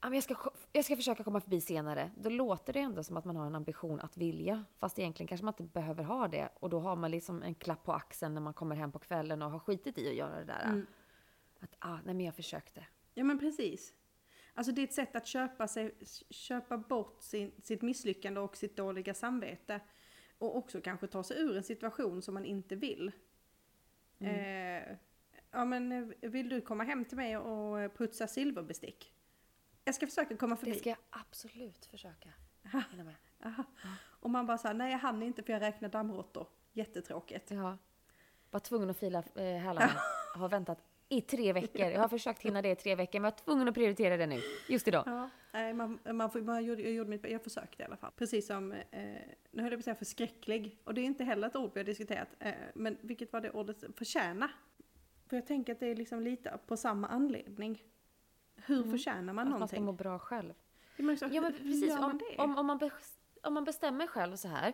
"Ja, 0.00 0.08
men 0.08 0.14
jag, 0.14 0.22
ska, 0.24 0.34
jag 0.72 0.84
ska 0.84 0.96
försöka 0.96 1.24
komma 1.24 1.40
förbi 1.40 1.60
senare. 1.60 2.10
Då 2.16 2.30
låter 2.30 2.72
det 2.72 2.80
ändå 2.80 3.02
som 3.04 3.16
att 3.16 3.24
man 3.24 3.36
har 3.36 3.46
en 3.46 3.54
ambition 3.54 4.00
att 4.00 4.16
vilja. 4.16 4.64
Fast 4.78 4.98
egentligen 4.98 5.28
kanske 5.28 5.44
man 5.44 5.54
inte 5.58 5.62
behöver 5.72 6.04
ha 6.04 6.28
det. 6.28 6.48
Och 6.60 6.70
då 6.70 6.80
har 6.80 6.96
man 6.96 7.10
liksom 7.10 7.42
en 7.42 7.54
klapp 7.54 7.84
på 7.84 7.92
axeln 7.92 8.34
när 8.34 8.40
man 8.40 8.54
kommer 8.54 8.76
hem 8.76 8.92
på 8.92 8.98
kvällen 8.98 9.42
och 9.42 9.50
har 9.50 9.58
skitit 9.58 9.98
i 9.98 10.08
att 10.08 10.14
göra 10.14 10.38
det 10.38 10.44
där. 10.44 10.64
Mm. 10.64 10.86
Att 11.60 11.76
ah, 11.78 11.94
nej 12.04 12.14
men 12.14 12.20
jag 12.20 12.34
försökte. 12.34 12.86
Ja 13.14 13.24
men 13.24 13.38
precis. 13.38 13.94
Alltså 14.56 14.72
det 14.72 14.80
är 14.80 14.84
ett 14.84 14.92
sätt 14.92 15.16
att 15.16 15.26
köpa, 15.26 15.68
sig, 15.68 15.94
köpa 16.30 16.78
bort 16.78 17.22
sin, 17.22 17.52
sitt 17.62 17.82
misslyckande 17.82 18.40
och 18.40 18.56
sitt 18.56 18.76
dåliga 18.76 19.14
samvete. 19.14 19.80
Och 20.38 20.56
också 20.56 20.80
kanske 20.80 21.06
ta 21.06 21.22
sig 21.22 21.40
ur 21.40 21.56
en 21.56 21.62
situation 21.62 22.22
som 22.22 22.34
man 22.34 22.44
inte 22.44 22.76
vill. 22.76 23.12
Eh, 24.18 24.96
ja 25.50 25.64
men 25.64 25.92
eh, 25.92 26.30
vill 26.30 26.48
du 26.48 26.60
komma 26.60 26.84
hem 26.84 27.04
till 27.04 27.16
mig 27.16 27.36
och 27.36 27.96
putsa 27.96 28.26
silverbestick? 28.26 29.12
Jag 29.84 29.94
ska 29.94 30.06
försöka 30.06 30.36
komma 30.36 30.56
förbi. 30.56 30.72
Det 30.72 30.78
ska 30.78 30.88
jag 30.88 30.98
absolut 31.10 31.86
försöka 31.86 32.32
med. 33.04 33.14
Aha. 33.44 33.64
Och 33.98 34.30
man 34.30 34.46
bara 34.46 34.58
såhär, 34.58 34.74
nej 34.74 34.92
jag 34.92 34.98
hann 34.98 35.22
inte 35.22 35.42
för 35.42 35.52
jag 35.52 35.62
räknar 35.62 35.88
dammråttor. 35.88 36.46
Jättetråkigt. 36.72 37.50
Ja. 37.50 37.78
Var 38.50 38.60
tvungen 38.60 38.90
att 38.90 38.96
fila 38.96 39.22
eh, 39.34 39.44
hälarna. 39.44 39.92
Har 40.34 40.48
väntat 40.48 40.78
i 41.08 41.20
tre 41.20 41.52
veckor. 41.52 41.86
Jag 41.86 42.00
har 42.00 42.08
försökt 42.08 42.42
hinna 42.42 42.62
det 42.62 42.70
i 42.70 42.76
tre 42.76 42.94
veckor, 42.94 43.20
men 43.20 43.24
jag 43.24 43.30
var 43.32 43.38
tvungen 43.44 43.68
att 43.68 43.74
prioritera 43.74 44.16
det 44.16 44.26
nu. 44.26 44.40
Just 44.68 44.88
idag. 44.88 45.02
Ja, 45.06 45.30
nej, 45.52 45.74
man, 45.74 45.98
man, 46.12 46.30
får, 46.30 46.40
man 46.40 46.64
gjorde, 46.64 46.82
jag, 46.82 46.92
gjorde 46.92 47.10
mitt, 47.10 47.30
jag 47.30 47.44
försökte 47.44 47.82
i 47.82 47.86
alla 47.86 47.96
fall. 47.96 48.12
Precis 48.16 48.46
som, 48.46 48.72
eh, 48.72 48.78
nu 49.50 49.62
höll 49.62 49.62
jag 49.62 49.70
på 49.72 49.76
att 49.78 49.84
säga 49.84 49.94
förskräcklig. 49.94 50.78
Och 50.84 50.94
det 50.94 51.00
är 51.00 51.04
inte 51.04 51.24
heller 51.24 51.46
ett 51.48 51.56
ord 51.56 51.70
vi 51.74 51.80
har 51.80 51.84
diskuterat. 51.84 52.28
Eh, 52.38 52.52
men 52.74 52.96
vilket 53.00 53.32
var 53.32 53.40
det 53.40 53.50
ordet? 53.50 53.84
Förtjäna. 53.96 54.50
För 55.28 55.36
jag 55.36 55.46
tänker 55.46 55.72
att 55.72 55.80
det 55.80 55.86
är 55.86 55.96
liksom 55.96 56.22
lite 56.22 56.58
på 56.66 56.76
samma 56.76 57.08
anledning. 57.08 57.82
Hur 58.56 58.76
Mm. 58.78 58.90
förtjänar 58.90 59.32
man 59.32 59.38
Att 59.52 59.60
man 59.60 59.68
ska 59.68 59.76
någonting? 59.76 59.84
må 59.84 59.92
bra 59.92 60.18
själv. 60.18 60.54
Ja, 60.96 61.04
men, 61.04 61.16
så, 61.16 61.28
Ja, 61.32 61.40
men 61.40 61.52
precis. 61.52 61.90
Om, 61.98 62.20
om, 62.38 62.58
om, 62.58 62.66
man 62.66 62.90
om 63.42 63.54
man 63.54 63.64
bestämmer 63.64 64.06
själv 64.06 64.36
så 64.36 64.48
här. 64.48 64.72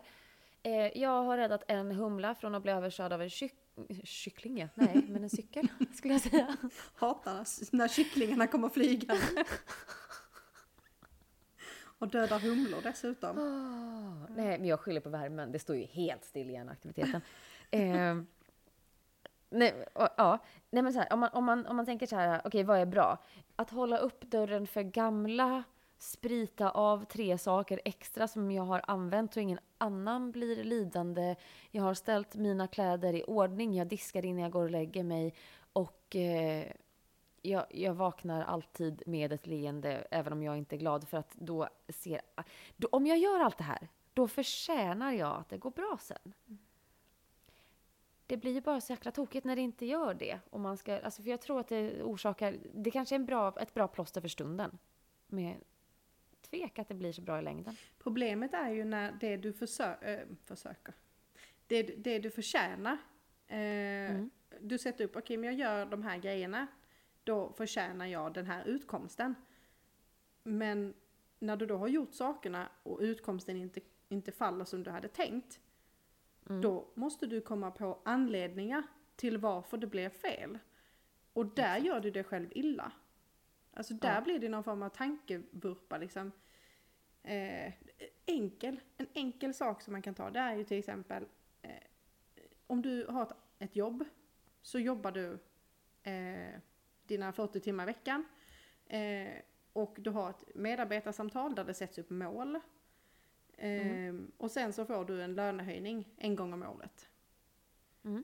Eh, 0.63 0.97
jag 1.01 1.23
har 1.23 1.37
räddat 1.37 1.63
en 1.67 1.91
humla 1.91 2.35
från 2.35 2.55
att 2.55 2.63
bli 2.63 2.71
överkörd 2.71 3.13
av 3.13 3.21
en 3.21 3.29
kyck 3.29 3.51
kyckling, 3.51 3.62
ja. 3.75 4.67
Nej, 4.75 5.05
men 5.09 5.23
en 5.23 5.29
cykel 5.29 5.67
skulle 5.93 6.13
jag 6.13 6.21
säga. 6.21 6.57
Hatar 6.95 7.75
när- 7.75 7.87
kycklingarna 7.87 8.47
kommer 8.47 8.69
flyga. 8.69 9.17
och 11.97 12.07
dödar 12.07 12.39
humlor 12.39 12.79
dessutom. 12.83 13.37
Åh, 13.37 14.35
nej, 14.35 14.57
men 14.59 14.65
jag 14.67 14.79
skyller 14.79 15.01
på 15.01 15.09
värmen. 15.09 15.51
Det 15.51 15.59
står 15.59 15.75
ju 15.75 15.83
helt 15.85 16.25
still 16.25 16.49
i 16.49 16.57
aktiviteten. 16.57 17.21
eh, 17.71 18.17
nej, 19.49 19.85
och, 19.93 20.07
ja. 20.17 20.39
nej, 20.69 20.83
men 20.83 20.93
så 20.93 20.99
här, 20.99 21.13
om, 21.13 21.19
man, 21.19 21.29
om, 21.33 21.43
man, 21.45 21.65
om 21.65 21.75
man 21.75 21.85
tänker 21.85 22.07
så 22.07 22.15
här, 22.15 22.41
okej, 22.45 22.63
vad 22.63 22.79
är 22.79 22.85
bra? 22.85 23.17
Att 23.55 23.69
hålla 23.69 23.97
upp 23.97 24.21
dörren 24.21 24.67
för 24.67 24.81
gamla, 24.83 25.63
sprita 25.97 26.69
av 26.69 27.05
tre 27.05 27.37
saker 27.37 27.81
extra 27.85 28.27
som 28.27 28.51
jag 28.51 28.63
har 28.63 28.81
använt 28.87 29.35
och 29.35 29.41
ingen 29.41 29.59
annan 29.77 30.31
blir 30.31 30.63
lidande. 30.63 31.35
Jag 31.71 31.83
har 31.83 31.93
ställt 31.93 32.35
mina 32.35 32.67
kläder 32.67 33.13
i 33.13 33.23
ordning, 33.23 33.73
jag 33.73 33.87
diskar 33.87 34.25
innan 34.25 34.41
jag 34.43 34.51
går 34.51 34.63
och 34.63 34.71
lägger 34.71 35.03
mig 35.03 35.33
och 35.73 36.15
eh, 36.15 36.71
jag, 37.41 37.65
jag 37.69 37.93
vaknar 37.93 38.43
alltid 38.43 39.03
med 39.05 39.33
ett 39.33 39.47
leende 39.47 40.07
även 40.11 40.33
om 40.33 40.43
jag 40.43 40.57
inte 40.57 40.75
är 40.75 40.77
glad 40.77 41.07
för 41.07 41.17
att 41.17 41.33
då 41.35 41.67
ser... 41.89 42.21
Då, 42.77 42.87
om 42.91 43.07
jag 43.07 43.17
gör 43.17 43.39
allt 43.39 43.57
det 43.57 43.63
här, 43.63 43.87
då 44.13 44.27
förtjänar 44.27 45.11
jag 45.11 45.37
att 45.37 45.49
det 45.49 45.57
går 45.57 45.71
bra 45.71 45.97
sen. 46.01 46.33
Det 48.25 48.37
blir 48.37 48.51
ju 48.51 48.61
bara 48.61 48.81
så 48.81 48.93
jäkla 48.93 49.11
tokigt 49.11 49.45
när 49.45 49.55
det 49.55 49.61
inte 49.61 49.85
gör 49.85 50.13
det. 50.13 50.39
Och 50.49 50.59
man 50.59 50.77
ska, 50.77 50.99
alltså 50.99 51.23
för 51.23 51.29
jag 51.29 51.41
tror 51.41 51.59
att 51.59 51.67
det 51.67 52.03
orsakar... 52.03 52.57
Det 52.73 52.91
kanske 52.91 53.15
är 53.15 53.19
en 53.19 53.25
bra, 53.25 53.53
ett 53.59 53.73
bra 53.73 53.87
plåster 53.87 54.21
för 54.21 54.27
stunden. 54.27 54.77
med 55.27 55.55
tvek 56.43 56.79
att 56.79 56.87
det 56.87 56.93
blir 56.95 57.11
så 57.11 57.21
bra 57.21 57.39
i 57.39 57.41
längden. 57.41 57.75
Problemet 57.99 58.53
är 58.53 58.69
ju 58.69 58.83
när 58.85 59.11
det 59.11 59.37
du 59.37 59.51
försö- 59.51 60.03
äh, 60.21 60.27
försöker, 60.45 60.93
det, 61.67 61.81
det 61.83 62.19
du 62.19 62.29
förtjänar, 62.29 62.97
eh, 63.47 63.57
Mm. 64.11 64.29
du 64.59 64.77
sätter 64.77 65.03
upp, 65.05 65.15
okej 65.15 65.37
men 65.37 65.49
jag 65.49 65.59
gör 65.59 65.85
de 65.85 66.03
här 66.03 66.17
grejerna, 66.17 66.67
då 67.23 67.53
förtjänar 67.53 68.05
jag 68.05 68.33
den 68.33 68.45
här 68.45 68.65
utkomsten. 68.65 69.35
Men 70.43 70.93
när 71.39 71.57
du 71.57 71.65
då 71.65 71.77
har 71.77 71.87
gjort 71.87 72.13
sakerna 72.13 72.69
och 72.83 72.99
utkomsten 73.01 73.57
inte, 73.57 73.81
inte 74.09 74.31
faller 74.31 74.65
som 74.65 74.83
du 74.83 74.91
hade 74.91 75.07
tänkt, 75.07 75.59
Mm. 76.49 76.61
då 76.61 76.87
måste 76.93 77.27
du 77.27 77.41
komma 77.41 77.71
på 77.71 77.99
anledningar 78.05 78.83
till 79.15 79.37
varför 79.37 79.77
det 79.77 79.87
blev 79.87 80.09
fel. 80.09 80.59
Och 81.33 81.45
där 81.45 81.77
gör 81.77 81.99
du 81.99 82.11
dig 82.11 82.23
själv 82.23 82.47
illa. 82.51 82.91
Alltså 83.73 83.93
där 83.93 84.15
Ja. 84.15 84.21
blir 84.21 84.39
det 84.39 84.49
någon 84.49 84.63
form 84.63 84.83
av 84.83 84.89
tankevurpa 84.89 85.97
liksom. 85.97 86.31
Eh, 87.23 87.73
enkel, 88.25 88.79
en 88.97 89.07
enkel 89.13 89.53
sak 89.53 89.81
som 89.81 89.91
man 89.91 90.01
kan 90.01 90.15
ta 90.15 90.29
det 90.29 90.39
är 90.39 90.55
ju 90.55 90.63
till 90.63 90.79
exempel 90.79 91.27
eh, 91.61 91.71
om 92.67 92.81
du 92.81 93.05
har 93.07 93.23
ett, 93.23 93.31
ett 93.59 93.75
jobb 93.75 94.05
så 94.61 94.79
jobbar 94.79 95.11
du 95.11 95.39
eh, 96.11 96.59
dina 97.03 97.31
40 97.33 97.59
timmar 97.59 97.83
i 97.83 97.85
veckan 97.85 98.25
eh, 98.85 99.33
och 99.73 99.95
du 99.99 100.09
har 100.09 100.29
ett 100.29 100.43
medarbetarsamtal 100.55 101.55
där 101.55 101.63
det 101.65 101.73
sätts 101.73 101.97
upp 101.97 102.09
mål. 102.09 102.59
Ehm, 103.57 104.31
och 104.37 104.51
sen 104.51 104.73
så 104.73 104.85
får 104.85 105.05
du 105.05 105.23
en 105.23 105.35
lönehöjning 105.35 106.13
en 106.17 106.35
gång 106.35 106.53
om 106.53 106.63
året. 106.63 107.09
Mm. 108.03 108.23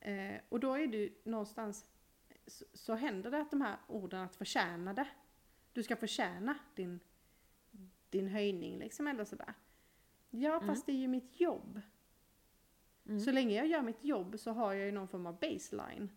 Eh, 0.00 0.40
och 0.48 0.60
då 0.60 0.74
är 0.74 0.86
du 0.86 1.20
någonstans, 1.24 1.86
så, 2.46 2.64
så 2.72 2.94
händer 2.94 3.30
det 3.30 3.40
att 3.40 3.50
de 3.50 3.60
här 3.60 3.76
orden 3.86 4.20
att 4.20 4.36
förtjäna 4.36 4.94
det. 4.94 5.08
Du 5.72 5.82
ska 5.82 5.96
förtjäna 5.96 6.58
din, 6.74 7.00
din 8.10 8.28
höjning 8.28 8.78
liksom 8.78 9.06
eller 9.06 9.24
sådär. 9.24 9.54
Ja 10.30 10.54
Mm. 10.54 10.66
fast 10.66 10.86
det 10.86 10.92
är 10.92 10.96
ju 10.96 11.08
mitt 11.08 11.40
jobb. 11.40 11.80
Mm. 13.06 13.20
Så 13.20 13.32
länge 13.32 13.56
jag 13.56 13.66
gör 13.66 13.82
mitt 13.82 14.04
jobb 14.04 14.38
så 14.38 14.50
har 14.50 14.72
jag 14.72 14.86
ju 14.86 14.92
någon 14.92 15.08
form 15.08 15.26
av 15.26 15.38
baseline. 15.38 16.10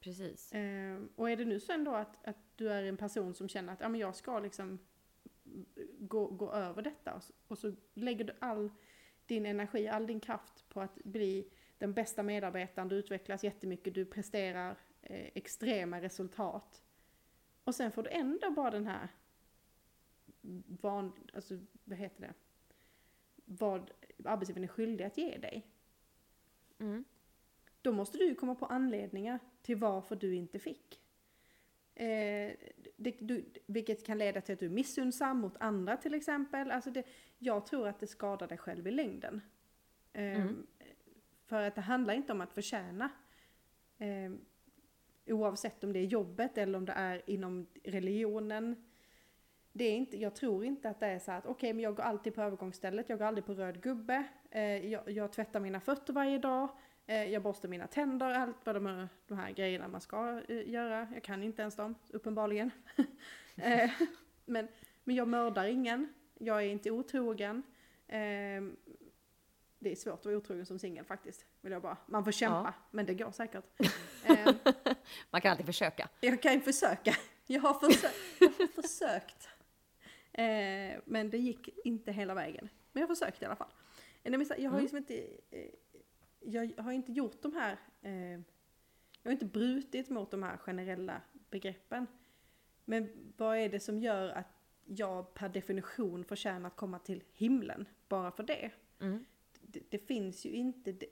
Precis. 0.00 0.52
Eh, 0.52 1.00
och 1.16 1.30
är 1.30 1.36
det 1.36 1.44
nu 1.44 1.60
så 1.60 1.72
ändå 1.72 1.94
att, 1.94 2.26
att 2.26 2.36
du 2.56 2.72
är 2.72 2.82
en 2.82 2.96
person 2.96 3.34
som 3.34 3.48
känner 3.48 3.72
att 3.72 3.80
ja, 3.80 3.88
men 3.88 4.00
jag 4.00 4.16
ska 4.16 4.40
liksom 4.40 4.78
gå, 5.98 6.26
gå 6.26 6.52
över 6.52 6.82
detta 6.82 7.14
och 7.14 7.22
så, 7.22 7.32
och 7.48 7.58
så 7.58 7.72
lägger 7.94 8.24
du 8.24 8.32
all 8.38 8.70
din 9.26 9.46
energi, 9.46 9.88
all 9.88 10.06
din 10.06 10.20
kraft 10.20 10.68
på 10.68 10.80
att 10.80 10.94
bli 10.94 11.50
den 11.78 11.92
bästa 11.92 12.22
medarbetaren, 12.22 12.88
du 12.88 12.96
utvecklas 12.96 13.44
jättemycket, 13.44 13.94
du 13.94 14.04
presterar 14.04 14.76
eh, 15.08 15.30
extrema 15.34 16.00
resultat. 16.00 16.82
Och 17.64 17.74
sen 17.74 17.92
får 17.92 18.02
du 18.02 18.10
ändå 18.10 18.50
bara 18.50 18.70
den 18.70 18.86
här 18.86 19.08
van, 20.80 21.12
alltså 21.34 21.58
vad 21.84 21.98
heter 21.98 22.20
det? 22.20 22.34
Vad 23.44 23.90
arbetsgivaren 24.24 24.64
är 24.64 24.68
skyldig 24.68 25.04
att 25.04 25.18
ge 25.18 25.38
dig. 25.38 25.66
Mm. 26.78 27.04
Då 27.82 27.92
måste 27.92 28.18
du 28.18 28.34
komma 28.34 28.54
på 28.54 28.66
anledningar 28.66 29.38
till 29.62 29.76
varför 29.76 30.16
du 30.16 30.34
inte 30.34 30.58
fick. 30.58 31.00
Eh, 31.94 32.52
det, 32.96 33.16
du, 33.20 33.44
vilket 33.66 34.06
kan 34.06 34.18
leda 34.18 34.40
till 34.40 34.52
att 34.52 34.60
du 34.60 34.66
är 34.66 34.70
missunnsam 34.70 35.38
mot 35.38 35.56
andra 35.60 35.96
till 35.96 36.14
exempel. 36.14 36.70
Alltså 36.70 36.90
det, 36.90 37.04
jag 37.38 37.66
tror 37.66 37.88
att 37.88 38.00
det 38.00 38.06
skadar 38.06 38.48
dig 38.48 38.58
själv 38.58 38.86
i 38.86 38.90
längden. 38.90 39.40
Eh, 40.12 40.40
Mm. 40.40 40.66
För 41.46 41.62
att 41.62 41.74
det 41.74 41.80
handlar 41.80 42.14
inte 42.14 42.32
om 42.32 42.40
att 42.40 42.52
förtjäna. 42.52 43.10
Eh, 43.98 44.32
oavsett 45.32 45.84
om 45.84 45.92
det 45.92 45.98
är 45.98 46.04
jobbet 46.04 46.58
eller 46.58 46.78
om 46.78 46.84
det 46.84 46.92
är 46.92 47.22
inom 47.26 47.66
religionen. 47.84 48.84
Det 49.72 49.84
är 49.84 49.96
inte, 49.96 50.16
jag 50.16 50.34
tror 50.34 50.64
inte 50.64 50.90
att 50.90 51.00
det 51.00 51.06
är 51.06 51.18
så 51.18 51.30
här 51.30 51.38
att 51.38 51.46
okej 51.46 51.72
men 51.72 51.82
jag 51.82 51.96
går 51.96 52.02
alltid 52.02 52.34
på 52.34 52.42
övergångsstället, 52.42 53.08
jag 53.08 53.18
går 53.18 53.26
aldrig 53.26 53.46
på 53.46 53.54
röd 53.54 53.82
gubbe. 53.82 54.24
Eh, 54.50 54.62
jag, 54.62 55.10
jag 55.10 55.32
tvättar 55.32 55.60
mina 55.60 55.80
fötter 55.80 56.12
varje 56.12 56.38
dag. 56.38 56.68
Eh, 57.06 57.24
jag 57.24 57.42
borstar 57.42 57.68
mina 57.68 57.86
tänder, 57.86 58.30
allt 58.30 58.56
vad 58.64 58.76
de, 58.76 58.86
är, 58.86 59.08
de 59.26 59.38
här 59.38 59.50
grejerna 59.50 59.88
man 59.88 60.00
ska 60.00 60.42
eh, 60.48 60.68
göra. 60.68 61.08
Jag 61.14 61.22
kan 61.22 61.42
inte 61.42 61.62
ens 61.62 61.76
dem, 61.76 61.94
uppenbarligen. 62.10 62.70
eh, 63.56 63.90
men, 64.44 64.68
men 65.04 65.16
jag 65.16 65.28
mördar 65.28 65.64
ingen, 65.64 66.08
jag 66.38 66.62
är 66.62 66.66
inte 66.66 66.90
otrogen. 66.90 67.62
Eh, 68.08 68.62
det 69.78 69.92
är 69.92 69.96
svårt 69.96 70.14
att 70.14 70.26
vara 70.26 70.36
otrogen 70.36 70.66
som 70.66 70.78
singel 70.78 71.04
faktiskt. 71.04 71.46
Vill 71.60 71.72
jag 71.72 71.82
bara. 71.82 71.96
Man 72.06 72.24
får 72.24 72.32
kämpa, 72.32 72.74
men 72.90 73.06
det 73.06 73.14
går 73.14 73.30
säkert. 73.30 73.64
Man 75.30 75.40
kan 75.40 75.50
alltid 75.50 75.66
försöka. 75.66 76.08
jag 76.20 76.42
kan 76.42 76.52
ju 76.52 76.60
försöka. 76.60 77.16
Jag 77.46 77.60
har, 77.60 77.74
försö 77.74 78.08
jag 78.40 78.48
har 78.48 78.82
försökt. 78.82 79.48
Eh, 80.32 81.00
men 81.04 81.30
det 81.30 81.38
gick 81.38 81.68
inte 81.84 82.12
hela 82.12 82.34
vägen. 82.34 82.68
Men 82.92 83.00
jag 83.00 83.08
försökte 83.08 83.44
i 83.44 83.46
alla 83.46 83.56
fall. 83.56 83.72
Eh, 84.22 84.30
men 84.30 84.46
Jag 84.58 84.70
har 84.70 84.78
ju 84.78 84.82
liksom 84.82 84.98
inte, 84.98 85.26
eh, 85.50 85.70
jag 86.40 86.72
har 86.78 86.92
inte 86.92 87.12
gjort 87.12 87.42
de 87.42 87.52
här, 87.52 87.78
eh, 88.02 88.30
jag 89.22 89.24
har 89.24 89.32
inte 89.32 89.44
brutit 89.44 90.08
mot 90.10 90.30
de 90.30 90.42
här 90.42 90.56
generella 90.56 91.22
begreppen. 91.50 92.06
Men 92.84 93.32
vad 93.36 93.58
är 93.58 93.68
det 93.68 93.80
som 93.80 93.98
gör 93.98 94.28
att 94.28 94.46
jag 94.84 95.34
per 95.34 95.48
definition 95.48 96.24
förtjänar 96.24 96.66
att 96.66 96.76
komma 96.76 96.98
till 96.98 97.22
himlen 97.32 97.88
bara 98.08 98.30
för 98.30 98.42
det? 98.42 98.70
Mm. 99.00 99.24
det, 99.60 99.80
det 99.90 99.98
finns 99.98 100.46
ju 100.46 100.50
inte, 100.50 100.92
det, 100.92 101.06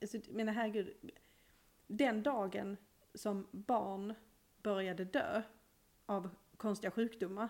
alltså, 0.00 0.18
menar 0.28 0.52
herregud, 0.52 1.10
den 1.86 2.22
dagen 2.22 2.76
som 3.14 3.46
barn 3.50 4.14
började 4.62 5.04
dö 5.04 5.42
av 6.06 6.30
konstiga 6.56 6.90
sjukdomar, 6.90 7.48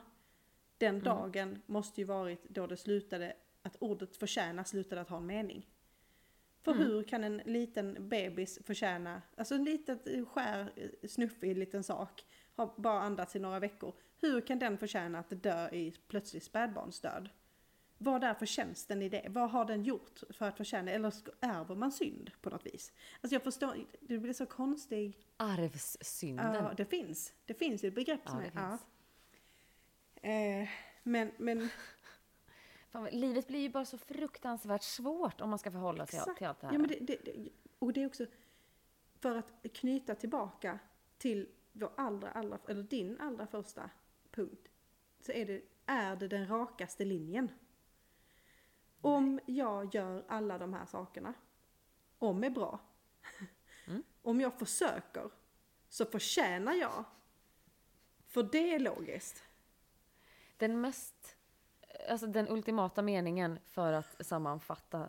den 0.78 1.00
dagen 1.00 1.62
måste 1.66 2.00
ju 2.00 2.04
varit 2.06 2.48
då 2.48 2.66
det 2.66 2.76
slutade, 2.76 3.36
att 3.62 3.76
ordet 3.78 4.16
förtjäna 4.16 4.64
slutade 4.64 5.00
att 5.00 5.08
ha 5.08 5.16
en 5.16 5.26
mening. 5.26 5.66
För 6.62 6.72
Mm. 6.72 6.86
hur 6.86 7.02
kan 7.02 7.24
en 7.24 7.36
liten 7.36 8.08
bebis 8.08 8.58
förtjäna, 8.64 9.22
alltså 9.36 9.54
en 9.54 9.64
litet 9.64 10.28
skär, 10.28 10.72
snuffig 11.08 11.58
liten 11.58 11.82
sak, 11.82 12.24
har 12.54 12.74
bara 12.76 13.00
andats 13.00 13.36
i 13.36 13.38
några 13.38 13.61
veckor. 13.61 13.94
Hur 14.20 14.40
kan 14.40 14.58
den 14.58 14.78
förtjäna 14.78 15.18
att 15.18 15.42
dö 15.42 15.68
i 15.68 15.94
plötslig 16.08 16.42
spädbarnsdöd? 16.42 17.28
Vad 18.03 18.24
är 18.24 18.34
förtjänsten 18.34 19.03
i 19.03 19.09
det? 19.09 19.26
Vad 19.28 19.51
har 19.51 19.64
den 19.64 19.82
gjort 19.82 20.20
för 20.30 20.48
att 20.48 20.57
förtjäna 20.57 20.90
Eller 20.90 21.12
ärver 21.40 21.74
man 21.74 21.92
synd 21.92 22.30
på 22.40 22.51
något 22.51 22.66
vis? 22.66 22.92
Alltså 23.20 23.34
jag 23.34 23.42
förstår, 23.42 23.86
det 24.01 24.18
blir 24.18 24.32
så 24.32 24.46
konstig... 24.46 25.18
Arvssynden. 25.36 26.55
Ja, 26.55 26.72
det 26.76 26.84
finns. 26.84 27.32
Det 27.46 27.55
finns 27.55 27.84
ett 27.84 27.94
begrepp 27.94 28.20
Ja, 28.24 28.30
som 28.30 28.40
det 28.40 28.51
är... 28.55 28.78
Ja. 30.22 30.30
Eh, 30.30 30.68
men, 31.03 31.32
men 31.38 31.68
Fan, 32.90 33.09
livet 33.12 33.46
blir 33.46 33.61
ju 33.61 33.68
bara 33.68 33.84
så 33.84 33.98
fruktansvärt 33.98 34.82
svårt 34.82 35.40
om 35.40 35.51
man 35.51 35.59
ska 35.59 35.70
förhålla 35.70 36.07
sig 36.07 36.18
Exakt. 36.18 36.38
till 36.38 36.46
allt 36.46 36.61
det 36.61 36.66
här. 36.66 36.74
Ja, 36.74 36.78
men 36.78 36.88
det, 36.88 36.98
det, 37.01 37.16
det, 37.24 37.48
och 37.78 37.92
det 37.92 38.03
är 38.03 38.07
också 38.07 38.26
för 39.18 39.36
att 39.36 39.72
knyta 39.72 40.14
tillbaka 40.14 40.78
till 41.18 41.48
vår 41.72 41.90
allra, 41.96 42.30
allra, 42.30 42.59
eller 42.68 42.82
din 42.82 43.20
allra 43.20 43.46
första 43.46 43.90
punkt. 44.30 44.68
Så 45.20 45.32
är 45.32 45.46
det, 45.46 45.62
är 45.86 46.16
det 46.16 46.28
den 46.28 46.46
rakaste 46.48 47.05
linjen. 47.05 47.51
Om 49.01 49.40
jag 49.46 49.94
gör 49.94 50.24
alla 50.28 50.59
de 50.59 50.74
här 50.74 50.86
sakerna, 50.86 51.34
om 52.18 52.44
är 52.44 52.51
bra. 52.51 52.78
Mm. 53.86 54.03
Om 54.22 54.40
jag 54.40 54.55
försöker, 54.55 55.30
så 55.88 56.05
förtjänar 56.07 56.72
jag. 56.74 57.05
För 58.26 58.42
det 58.42 58.74
är 58.74 58.78
logiskt. 58.78 59.42
Den 60.57 60.80
mest, 60.80 61.36
alltså 62.09 62.26
den 62.26 62.48
ultimata 62.48 63.03
meningen 63.03 63.59
för 63.66 63.92
att 63.92 64.26
sammanfatta 64.26 65.09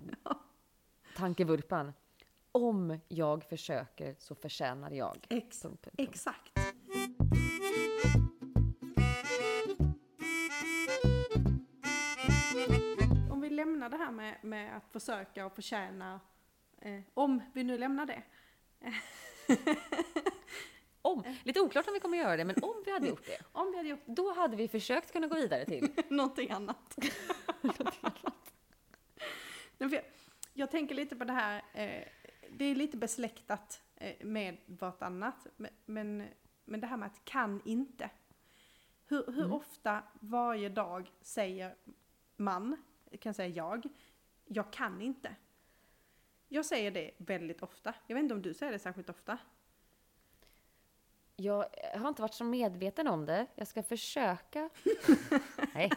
tankevurpan. 1.15 1.93
Om 2.51 2.99
jag 3.07 3.43
försöker 3.43 4.15
så 4.19 4.35
förtjänar 4.35 4.91
jag. 4.91 5.27
Ex- 5.29 5.61
Punkt, 5.61 5.81
punkt, 5.81 5.97
punkt. 5.97 6.09
Exakt. 6.09 6.50
Lämnar 13.82 13.97
det 13.97 14.03
här 14.03 14.11
med, 14.11 14.38
med 14.41 14.77
att 14.77 14.91
försöka 14.91 15.45
och 15.45 15.55
förtjäna, 15.55 16.19
eh, 16.82 16.99
om 17.13 17.41
vi 17.53 17.63
nu 17.63 17.77
lämnar 17.77 18.05
det. 18.05 18.23
Om, 21.01 21.23
lite 21.43 21.61
oklart 21.61 21.88
om 21.88 21.93
vi 21.93 21.99
kommer 21.99 22.17
göra 22.17 22.38
det, 22.38 22.45
men 22.45 22.55
om 22.61 22.84
vi 22.86 22.91
hade 22.91 23.07
gjort 23.07 23.25
det, 23.25 23.38
Om 23.51 23.71
vi 23.71 23.77
hade 23.77 23.89
gjort 23.89 24.05
då 24.05 24.34
hade 24.34 24.55
vi 24.55 24.67
försökt 24.67 25.11
kunna 25.11 25.27
gå 25.27 25.36
vidare 25.36 25.65
till 25.65 25.91
någonting 26.09 26.51
annat. 26.51 26.97
Nej, 29.77 29.89
för 29.89 30.01
jag, 30.53 30.71
tänker 30.71 30.95
lite 30.95 31.15
på 31.15 31.23
det 31.23 31.34
här, 31.34 31.63
eh, 31.73 32.03
det 32.49 32.65
är 32.65 32.75
lite 32.75 32.97
besläktat 32.97 33.82
eh, 33.95 34.25
med 34.25 34.57
vartannat, 34.65 35.47
men, 35.86 36.27
men 36.65 36.82
det 36.82 36.88
här 36.88 36.97
med 36.97 37.07
att 37.07 37.25
kan 37.25 37.61
inte. 37.65 38.09
Hur, 39.07 39.25
hur 39.25 39.45
Mm. 39.45 39.53
ofta 39.53 40.03
varje 40.19 40.69
dag 40.69 41.11
säger 41.21 41.75
man, 42.38 42.77
kan 43.18 43.34
säga 43.34 43.47
jag, 43.47 43.86
jag 44.45 44.74
kan 44.74 45.01
inte. 45.01 45.36
Jag 46.47 46.66
säger 46.66 46.91
det 46.91 47.12
väldigt 47.18 47.64
ofta. 47.64 47.93
Jag 48.07 48.16
vet 48.16 48.24
inte 48.24 48.36
om 48.36 48.41
du 48.41 48.53
säger 48.53 48.72
det 48.72 48.80
särskilt 48.80 49.09
ofta. 49.09 49.38
Jag 51.36 51.66
har 51.95 52.09
inte 52.09 52.22
varit 52.22 52.34
så 52.34 52.43
medveten 52.43 53.07
om 53.07 53.26
det. 53.26 53.47
Jag 53.55 53.68
ska 53.68 53.84
försöka. 53.84 54.70
Nej, 55.74 55.91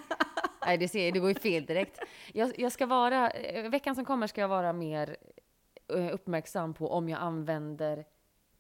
Nej 0.67 0.79
det, 0.79 0.89
ser, 0.89 1.13
det 1.13 1.19
går 1.19 1.29
ju 1.29 1.35
fel 1.35 1.67
direkt. 1.67 1.99
Jag, 2.33 2.59
jag 2.59 2.73
ska 2.73 2.87
vara, 2.87 3.31
eh, 3.31 3.71
veckan 3.71 3.95
som 3.95 4.05
kommer 4.05 4.27
ska 4.27 4.41
jag 4.41 4.49
vara 4.49 4.73
mer 4.73 5.17
eh, 5.89 6.15
uppmärksam 6.15 6.75
på 6.75 6.91
om 6.91 7.09
jag 7.09 7.21
använder 7.21 8.05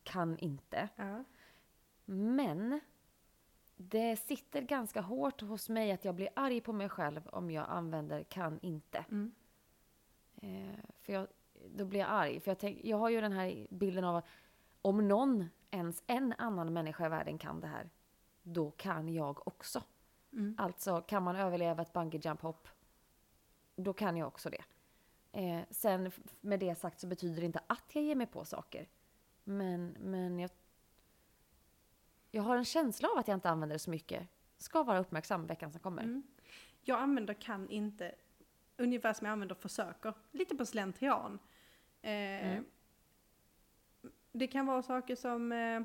kan 0.03 0.39
inte. 0.39 0.89
Ja. 0.97 1.25
Men 2.05 2.81
det 3.77 4.16
sitter 4.16 4.62
ganska 4.62 5.01
hårt 5.01 5.41
hos 5.41 5.68
mig 5.68 5.93
att 5.93 6.05
jag 6.05 6.14
blir 6.14 6.29
arg 6.37 6.61
på 6.61 6.72
mig 6.72 6.89
själv 6.89 7.29
om 7.29 7.51
jag 7.51 7.66
använder 7.68 8.22
kan 8.22 8.59
inte. 8.62 9.05
Mm. 9.11 9.35
Eh, 10.37 10.85
för 11.01 11.12
jag, 11.12 11.27
då 11.68 11.85
blir 11.85 12.01
jag 12.01 12.09
arg. 12.09 12.41
För 12.41 12.51
jag, 12.51 12.59
tänk, 12.59 12.81
jag 12.85 12.97
har 12.97 13.09
ju 13.09 13.20
den 13.20 13.33
här 13.33 13.66
bilden 13.70 14.05
av 14.05 14.16
att 14.16 14.27
om 14.83 15.09
någon, 15.09 15.49
ens 15.70 16.03
en 16.07 16.35
annan 16.39 16.72
människa 16.72 17.07
i 17.07 17.09
världen 17.09 17.39
kan 17.39 17.61
det 17.61 17.66
här, 17.66 17.91
då 18.43 18.70
kan 18.70 19.09
jag 19.09 19.49
också. 19.49 19.83
Mm. 20.33 20.55
Alltså, 20.59 21.01
kan 21.01 21.22
man 21.22 21.37
överleva 21.37 21.83
ett 21.83 21.93
bungee 21.93 22.20
jump 22.25 22.41
hopp, 22.41 22.68
då 23.77 23.93
kan 23.93 24.16
jag 24.16 24.29
också 24.29 24.51
det. 24.51 24.64
Eh, 25.33 25.62
sen 25.70 26.11
med 26.41 26.61
det 26.61 26.75
sagt 26.75 27.01
så 27.01 27.07
betyder 27.07 27.41
det 27.41 27.47
inte 27.47 27.61
att 27.66 27.85
jag 27.93 28.05
ger 28.05 28.14
mig 28.14 28.27
på 28.27 28.45
saker. 28.45 28.89
Men, 29.45 29.97
men 30.01 30.39
jag, 30.39 30.51
jag 32.35 32.43
har 32.43 32.57
en 32.57 32.64
känsla 32.64 33.09
av 33.09 33.18
att 33.18 33.28
jag 33.28 33.37
inte 33.37 33.51
använder 33.51 33.74
det 33.74 33.78
så 33.78 33.91
mycket. 33.91 34.28
Ska 34.59 34.82
vara 34.82 34.99
uppmärksam 34.99 35.47
veckan 35.47 35.72
som 35.72 35.80
kommer. 35.80 36.03
Mm. 36.03 36.22
Jag 36.82 37.01
använder 37.01 37.35
kan 37.35 37.68
inte 37.70 38.14
ungefär 38.76 39.12
som 39.12 39.24
jag 39.26 39.32
använder 39.32 39.55
försöker, 39.55 40.14
lite 40.32 40.57
på 40.57 40.66
slentrian. 40.66 41.39
Eh, 42.03 42.11
Mm. 42.51 42.64
Det 44.32 44.47
kan 44.47 44.66
vara 44.66 44.82
saker 44.82 45.16
som, 45.16 45.53
eh, 45.53 45.82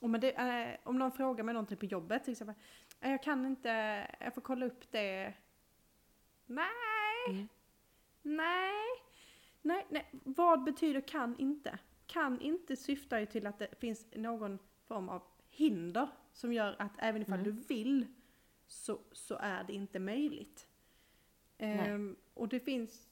om, 0.00 0.12
det, 0.20 0.30
eh, 0.32 0.76
om 0.84 0.98
någon 0.98 1.12
frågar 1.12 1.44
mig 1.44 1.52
någonting 1.52 1.76
på 1.76 1.84
jobbet 1.84 2.24
till 2.24 2.32
exempel, 2.32 2.54
"Eh, 3.00 3.10
jag 3.10 3.22
kan 3.22 3.46
inte, 3.46 3.68
jag 4.20 4.34
får 4.34 4.40
kolla 4.40 4.66
upp 4.66 4.90
det. 4.92 5.34
Nej, 6.46 6.68
Mm. 7.28 7.48
nej, 8.22 8.72
nej, 9.62 9.86
nej. 9.88 10.06
Vad 10.24 10.64
betyder 10.64 11.00
kan 11.00 11.36
inte? 11.38 11.78
Kan 12.06 12.40
inte 12.40 12.76
syftar 12.76 13.18
ju 13.18 13.26
till 13.26 13.46
att 13.46 13.58
det 13.58 13.68
finns 13.80 14.06
någon 14.14 14.58
form 14.84 15.08
av 15.08 15.22
hinder 15.54 16.08
som 16.32 16.52
gör 16.52 16.76
att 16.78 16.92
även 16.98 17.22
ifall 17.22 17.40
Mm. 17.40 17.44
du 17.44 17.52
vill 17.74 18.06
så, 18.66 18.98
så 19.12 19.36
är 19.40 19.64
det 19.64 19.72
inte 19.72 19.98
möjligt. 19.98 20.68
Ehm, 21.58 22.16
och 22.34 22.48
det 22.48 22.60
finns, 22.60 23.08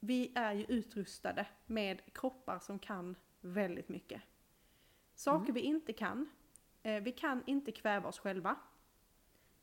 vi 0.00 0.32
är 0.34 0.52
ju 0.52 0.64
utrustade 0.68 1.46
med 1.66 2.14
kroppar 2.14 2.58
som 2.58 2.78
kan 2.78 3.16
väldigt 3.40 3.88
mycket. 3.88 4.22
Saker 5.14 5.42
Mm. 5.44 5.54
vi 5.54 5.60
inte 5.60 5.92
kan, 5.92 6.28
eh, 6.82 7.02
vi 7.02 7.12
kan 7.12 7.42
inte 7.46 7.72
kväva 7.72 8.08
oss 8.08 8.18
själva. 8.18 8.56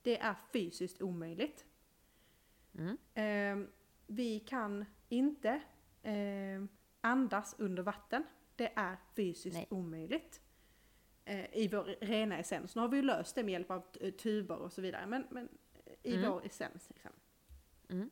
Det 0.01 0.19
är 0.19 0.35
fysiskt 0.53 1.01
omöjligt. 1.01 1.65
Mm. 2.73 2.97
Ehm, 3.13 3.67
vi 4.07 4.39
kan 4.39 4.85
inte 5.09 5.61
ehm, 6.03 6.67
andas 7.01 7.55
under 7.59 7.83
vatten. 7.83 8.23
Det 8.55 8.71
är 8.75 8.97
fysiskt 9.15 9.55
Nej. 9.55 9.67
omöjligt. 9.69 10.41
Eh, 11.29 11.45
I 11.57 11.67
vår 11.67 11.83
rena 12.01 12.37
essens. 12.37 12.75
Nu 12.75 12.81
har 12.81 12.87
vi 12.89 12.97
ju 12.97 13.03
löst 13.03 13.35
det 13.35 13.43
med 13.43 13.51
hjälp 13.51 13.71
av 13.71 13.83
eh, 14.01 14.11
tuber 14.13 14.55
och 14.57 14.73
så 14.73 14.81
vidare. 14.81 15.05
Men, 15.07 15.27
men 15.29 15.49
i 16.03 16.15
Mm. 16.15 16.31
vår 16.31 16.45
essens. 16.45 16.89
Liksom. 16.89 17.11
Mm. 17.89 18.09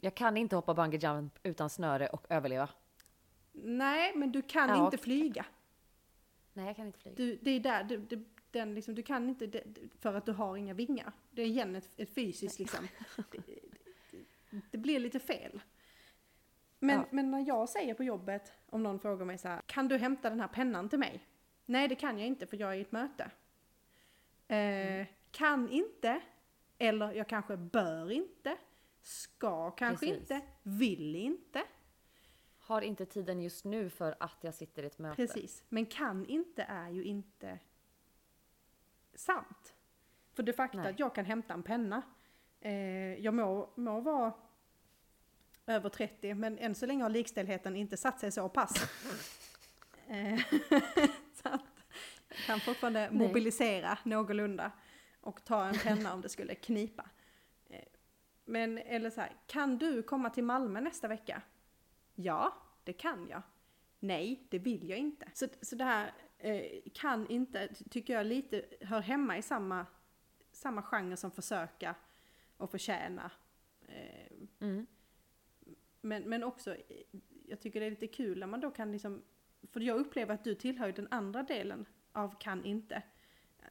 Jag 0.00 0.14
kan 0.14 0.36
inte 0.36 0.56
hoppa 0.56 0.74
bungee 0.74 1.00
jump 1.02 1.38
utan 1.42 1.70
snöre 1.70 2.06
och 2.08 2.26
överleva. 2.28 2.68
Nej, 3.52 4.12
men 4.16 4.32
du 4.32 4.42
kan 4.42 4.68
Ja. 4.68 4.84
inte 4.84 4.98
flyga. 4.98 5.46
Nej, 6.52 6.66
jag 6.66 6.76
kan 6.76 6.86
inte 6.86 6.98
flyga. 6.98 7.16
Du, 7.16 7.38
det 7.42 7.50
är 7.50 7.60
där, 7.60 7.84
du, 7.84 7.96
du, 7.96 8.24
den 8.50 8.74
liksom, 8.74 8.94
du 8.94 9.02
kan 9.02 9.28
inte 9.28 9.46
det, 9.46 9.64
för 10.00 10.14
att 10.14 10.26
du 10.26 10.32
har 10.32 10.56
inga 10.56 10.74
vingar. 10.74 11.12
Det 11.30 11.42
är 11.42 11.46
igen 11.46 11.76
ett, 11.76 11.88
ett 11.96 12.14
fysiskt 12.14 12.58
liksom. 12.58 12.88
Det, 13.30 13.38
det, 13.38 14.60
det 14.70 14.78
blir 14.78 14.98
lite 15.00 15.18
fel. 15.20 15.60
Men, 16.82 16.98
Ja. 16.98 17.04
men 17.10 17.30
när 17.30 17.44
jag 17.48 17.68
säger 17.68 17.94
på 17.94 18.04
jobbet, 18.04 18.52
om 18.66 18.82
någon 18.82 19.00
frågar 19.00 19.26
mig 19.26 19.38
så 19.38 19.48
här, 19.48 19.60
kan 19.66 19.88
du 19.88 19.96
hämta 19.98 20.30
den 20.30 20.40
här 20.40 20.48
pennan 20.48 20.88
till 20.88 20.98
mig? 20.98 21.26
Nej, 21.66 21.88
det 21.88 21.94
kan 21.94 22.18
jag 22.18 22.26
inte 22.26 22.46
för 22.46 22.56
jag 22.56 22.70
är 22.70 22.74
i 22.76 22.80
ett 22.80 22.92
möte. 22.92 23.30
Eh, 24.48 24.56
Mm. 24.56 25.06
Kan 25.30 25.68
inte, 25.68 26.20
eller 26.78 27.12
jag 27.12 27.28
kanske 27.28 27.56
bör 27.56 28.10
inte, 28.12 28.56
ska 29.02 29.70
kanske 29.70 30.06
Precis. 30.06 30.20
inte, 30.30 30.46
vill 30.62 31.16
inte. 31.16 31.62
Har 32.58 32.82
inte 32.82 33.06
tiden 33.06 33.42
just 33.42 33.64
nu 33.64 33.90
för 33.90 34.14
att 34.20 34.38
jag 34.40 34.54
sitter 34.54 34.82
i 34.82 34.86
ett 34.86 34.98
möte. 34.98 35.16
Precis, 35.16 35.64
men 35.68 35.86
kan 35.86 36.26
inte 36.26 36.62
är 36.62 36.88
ju 36.90 37.04
inte 37.04 37.58
sant. 39.14 39.74
För 40.32 40.42
det 40.42 40.52
faktum 40.52 40.80
att 40.80 40.98
jag 40.98 41.14
kan 41.14 41.24
hämta 41.24 41.54
en 41.54 41.62
penna, 41.62 42.02
eh, 42.60 42.72
jag 43.14 43.34
må, 43.34 43.70
må 43.74 44.00
vara 44.00 44.32
över 45.70 45.88
30, 45.88 46.34
men 46.34 46.58
än 46.58 46.74
så 46.74 46.86
länge 46.86 47.02
har 47.02 47.10
likställdheten 47.10 47.76
inte 47.76 47.96
satt 47.96 48.20
sig 48.20 48.32
så 48.32 48.48
pass. 48.48 48.74
eh, 50.08 50.38
så 51.42 51.48
att 51.48 51.60
jag 52.28 52.38
kan 52.46 52.60
fortfarande 52.60 53.00
Nej. 53.00 53.28
mobilisera 53.28 53.98
någorlunda 54.04 54.72
och 55.20 55.44
ta 55.44 55.64
en 55.64 55.78
penna 55.78 56.14
om 56.14 56.20
det 56.20 56.28
skulle 56.28 56.54
knipa. 56.54 57.06
Eh, 57.70 57.84
men 58.44 58.78
eller 58.78 59.10
så 59.10 59.20
här, 59.20 59.32
kan 59.46 59.78
du 59.78 60.02
komma 60.02 60.30
till 60.30 60.44
Malmö 60.44 60.80
nästa 60.80 61.08
vecka? 61.08 61.42
Ja, 62.14 62.54
det 62.84 62.92
kan 62.92 63.28
jag. 63.30 63.42
Nej, 63.98 64.46
det 64.50 64.58
vill 64.58 64.88
jag 64.90 64.98
inte. 64.98 65.28
Så, 65.34 65.46
så 65.62 65.76
det 65.76 65.84
här 65.84 66.12
eh, 66.38 66.62
kan 66.94 67.26
inte, 67.30 67.68
ty- 67.74 67.84
tycker 67.84 68.14
jag 68.14 68.26
lite 68.26 68.64
hör 68.80 69.00
hemma 69.00 69.38
i 69.38 69.42
samma, 69.42 69.86
samma 70.52 70.82
genre 70.82 71.16
som 71.16 71.30
försöka 71.30 71.94
och 72.56 72.70
förtjäna. 72.70 73.30
Eh, 73.88 74.26
Mm. 74.60 74.86
Men, 76.00 76.22
men 76.28 76.42
också, 76.44 76.74
eh, 76.74 76.80
jag 77.46 77.60
tycker 77.60 77.80
det 77.80 77.86
är 77.86 77.90
lite 77.90 78.06
kul 78.06 78.38
när 78.38 78.46
man 78.46 78.60
då 78.60 78.70
kan 78.70 78.92
liksom, 78.92 79.22
för 79.72 79.80
jag 79.80 79.96
upplever 79.96 80.34
att 80.34 80.44
du 80.44 80.54
tillhör 80.54 80.86
ju 80.86 80.92
den 80.92 81.08
andra 81.10 81.42
delen 81.42 81.86
av 82.12 82.38
kan 82.40 82.64
inte. 82.64 83.02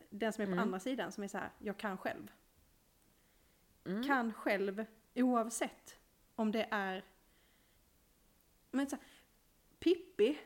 Den 0.10 0.34
som 0.34 0.42
är 0.42 0.46
på 0.46 0.52
Mm. 0.52 0.64
andra 0.64 0.80
sidan 0.80 1.12
som 1.12 1.24
är 1.24 1.28
så 1.28 1.38
här, 1.38 1.50
jag 1.60 1.78
kan 1.78 1.98
själv. 1.98 2.32
Mm. 3.86 4.04
Kan 4.04 4.34
själv 4.34 4.86
oavsett 5.16 5.98
om 6.36 6.52
det 6.52 6.68
är 6.72 7.04
men 8.72 8.90
så 8.90 8.96
här, 8.96 9.06
Pippi, 9.80 10.38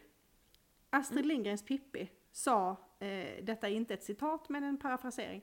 Astrid 0.89 1.19
Mm. 1.19 1.27
Lindgrens 1.27 1.65
Pippi 1.65 2.09
sa, 2.31 2.71
eh, 2.99 3.43
detta 3.43 3.69
är 3.69 3.73
inte 3.73 3.93
ett 3.93 4.03
citat 4.03 4.49
men 4.49 4.63
en 4.63 4.77
parafrasering, 4.77 5.41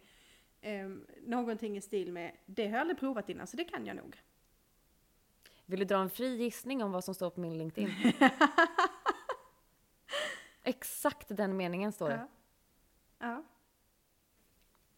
eh, 0.60 0.88
någonting 1.22 1.76
i 1.76 1.80
stil 1.80 2.12
med 2.12 2.36
det 2.46 2.64
har 2.66 2.72
jag 2.72 2.80
aldrig 2.80 2.98
provat 2.98 3.28
innan 3.28 3.46
så 3.46 3.56
det 3.56 3.64
kan 3.64 3.86
jag 3.86 3.96
nog. 3.96 4.16
Vill 5.70 5.80
du 5.80 5.84
dra 5.84 5.98
en 5.98 6.10
fri 6.10 6.36
gissning 6.36 6.82
om 6.82 6.92
vad 6.92 7.04
som 7.04 7.14
står 7.14 7.30
på 7.30 7.40
min 7.40 7.58
LinkedIn? 7.58 7.90
Exakt 10.62 11.26
den 11.28 11.56
meningen 11.56 11.92
står 11.92 12.08
det. 12.08 12.26
Ja. 13.18 13.44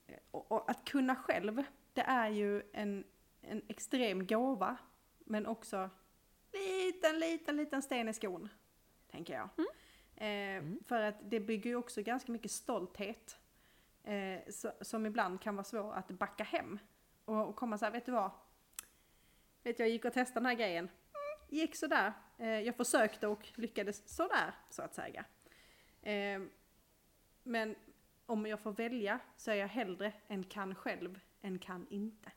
ja. 0.06 0.16
Och, 0.30 0.52
och 0.52 0.70
att 0.70 0.84
kunna 0.84 1.16
själv, 1.16 1.62
det 1.92 2.00
är 2.00 2.28
ju 2.28 2.62
en, 2.72 3.04
en 3.40 3.62
extrem 3.68 4.26
gåva 4.26 4.76
men 5.18 5.46
också 5.46 5.90
liten, 6.52 7.18
liten, 7.18 7.56
liten 7.56 7.82
sten 7.82 8.08
i 8.08 8.14
skon, 8.14 8.48
tänker 9.10 9.34
jag. 9.34 9.48
Eh, 10.16 10.64
För 10.86 11.02
att 11.02 11.16
det 11.30 11.40
bygger 11.40 11.70
ju 11.70 11.76
också 11.76 12.02
ganska 12.02 12.32
mycket 12.32 12.50
stolthet 12.50 13.38
eh, 14.02 14.40
så, 14.50 14.72
som 14.80 15.06
ibland 15.06 15.40
kan 15.40 15.56
vara 15.56 15.64
svår 15.64 15.92
att 15.94 16.08
backa 16.08 16.44
hem. 16.44 16.78
Och, 17.24 17.48
och 17.48 17.56
komma 17.56 17.78
så 17.78 17.84
här, 17.84 17.92
vet 17.92 18.06
du 18.06 18.12
vad? 18.12 18.30
Vet 19.62 19.78
jag 19.78 19.88
gick 19.88 20.04
och 20.04 20.12
testade 20.12 20.40
den 20.40 20.46
här 20.46 20.54
grejen. 20.54 20.84
Mm, 20.84 21.60
gick 21.60 21.76
sådär. 21.76 22.12
Eh, 22.38 22.60
jag 22.60 22.76
försökte 22.76 23.26
och 23.26 23.48
lyckades 23.54 24.16
sådär, 24.16 24.54
så 24.70 24.82
att 24.82 24.94
säga. 24.94 25.24
Eh, 26.02 26.42
men 27.42 27.76
om 28.26 28.46
jag 28.46 28.60
får 28.60 28.72
välja 28.72 29.18
så 29.36 29.50
är 29.50 29.54
jag 29.54 29.68
hellre 29.68 30.12
en 30.28 30.44
kan 30.44 30.74
själv 30.74 31.20
än 31.42 31.58
kan 31.58 31.86
inte. 31.90 32.32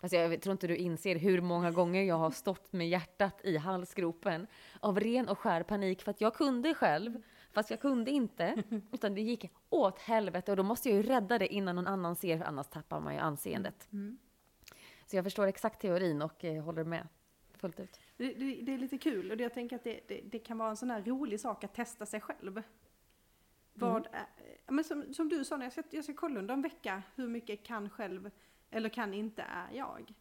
Fast 0.00 0.14
jag 0.14 0.42
tror 0.42 0.52
inte 0.52 0.66
du 0.66 0.76
inser 0.76 1.16
hur 1.16 1.40
många 1.40 1.70
gånger 1.70 2.02
jag 2.02 2.18
har 2.18 2.30
stått 2.30 2.72
med 2.72 2.88
hjärtat 2.88 3.40
i 3.44 3.56
halsgropen 3.56 4.46
av 4.80 5.00
ren 5.00 5.28
och 5.28 5.38
skär 5.38 5.62
panik 5.62 6.02
för 6.02 6.10
att 6.10 6.20
jag 6.20 6.34
kunde 6.34 6.74
själv, 6.74 7.22
fast 7.52 7.70
jag 7.70 7.80
kunde 7.80 8.10
inte. 8.10 8.62
Utan 8.92 9.14
det 9.14 9.20
gick 9.20 9.50
åt 9.68 9.98
helvete 9.98 10.50
och 10.50 10.56
då 10.56 10.62
måste 10.62 10.88
jag 10.88 10.96
ju 10.96 11.02
rädda 11.02 11.38
det 11.38 11.46
innan 11.54 11.76
någon 11.76 11.86
annan 11.86 12.16
ser, 12.16 12.38
för 12.38 12.44
annars 12.44 12.66
tappar 12.66 13.00
man 13.00 13.14
ju 13.14 13.20
anseendet. 13.20 13.88
Så 15.08 15.16
jag 15.16 15.24
förstår 15.24 15.46
exakt 15.46 15.80
teorin 15.80 16.22
och 16.22 16.44
eh, 16.44 16.64
håller 16.64 16.84
med 16.84 17.08
fullt 17.54 17.80
ut. 17.80 18.00
Det, 18.16 18.34
det, 18.34 18.62
det 18.62 18.74
är 18.74 18.78
lite 18.78 18.98
kul 18.98 19.30
och 19.30 19.40
jag 19.40 19.54
tänker 19.54 19.76
att 19.76 19.84
det, 19.84 20.20
det, 20.30 20.38
kan 20.38 20.58
vara 20.58 20.70
en 20.70 20.76
sån 20.76 20.90
här 20.90 21.02
rolig 21.02 21.40
sak 21.40 21.64
att 21.64 21.74
testa 21.74 22.06
sig 22.06 22.20
själv. 22.20 22.62
Vad 23.72 24.06
är, 24.12 24.26
ja, 24.66 24.72
men 24.72 24.84
som, 24.84 25.14
som 25.14 25.28
du 25.28 25.44
sa, 25.44 25.56
när 25.56 25.64
jag 25.64 25.72
ska, 25.72 25.82
jag 25.90 26.04
ska 26.04 26.14
kolla 26.14 26.38
under 26.40 26.54
en 26.54 26.62
vecka 26.62 27.02
hur 27.14 27.28
mycket 27.28 27.64
kan 27.64 27.90
själv 27.90 28.30
eller 28.70 28.88
kan 28.88 29.14
inte 29.14 29.42
är 29.42 29.68
jag. 29.72 30.14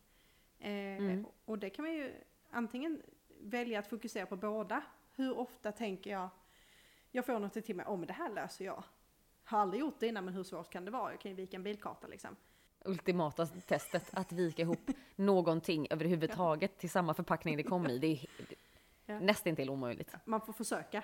Eh, 0.59 1.23
Och 1.45 1.59
det 1.59 1.69
kan 1.69 1.85
man 1.85 1.93
ju 1.93 2.13
antingen 2.49 3.01
välja 3.39 3.79
att 3.79 3.87
fokusera 3.87 4.25
på 4.25 4.35
båda. 4.35 4.83
Hur 5.15 5.37
ofta 5.37 5.71
tänker 5.71 6.11
jag, 6.11 6.29
jag 7.11 7.25
får 7.25 7.39
något 7.39 7.53
till 7.65 7.75
mig, 7.75 7.85
om 7.85 8.05
det 8.05 8.13
här 8.13 8.29
löser 8.29 8.65
jag. 8.65 8.83
Har 9.43 9.59
aldrig 9.59 9.79
gjort 9.79 9.99
det 9.99 10.07
innan 10.07 10.25
men 10.25 10.33
hur 10.33 10.43
svårt 10.43 10.69
kan 10.69 10.85
det 10.85 10.91
vara? 10.91 11.11
Jag 11.11 11.19
kan 11.19 11.31
ju 11.31 11.35
vika 11.35 11.57
en 11.57 11.63
bilkarta 11.63 12.07
liksom. 12.07 12.35
Ultimata 12.85 13.45
testet, 13.45 14.09
att 14.13 14.31
vika 14.31 14.61
ihop 14.61 14.91
någonting 15.15 15.87
överhuvudtaget 15.89 16.77
till 16.77 16.89
samma 16.89 17.13
förpackning 17.13 17.57
det 17.57 17.63
kom 17.63 17.87
i. 17.87 17.99
Det 17.99 18.07
är 18.07 18.19
Ja. 19.09 19.19
nästintill 19.19 19.69
omöjligt. 19.69 20.15
Man 20.25 20.41
får 20.41 20.53
försöka. 20.53 21.03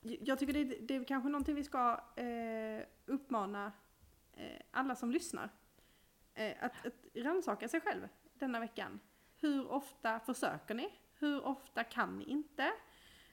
Jag 0.00 0.38
tycker 0.38 0.52
det 0.52 0.60
är, 0.60 0.76
det 0.80 0.96
är 0.96 1.04
kanske 1.04 1.28
någonting 1.28 1.54
vi 1.54 1.64
ska 1.64 2.00
eh, 2.16 2.82
uppmana 3.06 3.72
eh, 4.36 4.60
alla 4.70 4.96
som 4.96 5.10
lyssnar. 5.10 5.48
Eh, 6.34 6.52
att, 6.60 6.86
att 6.86 6.94
rannsaka 7.14 7.68
sig 7.68 7.80
själv 7.80 8.08
denna 8.34 8.60
veckan. 8.60 9.00
Hur 9.36 9.70
ofta 9.70 10.20
försöker 10.20 10.74
ni? 10.74 10.88
Hur 11.18 11.44
ofta 11.46 11.84
kan 11.84 12.18
ni 12.18 12.24
inte? 12.24 12.72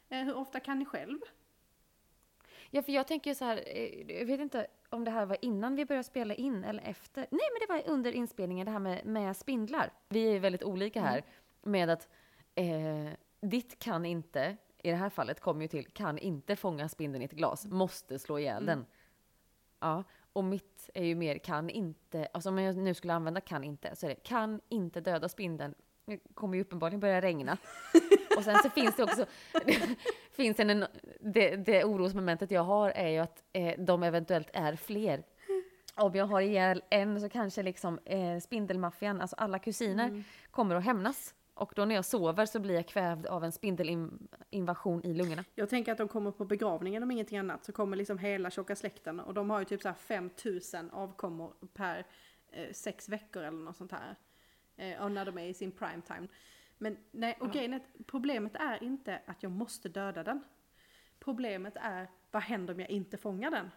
Eh, 0.10 0.24
hur 0.24 0.36
ofta 0.36 0.60
kan 0.60 0.80
ni 0.80 0.86
själv? 0.86 1.20
Ja, 2.72 2.82
för 2.82 2.92
jag 2.92 3.08
tänker 3.08 3.34
så 3.34 3.46
här, 3.46 3.64
eh, 3.66 4.20
jag 4.20 4.26
vet 4.26 4.40
inte 4.40 4.68
om 4.90 5.04
det 5.04 5.12
här 5.12 5.26
var 5.26 5.38
innan 5.42 5.76
vi 5.76 5.86
började 5.86 6.04
spela 6.04 6.34
in 6.34 6.64
eller 6.64 6.84
efter. 6.84 7.22
Nej, 7.22 7.42
men 7.54 7.68
det 7.68 7.74
var 7.74 7.94
under 7.94 8.12
inspelningen, 8.12 8.66
det 8.66 8.72
här 8.72 8.80
med, 8.80 9.06
med 9.06 9.38
spindlar. 9.38 9.92
Vi 10.10 10.28
är 10.28 10.32
ju 10.32 10.40
väldigt 10.40 10.64
olika 10.64 11.02
här 11.02 11.24
med 11.62 11.90
att 11.90 12.10
eh, 12.56 13.10
ditt 13.42 13.80
kan 13.80 14.06
inte, 14.06 14.58
i 14.78 14.90
det 14.90 14.96
här 14.96 15.10
fallet 15.10 15.40
kommer 15.40 15.62
ju 15.62 15.68
till, 15.68 15.88
kan 15.88 16.18
inte 16.18 16.56
fånga 16.56 16.90
spindeln 16.90 17.22
i 17.22 17.26
ett 17.26 17.32
glas, 17.32 17.66
måste 17.66 18.20
slå 18.20 18.40
ihjäl 18.40 18.66
den. 18.66 18.86
Ja, 19.80 20.04
Och 20.34 20.44
mitt 20.44 20.90
är 20.94 21.04
ju 21.04 21.16
mer 21.16 21.38
kan 21.38 21.70
inte, 21.70 22.28
alltså 22.34 22.50
om 22.50 22.58
jag 22.58 22.78
nu 22.78 22.94
skulle 22.94 23.14
använda 23.14 23.42
kan 23.42 23.64
inte, 23.64 23.96
så 23.96 24.06
är 24.06 24.10
det 24.10 24.16
kan 24.16 24.62
inte 24.70 25.02
döda 25.02 25.30
spindeln. 25.30 25.76
Det 26.10 26.20
kommer 26.34 26.56
ju 26.56 26.62
uppenbarligen 26.62 27.00
börja 27.00 27.22
regna. 27.22 27.58
Och 28.38 28.44
sen 28.44 28.58
så 28.64 28.70
finns 28.70 28.96
det 28.96 29.04
också, 29.04 29.26
finns 30.32 30.60
en, 30.60 30.86
det, 31.20 31.56
det 31.56 31.84
orosmomentet 31.84 32.52
jag 32.52 32.64
har 32.64 32.90
är 32.90 33.10
ju 33.10 33.18
att 33.18 33.44
eh, 33.54 33.80
de 33.80 34.04
eventuellt 34.04 34.50
är 34.54 34.76
fler. 34.76 35.24
Om 35.96 36.16
jag 36.16 36.26
har 36.26 36.42
ihjäl 36.42 36.84
en 36.90 37.22
så 37.22 37.30
kanske 37.30 37.64
liksom 37.64 38.00
eh, 38.06 38.40
spindelmaffian, 38.40 39.22
alltså 39.22 39.36
alla 39.36 39.60
kusiner, 39.60 40.24
kommer 40.52 40.76
att 40.76 40.84
hämnas. 40.84 41.34
Och 41.54 41.74
då 41.76 41.86
när 41.86 41.96
jag 41.96 42.06
sover 42.06 42.46
så 42.46 42.60
blir 42.60 42.76
jag 42.76 42.88
kvävd 42.88 43.26
av 43.26 43.44
en 43.44 43.52
spindelinvasion 43.52 45.06
i 45.06 45.14
lungorna. 45.14 45.44
Jag 45.56 45.70
tänker 45.70 45.92
att 45.92 45.98
de 45.98 46.08
kommer 46.08 46.32
på 46.32 46.46
begravningen 46.46 47.04
om 47.04 47.12
ingenting 47.12 47.38
annat. 47.38 47.66
Så 47.66 47.72
kommer 47.72 47.98
liksom 47.98 48.18
hela 48.18 48.50
tjocka 48.50 48.76
släkten. 48.76 49.20
Och 49.20 49.34
de 49.34 49.50
har 49.50 49.60
ju 49.60 49.66
typ 49.66 49.82
så 49.82 49.88
här 49.88 49.96
5000 49.96 50.90
avkommor 50.90 51.54
per 51.74 52.06
eh, 52.52 52.74
sex 52.74 53.10
veckor 53.10 53.44
eller 53.44 53.58
något 53.58 53.78
sånt 53.78 53.92
här. 53.92 54.16
Eh, 54.80 55.02
och 55.02 55.12
när 55.12 55.26
de 55.26 55.38
är 55.38 55.46
i 55.46 55.54
sin 55.54 55.72
prime 55.72 56.02
time. 56.02 56.28
Men 56.78 56.98
nej, 57.12 57.38
och 57.40 57.56
är 57.56 57.76
att 57.76 58.08
problemet 58.08 58.56
är 58.56 58.84
inte 58.84 59.22
att 59.26 59.44
jag 59.44 59.52
måste 59.52 59.90
döda 59.90 60.24
den. 60.24 60.44
Problemet 61.20 61.74
är, 61.82 62.08
vad 62.32 62.44
händer 62.44 62.74
om 62.74 62.80
jag 62.80 62.90
inte 62.90 63.18
fångar 63.18 63.52
den? 63.52 63.72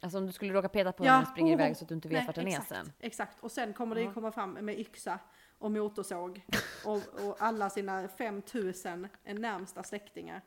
Alltså 0.00 0.18
om 0.18 0.26
du 0.26 0.32
skulle 0.32 0.52
råka 0.52 0.68
peta 0.68 0.92
på 0.92 1.04
den 1.04 1.22
och 1.22 1.28
springer 1.28 1.56
oh, 1.56 1.60
iväg 1.60 1.76
så 1.76 1.84
att 1.84 1.88
du 1.88 1.94
inte 1.94 2.08
vet 2.08 2.18
nej, 2.18 2.26
vart 2.26 2.34
den 2.34 2.46
exakt, 2.46 2.70
är 2.70 2.74
sen. 2.74 2.92
Exakt, 2.98 3.40
och 3.40 3.52
sen 3.52 3.72
kommer 3.72 3.94
det 3.94 4.00
ju 4.02 4.12
komma 4.12 4.32
fram 4.32 4.52
med 4.52 4.78
yxa 4.78 5.18
och 5.58 5.70
motorsåg 5.70 6.42
och, 6.84 7.26
och 7.26 7.36
alla 7.38 7.70
sina 7.70 8.08
5000 8.08 9.08
närmsta 9.24 9.82
släktingar. 9.82 10.42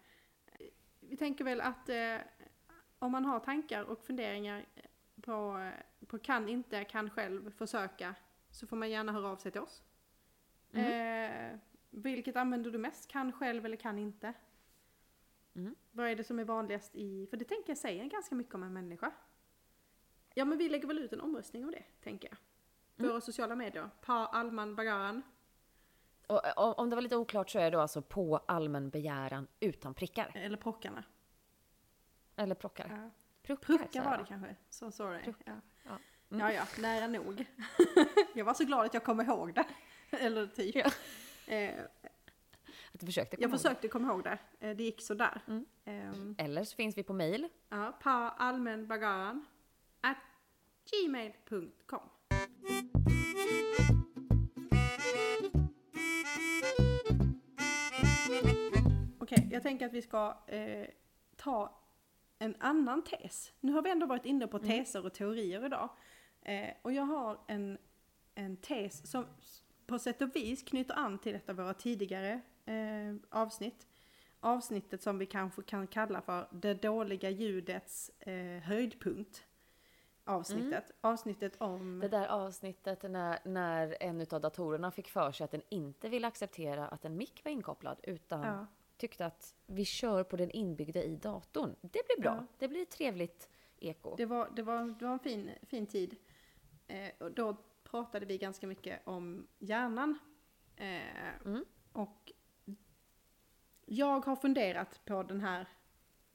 Vi 0.99 1.17
tänker 1.17 1.43
väl 1.43 1.61
att 1.61 1.89
eh, 1.89 2.17
om 2.99 3.11
man 3.11 3.25
har 3.25 3.39
tankar 3.39 3.83
och 3.83 4.05
funderingar 4.05 4.65
på, 5.21 5.57
eh, 5.57 6.05
på 6.07 6.19
kan 6.19 6.49
inte, 6.49 6.83
kan 6.83 7.09
själv, 7.09 7.51
försöka, 7.51 8.15
så 8.51 8.67
får 8.67 8.75
man 8.75 8.89
gärna 8.89 9.11
höra 9.11 9.27
av 9.27 9.35
sig 9.35 9.51
till 9.51 9.61
oss. 9.61 9.83
Eh, 10.73 11.57
vilket 11.89 12.35
använder 12.35 12.71
du 12.71 12.77
mest? 12.77 13.07
Kan 13.07 13.31
själv 13.31 13.65
eller 13.65 13.77
kan 13.77 13.99
inte? 13.99 14.33
Mm. 15.55 15.75
Vad 15.91 16.07
är 16.07 16.15
det 16.15 16.23
som 16.23 16.39
är 16.39 16.43
vanligast 16.43 16.95
i, 16.95 17.27
för 17.27 17.37
det 17.37 17.45
tänker 17.45 17.69
jag 17.69 17.77
säger 17.77 18.05
ganska 18.05 18.35
mycket 18.35 18.55
om 18.55 18.63
en 18.63 18.73
människa. 18.73 19.11
Ja 20.33 20.45
men 20.45 20.57
vi 20.57 20.69
lägger 20.69 20.87
väl 20.87 20.99
ut 20.99 21.13
en 21.13 21.21
omröstning 21.21 21.65
om 21.65 21.71
det, 21.71 21.83
tänker 22.01 22.27
jag. 22.27 22.37
På 22.95 23.11
våra 23.11 23.21
sociala 23.21 23.55
medier. 23.55 23.89
Pa 24.01 24.25
Alman 24.25 24.75
Bagaran. 24.75 25.21
Och, 26.27 26.41
och, 26.57 26.79
om 26.79 26.89
det 26.89 26.95
var 26.95 27.01
lite 27.01 27.15
oklart 27.15 27.49
så 27.49 27.59
är 27.59 27.71
det 27.71 27.81
alltså 27.81 28.01
på 28.01 28.37
allmän 28.37 28.89
begäran 28.89 29.47
utan 29.59 29.93
prickar. 29.93 30.31
Eller 30.35 30.57
Prockarna. 30.57 31.03
Eller 32.35 32.55
prockar. 32.55 32.87
Ja. 32.89 33.09
Pruckar, 33.43 33.77
Prucka 33.77 34.03
sa 34.03 34.09
var 34.09 34.17
det 34.17 34.25
kanske. 34.25 34.55
Så 34.69 34.91
sorry. 34.91 35.33
Ja. 35.45 35.53
Ja. 36.31 36.37
ja, 36.39 36.51
ja, 36.51 36.81
nära 36.81 37.07
nog. 37.07 37.45
jag 38.33 38.45
var 38.45 38.53
så 38.53 38.63
glad 38.63 38.85
att 38.85 38.93
jag 38.93 39.03
kom 39.03 39.21
ihåg 39.21 39.53
det. 39.53 39.65
Eller 40.11 40.47
typ. 40.47 40.75
Ja. 40.75 40.91
Eh, 41.53 41.79
Att 42.93 42.99
du 42.99 43.05
försökte 43.05 43.35
komma 43.35 43.41
jag 43.43 43.49
ihåg. 43.51 43.59
försökte 43.61 43.87
komma 43.87 44.07
ihåg 44.07 44.23
det. 44.23 44.37
Eh, 44.59 44.75
det 44.75 44.83
gick 44.83 45.01
sådär. 45.01 45.41
Mm. 45.47 45.65
Ehm, 45.85 46.35
Eller 46.37 46.63
så 46.63 46.75
finns 46.75 46.97
vi 46.97 47.03
på 47.03 47.13
mail. 47.13 47.47
ja, 47.69 47.97
pa 48.03 48.29
allmän 48.37 48.87
bagaran 48.87 49.45
at 50.01 50.17
gmail.com. 50.91 52.09
Okej, 59.19 59.47
jag 59.51 59.63
tänker 59.63 59.85
att 59.85 59.93
vi 59.93 60.01
ska 60.01 60.37
eh, 60.47 60.85
ta 61.35 61.77
en 62.39 62.55
annan 62.59 63.01
tes. 63.03 63.53
Nu 63.59 63.71
har 63.71 63.81
vi 63.81 63.89
ändå 63.89 64.05
varit 64.05 64.25
inne 64.25 64.47
på 64.47 64.59
teser 64.59 65.05
och 65.05 65.13
teorier 65.13 65.65
idag. 65.65 65.89
Eh, 66.41 66.69
och 66.81 66.91
jag 66.91 67.03
har 67.03 67.39
en, 67.47 67.77
en 68.35 68.57
tes 68.57 69.11
som 69.11 69.25
på 69.85 69.99
sätt 69.99 70.21
och 70.21 70.35
vis 70.35 70.63
knyter 70.63 70.93
an 70.99 71.19
till 71.19 71.35
ett 71.35 71.49
av 71.49 71.55
våra 71.55 71.73
tidigare 71.73 72.41
eh, 72.65 73.15
avsnitt. 73.29 73.87
Avsnittet 74.39 75.01
som 75.01 75.17
vi 75.17 75.25
kanske 75.25 75.63
kan 75.63 75.87
kalla 75.87 76.21
för 76.21 76.47
det 76.51 76.73
dåliga 76.73 77.29
ljudets 77.29 78.09
eh, 78.19 78.61
höjdpunkt. 78.63 79.43
Avsnittet. 80.23 80.91
Avsnittet 81.01 81.55
om... 81.61 81.99
Det 81.99 82.07
där 82.07 82.27
avsnittet 82.27 83.03
när, 83.03 83.39
när 83.45 83.97
en 83.99 84.21
av 84.31 84.41
datorerna 84.41 84.91
fick 84.91 85.07
för 85.09 85.31
sig 85.31 85.43
att 85.43 85.51
den 85.51 85.61
inte 85.69 86.09
ville 86.09 86.27
acceptera 86.27 86.87
att 86.87 87.05
en 87.05 87.17
mick 87.17 87.41
var 87.45 87.51
inkopplad 87.51 87.99
utan 88.03 88.41
Ja. 88.41 88.67
tyckte 88.97 89.25
att 89.25 89.55
vi 89.65 89.85
kör 89.85 90.23
på 90.23 90.37
den 90.37 90.51
inbyggda 90.51 91.03
i 91.03 91.15
datorn. 91.15 91.75
Det 91.81 92.01
blir 92.07 92.21
bra. 92.21 92.35
Ja. 92.35 92.45
Det 92.57 92.67
blir 92.67 92.81
ett 92.81 92.89
trevligt 92.91 93.49
eko. 93.79 94.15
Det 94.15 94.25
var, 94.25 94.49
det 94.55 94.63
var, 94.63 94.95
det 94.99 95.05
var 95.05 95.13
en 95.13 95.19
fin, 95.19 95.51
fin 95.63 95.87
tid. 95.87 96.15
Eh, 96.91 97.11
och 97.19 97.31
då 97.31 97.57
pratade 97.83 98.25
vi 98.25 98.37
ganska 98.37 98.67
mycket 98.67 99.07
om 99.07 99.47
hjärnan. 99.59 100.19
Eh, 100.75 101.45
Mm. 101.45 101.65
Och 101.93 102.31
jag 103.85 104.25
har 104.25 104.35
funderat 104.35 105.05
på 105.05 105.23
den 105.23 105.41
här, 105.41 105.67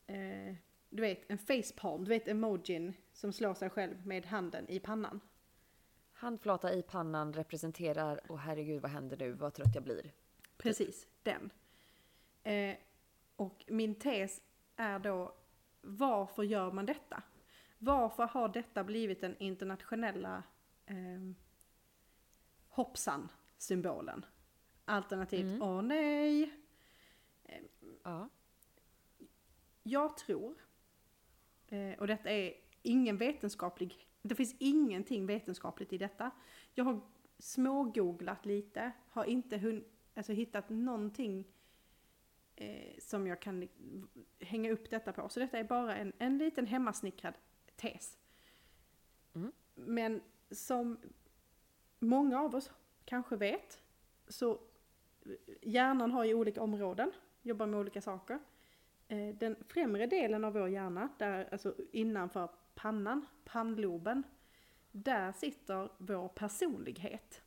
eh, 0.07 0.55
du 0.89 1.03
vet 1.03 1.31
en 1.31 1.39
facepalm, 1.39 2.05
du 2.05 2.09
vet 2.09 2.29
emojin 2.29 2.95
som 3.13 3.33
slår 3.33 3.55
sig 3.55 3.71
själv 3.71 4.07
med 4.07 4.27
handen 4.27 4.69
i 4.69 4.81
pannan. 4.81 5.21
Handflata 6.13 6.75
i 6.75 6.83
pannan 6.83 7.33
representerar, 7.33 8.21
åh 8.29 8.37
herregud 8.37 8.83
vad 8.83 8.91
händer 8.91 9.17
nu, 9.17 9.33
vad 9.33 9.55
trött 9.55 9.75
jag 9.75 9.85
blir. 9.85 10.13
Precis, 10.57 11.07
den. 11.23 11.51
Eh, 12.43 12.77
och 13.37 13.65
min 13.69 13.95
tes 13.95 14.41
är 14.77 14.99
då, 14.99 15.35
varför 15.81 16.43
gör 16.43 16.73
man 16.73 16.87
detta? 16.87 17.23
Varför 17.79 18.27
har 18.27 18.49
detta 18.49 18.85
blivit 18.85 19.21
den 19.21 19.37
internationella 19.39 20.43
eh, 20.87 21.33
hoppsan-symbolen? 22.69 24.25
Alternativt, 24.85 25.63
åh 25.63 25.83
nej. 25.83 26.53
Ja. 28.03 28.29
Jag 29.83 30.17
tror, 30.17 30.55
eh, 31.69 31.99
och 31.99 32.07
detta 32.07 32.31
är 32.31 32.55
ingen 32.83 33.17
vetenskaplig, 33.17 34.09
det 34.23 34.35
finns 34.35 34.57
ingenting 34.59 35.27
vetenskapligt 35.27 35.93
i 35.93 35.99
detta. 35.99 36.31
Jag 36.75 36.85
har 36.85 37.01
smågooglat 37.39 38.47
lite, 38.47 38.93
har 39.09 39.25
inte 39.25 39.57
hun, 39.57 39.85
alltså 40.15 40.33
hittat 40.33 40.69
någonting 40.69 41.45
eh, 42.57 42.99
som 42.99 43.27
jag 43.27 43.41
kan 43.41 43.69
hänga 44.41 44.71
upp 44.71 44.91
detta 44.91 45.13
på. 45.13 45.29
Så 45.29 45.41
detta 45.41 45.59
är 45.59 45.65
bara 45.65 45.97
en, 45.97 46.13
en 46.19 46.39
liten 46.39 46.67
hemmasnickrad 46.67 47.35
tes. 47.77 48.19
Mm. 49.35 49.53
Men 49.75 50.21
som 50.51 50.99
många 51.99 52.41
av 52.41 52.55
oss 52.55 52.71
kanske 53.05 53.37
vet, 53.37 53.83
så 54.29 54.61
hjärnan 55.63 56.11
har 56.13 56.25
ju 56.25 56.35
olika 56.35 56.63
områden, 56.63 57.13
jobbar 57.43 57.67
med 57.67 57.81
olika 57.81 58.01
saker. 58.01 58.39
Eh, 59.09 59.35
Den 59.35 59.57
främre 59.69 60.07
delen 60.07 60.45
av 60.45 60.53
vår 60.53 60.69
hjärna, 60.69 61.09
där, 61.19 61.49
alltså 61.53 61.75
innanför 61.93 62.49
pannan, 62.75 63.27
pannloben, 63.45 64.23
där 64.93 65.33
sitter 65.33 65.89
vår 65.99 66.29
personlighet. 66.29 67.43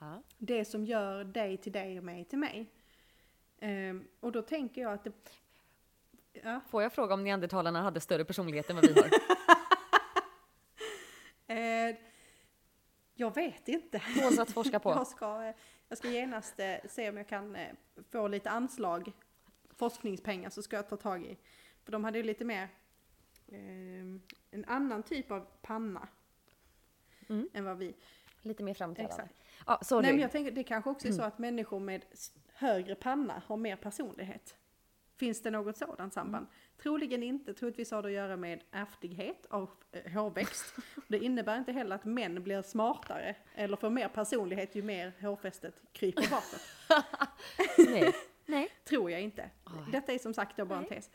ja. 0.00 0.22
Det 0.38 0.64
som 0.64 0.84
gör 0.84 1.24
dig 1.24 1.56
till 1.56 1.72
dig 1.72 1.98
och 1.98 2.04
mig 2.04 2.24
till 2.24 2.38
mig. 2.38 2.70
Ehm, 3.58 4.08
och 4.20 4.32
då 4.32 4.42
tänker 4.42 4.82
jag 4.82 4.92
att 4.92 5.04
det... 5.04 5.30
Ja, 6.32 6.60
Får 6.70 6.82
jag 6.82 6.92
fråga 6.92 7.14
om 7.14 7.24
neandertalarna 7.24 7.82
hade 7.82 8.00
större 8.00 8.24
personlighet 8.24 8.70
än 8.70 8.76
vad 8.76 8.86
vi 8.86 8.92
har? 9.00 9.10
eh, 11.90 11.96
jag 13.14 13.34
vet 13.34 13.68
inte. 13.68 14.02
Tåls 14.20 14.38
att 14.38 14.50
forska 14.52 14.80
på. 14.80 14.90
Jag 14.96 15.06
ska, 15.06 15.44
eh, 15.44 15.54
jag 15.88 15.98
ska 15.98 16.08
genast 16.10 16.60
eh, 16.60 16.74
se 16.88 17.08
om 17.10 17.16
jag 17.16 17.28
kan 17.28 17.56
eh, 17.56 17.68
få 18.12 18.28
lite 18.28 18.50
anslag, 18.50 19.12
forskningspengar, 19.70 20.50
så 20.50 20.62
ska 20.62 20.76
jag 20.76 20.88
ta 20.88 20.96
tag 20.96 21.24
i. 21.24 21.38
För 21.84 21.92
de 21.92 22.04
hade 22.04 22.18
ju 22.18 22.24
lite 22.24 22.44
mer, 22.44 22.68
eh, 23.48 23.58
en 24.50 24.64
annan 24.66 25.02
typ 25.02 25.30
av 25.30 25.46
panna 25.62 26.08
Mm. 27.28 27.48
än 27.54 27.64
vad 27.64 27.78
vi. 27.78 27.94
Lite 28.42 28.62
mer 28.62 28.74
framträdande. 28.74 29.22
Exakt. 29.22 29.42
Ja, 29.66 29.80
sorry. 29.82 30.02
Nej 30.02 30.12
men 30.12 30.20
jag 30.22 30.32
tänker, 30.32 30.50
det 30.50 30.64
kanske 30.64 30.90
också 30.90 31.08
är 31.08 31.12
så 31.12 31.22
att 31.22 31.38
människor 31.38 31.80
med 31.80 32.04
högre 32.54 32.94
panna 32.94 33.42
har 33.46 33.56
mer 33.56 33.76
personlighet. 33.76 34.56
Finns 35.22 35.42
det 35.42 35.50
något 35.50 35.76
sådant 35.76 36.14
samband? 36.14 36.46
Troligen 36.78 37.22
inte. 37.22 37.54
Troligtvis 37.54 37.90
har 37.90 38.02
det 38.02 38.08
att 38.08 38.14
göra 38.14 38.36
med 38.36 38.62
ärftlighet 38.70 39.46
av 39.50 39.70
eh, 39.92 40.12
hårväxt. 40.12 40.74
Det 41.08 41.18
innebär 41.18 41.58
inte 41.58 41.72
heller 41.72 41.96
att 41.96 42.04
män 42.04 42.42
blir 42.42 42.62
smartare 42.62 43.36
eller 43.54 43.76
får 43.76 43.90
mer 43.90 44.08
personlighet 44.08 44.74
ju 44.74 44.82
mer 44.82 45.12
hårfästet 45.20 45.74
kryper 45.92 46.30
bakåt. 46.30 46.60
Nej. 47.90 48.14
Nej. 48.46 48.68
Tror 48.84 49.10
jag 49.10 49.20
inte. 49.20 49.50
Detta 49.92 50.12
är 50.12 50.18
som 50.18 50.34
sagt 50.34 50.56
då 50.56 50.64
bara 50.64 50.78
en 50.78 50.86
tes. 50.86 51.10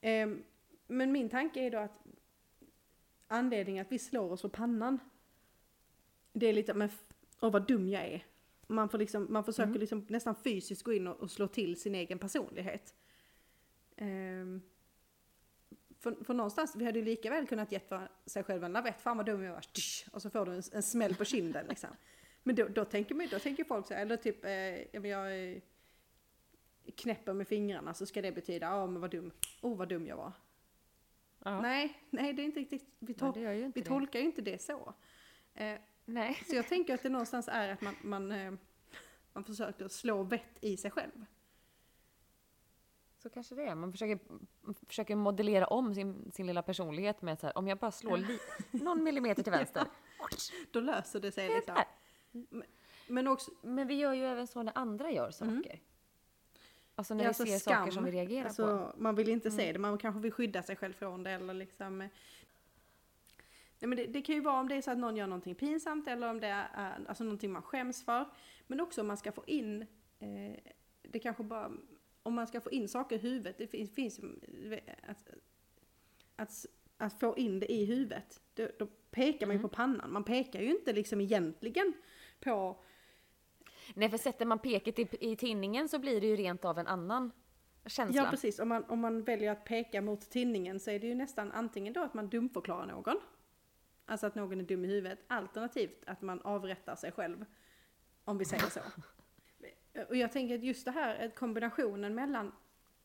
Ehm, 0.00 0.42
men 0.86 1.12
min 1.12 1.28
tanke 1.28 1.60
är 1.60 1.70
då 1.70 1.78
att 1.78 2.00
anledningen 3.28 3.86
att 3.86 3.92
vi 3.92 3.98
slår 3.98 4.32
oss 4.32 4.42
på 4.42 4.48
pannan, 4.48 4.98
det 6.32 6.46
är 6.46 6.52
lite, 6.52 6.74
men 6.74 6.90
åh 7.40 7.52
vad 7.52 7.66
dum 7.66 7.88
jag 7.88 8.04
är. 8.04 8.24
Man, 8.74 8.88
får 8.88 8.98
liksom, 8.98 9.26
man 9.30 9.44
försöker 9.44 9.68
Mm. 9.68 9.80
liksom 9.80 10.06
nästan 10.08 10.34
fysiskt 10.34 10.82
gå 10.82 10.92
in 10.92 11.06
och, 11.06 11.16
och 11.20 11.30
slå 11.30 11.46
till 11.48 11.80
sin 11.80 11.94
egen 11.94 12.18
personlighet. 12.18 12.94
Ehm, 13.96 14.62
För, 15.98 16.24
för 16.24 16.34
någonstans, 16.34 16.76
vi 16.76 16.84
hade 16.84 16.98
ju 16.98 17.04
lika 17.04 17.30
väl 17.30 17.46
kunnat 17.46 17.72
gett 17.72 17.92
sig 18.26 18.42
själv 18.44 18.64
en 18.64 18.72
lavett, 18.72 19.00
fan 19.00 19.16
vad 19.16 19.26
dum 19.26 19.42
jag 19.42 19.52
var, 19.52 19.64
och 20.12 20.22
så 20.22 20.30
får 20.30 20.46
du 20.46 20.52
en, 20.52 20.62
en 20.72 20.82
smäll 20.82 21.14
på 21.14 21.24
kinden 21.24 21.66
liksom. 21.66 21.90
Men 22.42 22.54
då, 22.56 22.68
då, 22.68 22.84
tänker, 22.84 23.14
man, 23.14 23.28
då 23.30 23.38
tänker 23.38 23.64
folk 23.64 23.86
så 23.86 23.94
här, 23.94 24.02
eller 24.02 24.16
typ, 24.16 24.44
eh, 24.44 24.50
jag, 24.92 25.06
jag 25.06 25.50
eh, 25.52 25.58
knäpper 26.96 27.32
med 27.32 27.48
fingrarna 27.48 27.94
så 27.94 28.06
ska 28.06 28.22
det 28.22 28.32
betyda, 28.32 28.66
ja 28.66 28.86
men 28.86 29.00
vad 29.00 29.10
dum, 29.10 29.30
oh 29.62 29.76
vad 29.76 29.88
dum 29.88 30.06
jag 30.06 30.16
var. 30.16 30.32
Ja. 31.44 31.60
Nej, 31.60 31.98
nej 32.10 32.32
det 32.32 32.42
är 32.42 32.44
inte 32.44 32.60
riktigt, 32.60 32.84
vi, 32.98 33.14
Nej, 33.20 33.30
tol- 33.32 33.52
ju 33.54 33.64
inte 33.64 33.80
vi 33.80 33.86
tolkar 33.86 34.18
ju 34.20 34.24
inte 34.26 34.42
det 34.42 34.62
så. 34.62 34.94
Eh, 35.54 35.78
Nej. 36.12 36.42
så 36.48 36.56
jag 36.56 36.68
tänker 36.68 36.94
att 36.94 37.02
det 37.02 37.08
någonstans 37.08 37.48
är 37.48 37.68
att 37.72 37.80
man, 37.80 37.94
man, 38.02 38.32
eh, 38.32 38.52
man 39.32 39.44
försöker 39.44 39.88
slå 39.88 40.22
vett 40.22 40.58
i 40.60 40.76
sig 40.76 40.90
själv. 40.90 41.24
Så 43.18 43.30
kanske 43.30 43.54
det 43.54 43.62
är. 43.64 43.74
Man 43.74 43.92
försöker, 43.92 44.18
försöker 44.88 45.16
modellera 45.16 45.66
om 45.66 45.94
sin, 45.94 46.32
sin 46.32 46.46
lilla 46.46 46.62
personlighet 46.62 47.22
med 47.22 47.34
att 47.34 47.40
så 47.40 47.46
här, 47.46 47.58
om 47.58 47.68
jag 47.68 47.78
bara 47.78 47.90
slår 47.90 48.16
li, 48.16 48.38
någon 48.70 49.04
millimeter 49.04 49.42
till 49.42 49.52
vänster. 49.58 49.84
Då 50.70 50.80
löser 50.80 51.20
det 51.20 51.32
sig 51.32 51.48
Det 51.48 51.52
är 51.52 51.56
liksom. 51.56 51.76
Men- 52.32 52.62
Men 53.08 53.28
också, 53.28 53.50
Men 53.62 53.86
vi 53.86 53.94
gör 53.94 54.12
ju 54.12 54.24
även 54.24 54.46
så 54.46 54.62
när 54.62 54.78
andra 54.78 55.10
gör 55.10 55.30
saker. 55.30 55.80
Alltså 56.94 57.14
när 57.14 57.24
Ja, 57.24 57.24
vi 57.24 57.28
alltså 57.28 57.46
ser 57.46 57.58
saker 57.58 57.90
som 57.90 58.04
vi 58.04 58.10
reagerar 58.10 58.44
alltså, 58.44 58.66
på. 58.66 58.72
Mm. 58.72 58.88
Man 58.96 59.14
vill 59.14 59.28
inte 59.28 59.50
se 59.50 59.72
det, 59.72 59.78
man 59.78 59.98
kanske 59.98 60.20
vill 60.20 60.32
skydda 60.32 60.62
sig 60.62 60.76
själv 60.76 60.92
från 60.92 61.22
det 61.22 61.30
eller 61.30 61.54
liksom. 61.54 62.08
Eh, 63.80 63.88
Nej, 63.88 63.88
men 63.88 63.96
det, 63.98 64.06
det 64.06 64.22
kan 64.22 64.34
ju 64.34 64.40
vara 64.40 64.60
om 64.60 64.68
det 64.68 64.74
är 64.74 64.82
så 64.82 64.90
att 64.90 64.98
någon 64.98 65.16
gör 65.16 65.26
någonting 65.26 65.54
pinsamt 65.54 66.08
eller 66.08 66.30
om 66.30 66.40
det 66.40 66.46
är 66.46 66.68
alltså, 67.08 67.24
någonting 67.24 67.52
man 67.52 67.62
skäms 67.62 68.04
för. 68.04 68.24
Men 68.66 68.80
också 68.80 69.00
om 69.00 69.06
man 69.06 69.16
ska 69.16 69.32
få 69.32 69.44
in, 69.46 69.82
eh, 70.18 70.60
det 71.02 71.18
kanske 71.18 71.42
bara, 71.42 71.72
om 72.22 72.34
man 72.34 72.46
ska 72.46 72.60
få 72.60 72.70
in 72.70 72.88
saker 72.88 73.16
i 73.16 73.18
huvudet, 73.18 73.58
det 73.58 73.66
finns, 73.66 73.94
finns 73.94 74.18
eh, 74.18 74.78
att, 75.08 75.28
att, 76.36 76.66
att 76.96 77.20
få 77.20 77.38
in 77.38 77.60
det 77.60 77.72
i 77.72 77.84
huvudet, 77.84 78.40
då, 78.54 78.68
då 78.78 78.86
pekar 79.10 79.46
man 79.46 79.56
ju 79.56 79.58
Mm. 79.58 79.70
på 79.70 79.76
pannan. 79.76 80.12
Man 80.12 80.24
pekar 80.24 80.60
ju 80.60 80.70
inte 80.70 80.92
liksom 80.92 81.20
egentligen 81.20 81.92
på 82.40 82.82
Nej, 83.94 84.10
för 84.10 84.18
sätter 84.18 84.46
man 84.46 84.58
peket 84.58 84.98
i, 84.98 85.08
i 85.20 85.36
tinningen 85.36 85.88
så 85.88 85.98
blir 85.98 86.20
det 86.20 86.26
ju 86.26 86.36
rent 86.36 86.64
av 86.64 86.78
en 86.78 86.86
annan 86.86 87.30
känsla. 87.86 88.22
Ja 88.22 88.30
precis, 88.30 88.58
om 88.58 88.68
man, 88.68 88.84
om 88.84 89.00
man 89.00 89.22
väljer 89.22 89.52
att 89.52 89.64
peka 89.64 90.02
mot 90.02 90.30
tinningen 90.30 90.80
så 90.80 90.90
är 90.90 90.98
det 90.98 91.06
ju 91.06 91.14
nästan 91.14 91.52
antingen 91.52 91.92
då 91.92 92.00
att 92.00 92.14
man 92.14 92.28
dumförklarar 92.28 92.86
någon. 92.86 93.20
Alltså 94.10 94.26
att 94.26 94.34
någon 94.34 94.60
är 94.60 94.64
dum 94.64 94.84
i 94.84 94.88
huvudet. 94.88 95.18
Alternativt 95.26 96.04
att 96.06 96.22
man 96.22 96.40
avrättar 96.40 96.96
sig 96.96 97.12
själv. 97.12 97.44
Om 98.24 98.38
vi 98.38 98.44
säger 98.44 98.62
så. 98.62 98.80
Och 100.08 100.16
jag 100.16 100.32
tänker 100.32 100.54
att 100.54 100.64
just 100.64 100.84
det 100.84 100.90
här, 100.90 101.26
att 101.26 101.34
kombinationen 101.34 102.14
mellan 102.14 102.52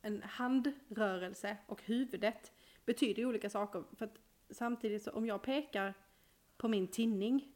en 0.02 0.22
handrörelse 0.22 1.58
och 1.68 1.82
huvudet 1.84 2.52
betyder 2.86 3.26
olika 3.26 3.50
saker. 3.50 3.84
För 3.96 4.06
att 4.06 4.18
samtidigt 4.50 5.04
så 5.04 5.12
om 5.12 5.26
jag 5.26 5.42
pekar 5.42 5.94
på 6.58 6.68
min 6.68 6.88
tinning, 6.88 7.54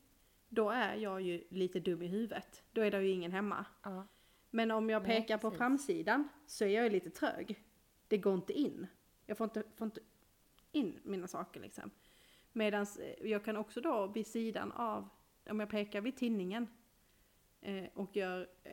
då 0.50 0.70
är 0.70 0.96
jag 0.96 1.22
ju 1.22 1.44
lite 1.50 1.80
dum 1.80 2.02
i 2.02 2.08
huvudet. 2.08 2.64
Då 2.72 2.82
är 2.82 2.92
det 2.92 3.02
ju 3.02 3.10
ingen 3.10 3.32
hemma. 3.32 3.66
Ja. 3.84 4.08
Men 4.50 4.72
om 4.72 4.90
jag 4.90 5.08
Nej, 5.08 5.22
pekar 5.22 5.38
på 5.38 5.50
precis. 5.50 5.58
framsidan 5.58 6.30
så 6.46 6.66
är 6.66 6.70
jag 6.70 6.84
ju 6.84 6.90
lite 6.90 7.10
trög. 7.10 7.64
Det 8.08 8.18
går 8.18 8.34
inte 8.34 8.54
in. 8.54 8.88
Jag 9.26 9.38
får 9.38 9.46
inte, 9.46 9.64
får 9.76 9.86
inte 9.86 10.02
in 10.72 11.00
mina 11.04 11.28
saker 11.28 11.60
liksom. 11.60 11.92
Medan 12.60 12.86
jag 13.22 13.46
kan 13.46 13.58
också 13.58 13.82
då 13.82 14.08
vid 14.08 14.28
sidan 14.28 14.72
av, 14.72 15.10
om 15.50 15.60
jag 15.60 15.70
pekar 15.70 16.02
vid 16.02 16.18
tinningen 16.18 16.68
eh, 17.62 17.84
och 17.94 18.16
gör, 18.16 18.50
eh, 18.64 18.72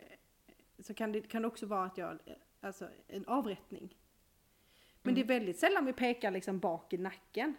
så 0.79 0.95
kan 0.95 1.13
det 1.13 1.21
kan 1.21 1.43
det 1.43 1.49
också 1.49 1.67
vara 1.67 1.85
att 1.85 1.99
jag, 1.99 2.11
eh, 2.11 2.35
alltså 2.61 2.89
en 3.09 3.27
avrättning. 3.27 3.97
Men 5.03 5.15
det 5.15 5.21
är 5.21 5.25
väldigt 5.25 5.59
sällan 5.59 5.85
vi 5.85 5.93
pekar 5.93 6.31
liksom 6.31 6.59
bak 6.59 6.93
i 6.93 6.99
nacken. 6.99 7.55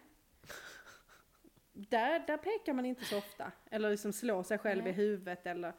Där, 1.73 2.27
där 2.27 2.37
pekar 2.37 2.73
man 2.73 2.85
inte 2.85 3.05
så 3.05 3.17
ofta. 3.17 3.51
Eller 3.69 3.89
liksom 3.89 4.13
slår 4.13 4.43
sig 4.43 4.57
själv 4.57 4.83
Nej. 4.83 4.91
i 4.91 4.95
huvudet 4.95 5.45
eller 5.45 5.73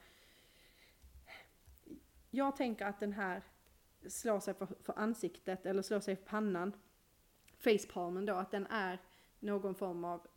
jag 2.31 2.57
tänker 2.57 2.87
att 2.87 3.01
den 3.01 3.13
här 3.13 3.43
slår 4.09 4.41
sig 4.41 4.55
för, 4.55 4.67
för 4.67 4.99
ansiktet 4.99 5.67
eller 5.67 5.83
slår 5.83 6.01
sig 6.01 6.17
för 6.17 6.25
pannan, 6.25 6.73
facepalmen 7.59 8.27
då, 8.27 8.35
att 8.35 8.51
den 8.51 8.67
är 8.67 8.99
någon 9.41 9.75
form 9.75 10.05
av, 10.05 10.21
eh, 10.21 10.31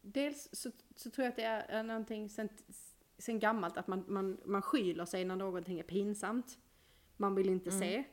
dels 0.00 0.48
så, 0.52 0.70
så 0.96 1.10
tror 1.10 1.24
jag 1.24 1.30
att 1.30 1.36
det 1.36 1.42
är, 1.42 1.60
är 1.68 1.82
någonting 1.82 2.28
sen, 2.28 2.48
sen 3.18 3.38
gammalt 3.38 3.76
att 3.76 3.86
man, 3.86 4.04
man, 4.08 4.40
man 4.44 4.62
skyler 4.62 5.04
sig 5.04 5.24
när 5.24 5.36
någonting 5.36 5.78
är 5.78 5.82
pinsamt. 5.82 6.58
Man 7.16 7.34
vill 7.34 7.48
inte 7.48 7.70
se. 7.70 8.04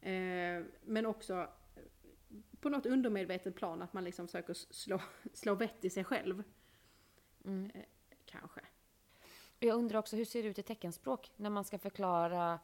Eh, 0.00 0.64
men 0.84 1.06
också 1.06 1.34
eh, 1.34 1.82
på 2.60 2.68
något 2.68 2.86
undermedvetet 2.86 3.54
plan 3.56 3.82
att 3.82 3.92
man 3.92 4.04
liksom 4.04 4.26
försöker 4.26 4.54
slå, 4.54 5.00
slå 5.32 5.54
vett 5.54 5.84
i 5.84 5.90
sig 5.90 6.04
själv. 6.04 6.42
Mm. 7.44 7.70
Eh, 7.74 7.84
kanske. 8.24 8.60
Jag 9.58 9.76
undrar 9.76 9.98
också, 9.98 10.16
hur 10.16 10.24
ser 10.24 10.42
det 10.42 10.48
ut 10.48 10.58
i 10.58 10.62
teckenspråk 10.62 11.30
när 11.36 11.50
man 11.50 11.64
ska 11.64 11.78
förklara 11.78 12.60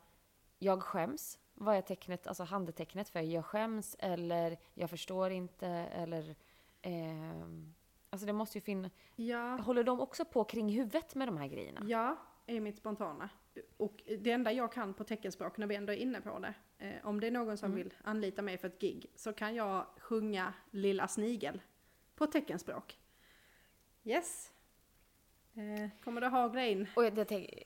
jag 0.59 0.83
skäms? 0.83 1.39
Vad 1.55 1.77
är 1.77 1.83
tecknet, 1.83 2.27
alltså 2.27 2.45
handtecknet 2.45 3.09
för 3.09 3.21
jag 3.21 3.45
skäms 3.45 3.97
eller 3.99 4.59
jag 4.75 4.91
förstår 4.91 5.31
inte 5.31 5.67
eller 5.69 6.37
ehm, 6.83 7.75
Alltså 8.11 8.27
det 8.27 8.33
måste 8.33 8.59
ju 8.59 8.63
finnas, 8.63 8.93
Ja. 9.17 9.57
håller 9.57 9.85
de 9.85 10.01
också 10.01 10.25
på 10.25 10.45
kring 10.45 10.69
huvudet 10.69 11.15
med 11.15 11.29
de 11.29 11.37
här 11.37 11.47
grejerna? 11.49 11.81
Ja, 11.89 12.17
är 12.47 12.61
mitt 12.61 12.77
spontana. 12.77 13.31
Och 13.77 14.03
det 14.19 14.31
enda 14.31 14.53
jag 14.53 14.73
kan 14.73 14.95
på 14.95 15.05
teckenspråk 15.05 15.57
när 15.59 15.67
vi 15.67 15.75
ändå 15.75 15.93
är 15.93 15.97
inne 15.97 16.21
på 16.21 16.39
det, 16.39 16.55
eh, 16.79 17.07
om 17.07 17.21
det 17.21 17.27
är 17.27 17.31
någon 17.31 17.59
som 17.59 17.75
vill 17.75 17.95
anlita 18.05 18.43
mig 18.43 18.59
för 18.59 18.69
ett 18.69 18.81
gig, 18.81 19.07
så 19.15 19.33
kan 19.33 19.55
jag 19.55 19.87
sjunga 19.99 20.55
Lilla 20.71 21.09
Snigel 21.09 21.63
på 22.15 22.27
teckenspråk. 22.27 22.99
Yes. 24.05 24.53
Eh, 25.55 25.89
kommer 26.05 26.21
det 26.21 26.27
hagla 26.29 26.67
in? 26.67 26.87
Och 26.97 27.05
jag, 27.05 27.19
jag 27.19 27.29
tänker, 27.29 27.65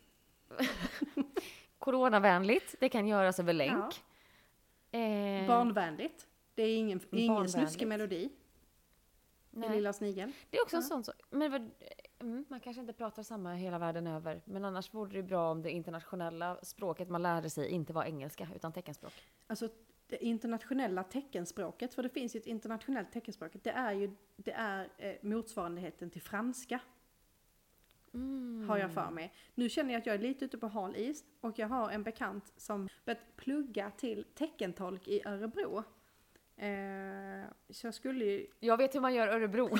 Coronavänligt, 1.78 2.74
det 2.80 2.88
kan 2.88 3.06
göras 3.08 3.40
över 3.40 3.52
länk. 3.52 4.02
Eh, 4.90 5.46
Barnvänligt. 5.46 6.26
Det 6.54 6.62
är 6.62 6.76
ingen, 6.78 7.00
ingen 7.12 7.48
snuskig 7.48 7.88
melodi 7.88 8.30
i 9.52 9.58
nej. 9.58 9.70
Lilla 9.70 9.92
Snigeln. 9.92 10.32
Det 10.50 10.56
är 10.56 10.62
också 10.62 10.76
en 10.76 10.82
sån 10.82 11.04
sak. 11.04 11.14
Men 11.30 11.50
vad, 11.50 11.70
mm, 12.18 12.44
man 12.48 12.60
kanske 12.60 12.80
inte 12.80 12.92
pratar 12.92 13.22
samma 13.22 13.54
hela 13.54 13.78
världen 13.78 14.06
över. 14.06 14.42
Men 14.44 14.64
annars 14.64 14.94
vore 14.94 15.12
det 15.12 15.22
bra 15.22 15.50
om 15.50 15.62
det 15.62 15.70
internationella 15.70 16.58
språket 16.62 17.08
man 17.08 17.22
lärde 17.22 17.50
sig 17.50 17.68
inte 17.68 17.92
var 17.92 18.04
engelska 18.04 18.48
utan 18.56 18.72
teckenspråk. 18.72 19.12
Alltså 19.46 19.68
det 20.06 20.24
internationella 20.24 21.04
teckenspråket, 21.04 21.94
för 21.94 22.02
det 22.02 22.08
finns 22.08 22.36
ju 22.36 22.40
ett 22.40 22.46
internationellt 22.46 23.12
teckenspråk, 23.12 23.52
det 23.62 23.70
är 23.70 23.92
ju 23.92 24.10
det 24.36 24.52
är, 24.52 24.88
eh, 24.98 25.14
motsvarigheten 25.22 26.10
till 26.10 26.22
franska. 26.22 26.80
Har 28.68 28.78
jag 28.78 28.92
för 28.92 29.10
mig. 29.10 29.32
Nu 29.54 29.68
känner 29.68 29.92
jag 29.92 30.00
att 30.00 30.06
jag 30.06 30.14
är 30.14 30.18
lite 30.18 30.44
ute 30.44 30.58
på 30.58 30.68
hal 30.68 30.96
is 30.96 31.24
och 31.40 31.58
jag 31.58 31.68
har 31.68 31.90
en 31.90 32.02
bekant 32.02 32.52
som 32.56 32.88
börjat 33.04 33.36
plugga 33.36 33.90
till 33.90 34.24
teckentolk 34.34 35.08
i 35.08 35.22
Örebro. 35.26 35.84
Eh, 36.56 37.44
så 37.70 37.86
jag 37.86 37.94
skulle 37.94 38.24
ju... 38.24 38.46
Jag 38.60 38.76
vet 38.76 38.94
hur 38.94 39.00
man 39.00 39.14
gör 39.14 39.28
Örebro. 39.28 39.76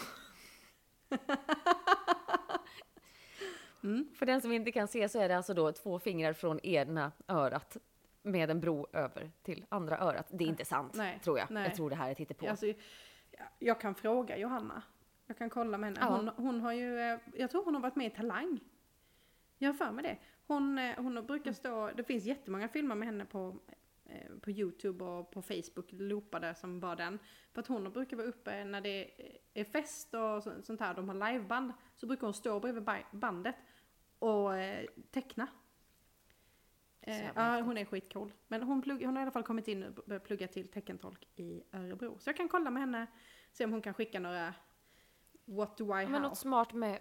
För 4.14 4.26
den 4.26 4.40
som 4.40 4.52
inte 4.52 4.72
kan 4.72 4.88
se 4.88 5.08
så 5.08 5.18
är 5.20 5.28
det 5.28 5.36
alltså 5.36 5.54
då 5.54 5.72
två 5.72 5.98
fingrar 5.98 6.32
från 6.32 6.58
ena 6.60 7.12
örat 7.28 7.76
med 8.22 8.50
en 8.50 8.60
bro 8.60 8.86
över 8.92 9.30
till 9.42 9.64
andra 9.68 9.98
örat. 9.98 10.26
Det 10.30 10.44
är 10.44 10.48
inte 10.48 10.64
sant, 10.64 10.94
Nej, 10.94 11.20
tror 11.24 11.38
jag. 11.38 11.50
nej. 11.50 11.64
Jag 11.64 11.74
tror 11.74 11.90
det 11.90 11.96
här 11.96 12.10
är 12.10 12.14
hittepå. 12.14 12.48
Alltså, 12.48 12.66
jag- 13.58 13.80
kan 13.80 13.94
fråga 13.94 14.36
Johanna. 14.38 14.82
Jag 15.26 15.38
kan 15.38 15.50
kolla 15.50 15.78
med 15.78 15.98
henne. 15.98 16.16
Hon, 16.16 16.28
hon 16.28 16.60
har 16.60 16.72
ju, 16.72 17.00
eh, 17.00 17.18
jag 17.34 17.50
tror 17.50 17.64
hon 17.64 17.74
har 17.74 17.82
varit 17.82 17.96
med 17.96 18.06
i 18.06 18.10
Talang. 18.10 18.60
Jag 19.58 19.68
har 19.68 19.74
för 19.74 19.90
mig 19.90 20.02
det. 20.04 20.16
Hon, 20.46 20.78
eh, 20.78 20.94
hon 20.96 21.26
brukar 21.26 21.52
stå, 21.52 21.90
det 21.96 22.04
finns 22.04 22.24
jättemånga 22.24 22.68
filmer 22.68 22.94
med 22.94 23.08
henne 23.08 23.24
på, 23.24 23.56
på 24.40 24.50
Youtube 24.50 25.04
och 25.04 25.30
på 25.30 25.42
Facebook 25.42 25.92
loopade 25.92 26.54
som 26.54 26.80
bara 26.80 26.96
den. 26.96 27.18
För 27.52 27.60
att 27.60 27.66
hon 27.66 27.92
brukar 27.92 28.16
vara 28.16 28.26
uppe 28.26 28.64
när 28.64 28.80
det 28.80 29.10
är 29.54 29.64
fest 29.64 30.14
och 30.14 30.42
så- 30.42 30.62
sånt 30.62 30.80
här, 30.80 30.94
de 30.94 31.08
har 31.08 31.32
liveband. 31.32 31.72
Så 31.94 32.06
brukar 32.06 32.26
hon 32.26 32.34
stå 32.34 32.60
bredvid 32.60 32.82
ba- 32.84 33.04
bandet 33.12 33.56
och 34.18 34.56
eh, 34.56 34.86
teckna. 35.10 35.46
Eh, 37.00 37.26
ja, 37.34 37.60
hon 37.60 37.78
är 37.78 37.84
skitcool. 37.84 38.32
Men 38.48 38.62
hon, 38.62 38.82
plugg, 38.82 39.04
hon 39.04 39.16
har 39.16 39.20
i 39.20 39.24
alla 39.24 39.30
fall 39.30 39.42
kommit 39.42 39.68
in 39.68 39.82
och 39.82 40.04
börjat 40.06 40.24
plugga 40.24 40.48
till 40.48 40.68
teckentolk 40.68 41.28
i 41.36 41.62
Örebro. 41.72 42.18
Så 42.18 42.28
jag 42.28 42.36
kan 42.36 42.48
kolla 42.48 42.70
med 42.70 42.82
henne, 42.82 43.06
se 43.52 43.64
om 43.64 43.72
hon 43.72 43.82
kan 43.82 43.94
skicka 43.94 44.20
några 44.20 44.54
What 45.44 45.76
do 45.76 45.84
I 45.84 45.88
men 46.06 46.14
how? 46.14 46.20
något 46.20 46.38
smart 46.38 46.72
med... 46.72 47.00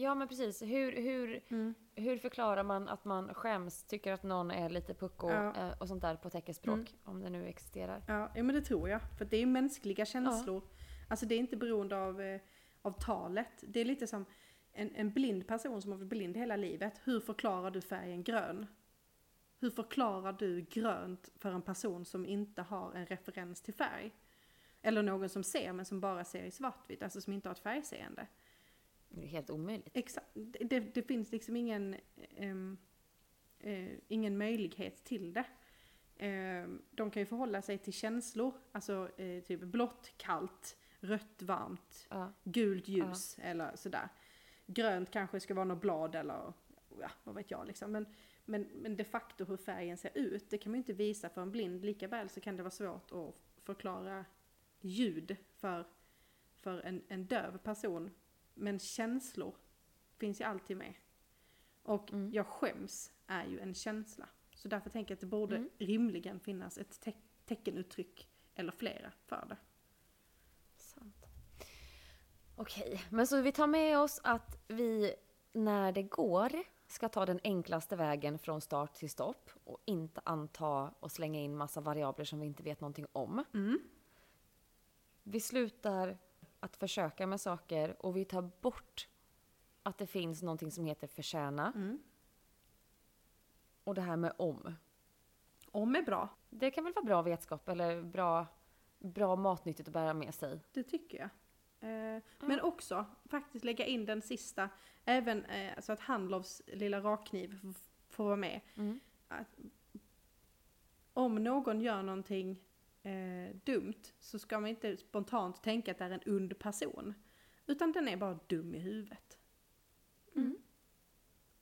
Ja 0.00 0.14
men 0.14 0.28
precis. 0.28 0.62
Hur, 0.62 0.92
hur, 0.92 1.40
Mm. 1.48 1.74
hur 1.94 2.18
förklarar 2.18 2.62
man 2.62 2.88
att 2.88 3.04
man 3.04 3.34
skäms, 3.34 3.82
tycker 3.84 4.12
att 4.12 4.22
någon 4.22 4.50
är 4.50 4.68
lite 4.68 4.94
pucko 4.94 5.30
Ja. 5.30 5.54
eh, 5.56 5.78
och 5.78 5.88
sånt 5.88 6.02
där 6.02 6.16
på 6.16 6.30
teckenspråk? 6.30 6.76
Mm. 6.78 6.86
Om 7.04 7.20
det 7.20 7.30
nu 7.30 7.46
existerar. 7.46 8.02
Ja, 8.08 8.30
ja, 8.34 8.42
men 8.42 8.54
det 8.54 8.62
tror 8.62 8.88
jag. 8.88 9.00
För 9.18 9.24
det 9.24 9.36
är 9.36 9.46
mänskliga 9.46 10.04
känslor. 10.04 10.62
Alltså 11.08 11.26
det 11.26 11.34
är 11.34 11.38
inte 11.38 11.56
beroende 11.56 11.96
av, 11.96 12.20
eh, 12.20 12.40
av 12.82 12.92
talet. 12.92 13.64
Det 13.68 13.80
är 13.80 13.84
lite 13.84 14.06
som 14.06 14.24
en, 14.72 14.94
en 14.94 15.10
blind 15.10 15.46
person 15.48 15.82
som 15.82 15.90
har 15.92 15.98
varit 15.98 16.08
blind 16.08 16.36
hela 16.36 16.56
livet. 16.56 17.00
Hur 17.04 17.20
förklarar 17.20 17.70
du 17.70 17.80
färgen 17.80 18.22
grön? 18.22 18.66
Hur 19.60 19.70
förklarar 19.70 20.32
du 20.32 20.60
grönt 20.60 21.28
för 21.38 21.52
en 21.52 21.62
person 21.62 22.04
som 22.04 22.26
inte 22.26 22.62
har 22.62 22.92
en 22.94 23.06
referens 23.06 23.62
till 23.62 23.74
färg? 23.74 24.10
Eller 24.82 25.02
någon 25.02 25.28
som 25.28 25.42
ser 25.42 25.72
men 25.72 25.84
som 25.84 26.00
bara 26.00 26.24
ser 26.24 26.42
i 26.44 26.50
svartvitt, 26.50 27.02
alltså 27.02 27.20
som 27.20 27.32
inte 27.32 27.48
har 27.48 27.54
ett 27.54 27.58
färgseende. 27.58 28.26
Det 29.08 29.22
är 29.22 29.26
helt 29.26 29.50
omöjligt. 29.50 29.96
Exakt. 29.96 30.26
Det, 30.34 30.80
det, 30.80 31.02
finns 31.02 31.32
liksom 31.32 31.56
ingen, 31.56 31.96
ehm, 32.36 32.78
eh, 33.58 33.92
ingen 34.08 34.38
möjlighet 34.38 35.04
till 35.04 35.32
det. 35.32 35.44
Ehm, 36.16 36.82
de 36.90 37.10
kan 37.10 37.20
ju 37.22 37.26
förhålla 37.26 37.62
sig 37.62 37.78
till 37.78 37.92
känslor, 37.92 38.54
alltså 38.72 39.10
eh, 39.16 39.42
typ 39.42 39.60
blått, 39.60 40.12
kallt, 40.16 40.76
rött, 41.00 41.42
varmt, 41.42 42.08
gult 42.44 42.88
ljus 42.88 43.38
eller 43.42 43.76
sådär. 43.76 44.08
Grönt 44.66 45.10
kanske 45.10 45.40
ska 45.40 45.54
vara 45.54 45.64
något 45.64 45.80
blad 45.80 46.14
eller 46.14 46.52
ja, 47.00 47.10
vad 47.24 47.34
vet 47.34 47.50
jag 47.50 47.66
liksom. 47.66 47.92
Men, 47.92 48.06
men, 48.44 48.62
men 48.62 48.96
de 48.96 49.04
facto 49.04 49.44
hur 49.44 49.56
färgen 49.56 49.96
ser 49.96 50.10
ut, 50.14 50.50
det 50.50 50.58
kan 50.58 50.72
man 50.72 50.76
ju 50.76 50.80
inte 50.80 50.92
visa 50.92 51.28
för 51.28 51.42
en 51.42 51.52
blind. 51.52 51.84
Likaväl 51.84 52.28
så 52.28 52.40
kan 52.40 52.56
det 52.56 52.62
vara 52.62 52.70
svårt 52.70 53.12
att 53.12 53.34
förklara 53.64 54.24
ljud 54.80 55.36
för, 55.56 55.86
för 56.56 56.80
en, 56.80 57.02
en 57.08 57.26
döv 57.26 57.58
person. 57.58 58.10
Men 58.58 58.78
känslor 58.78 59.54
finns 60.16 60.40
ju 60.40 60.44
alltid 60.44 60.76
med. 60.76 60.94
Och 61.82 62.12
Mm. 62.12 62.32
jag 62.32 62.46
skäms 62.46 63.12
är 63.26 63.44
ju 63.46 63.60
en 63.60 63.74
känsla. 63.74 64.28
Så 64.54 64.68
därför 64.68 64.90
tänker 64.90 65.12
jag 65.12 65.16
att 65.16 65.20
det 65.20 65.26
borde 65.26 65.56
Mm. 65.56 65.70
rimligen 65.78 66.40
finnas 66.40 66.78
ett 66.78 67.00
te- 67.00 67.12
teckenuttryck 67.44 68.28
eller 68.54 68.72
flera 68.72 69.12
för 69.24 69.46
det. 69.48 69.56
Sant. 70.76 71.26
Okej, 72.56 73.02
men 73.10 73.26
så 73.26 73.40
vi 73.40 73.52
tar 73.52 73.66
med 73.66 73.98
oss 73.98 74.20
att 74.24 74.64
vi 74.68 75.14
när 75.52 75.92
det 75.92 76.02
går 76.02 76.50
ska 76.86 77.08
ta 77.08 77.26
den 77.26 77.40
enklaste 77.44 77.96
vägen 77.96 78.38
från 78.38 78.60
start 78.60 78.94
till 78.94 79.10
stopp 79.10 79.50
och 79.64 79.78
inte 79.84 80.20
anta 80.24 80.94
och 81.00 81.12
slänga 81.12 81.40
in 81.40 81.56
massa 81.56 81.80
variabler 81.80 82.24
som 82.24 82.40
vi 82.40 82.46
inte 82.46 82.62
vet 82.62 82.80
någonting 82.80 83.06
om. 83.12 83.44
Mm. 83.54 83.78
Vi 85.22 85.40
slutar 85.40 86.18
att 86.60 86.76
försöka 86.76 87.26
med 87.26 87.40
saker 87.40 87.96
och 88.06 88.16
vi 88.16 88.24
tar 88.24 88.50
bort 88.60 89.08
att 89.82 89.98
det 89.98 90.06
finns 90.06 90.42
någonting 90.42 90.70
som 90.70 90.84
heter 90.84 91.06
förtjäna 91.06 91.72
Mm. 91.76 91.98
och 93.84 93.94
det 93.94 94.00
här 94.00 94.16
med 94.16 94.32
om. 94.38 94.74
Om 95.70 95.96
är 95.96 96.02
bra, 96.02 96.28
Det 96.50 96.70
kan 96.70 96.84
väl 96.84 96.92
vara 96.92 97.04
bra 97.04 97.22
vetskap 97.22 97.68
eller 97.68 98.02
bra, 98.02 98.46
bra 98.98 99.36
matnyttigt 99.36 99.88
att 99.88 99.92
bära 99.92 100.14
med 100.14 100.34
sig. 100.34 100.60
det 100.72 100.82
tycker 100.82 101.18
jag. 101.18 101.28
Eh, 102.16 102.22
Men 102.40 102.60
också 102.60 103.04
faktiskt 103.24 103.64
lägga 103.64 103.86
in 103.86 104.06
den 104.06 104.22
sista, 104.22 104.68
även 105.04 105.44
eh, 105.44 105.80
så 105.80 105.92
att 105.92 106.00
Handlovs 106.00 106.62
lilla 106.66 107.00
rakkniv 107.00 107.74
får 108.08 108.24
vara 108.24 108.36
med. 108.36 108.60
Mm. 108.76 109.00
Att, 109.28 109.58
om 111.12 111.34
någon 111.34 111.80
gör 111.80 112.02
någonting 112.02 112.58
eh, 113.06 113.56
dumt 113.64 114.02
så 114.20 114.38
ska 114.38 114.60
man 114.60 114.70
inte 114.70 114.96
spontant 114.96 115.62
tänka 115.62 115.90
att 115.90 115.98
det 115.98 116.04
är 116.04 116.10
en 116.10 116.34
ond 116.34 116.58
person. 116.58 117.14
Utan 117.66 117.92
den 117.92 118.08
är 118.08 118.16
bara 118.16 118.38
dum 118.46 118.74
i 118.74 118.78
huvudet. 118.78 119.38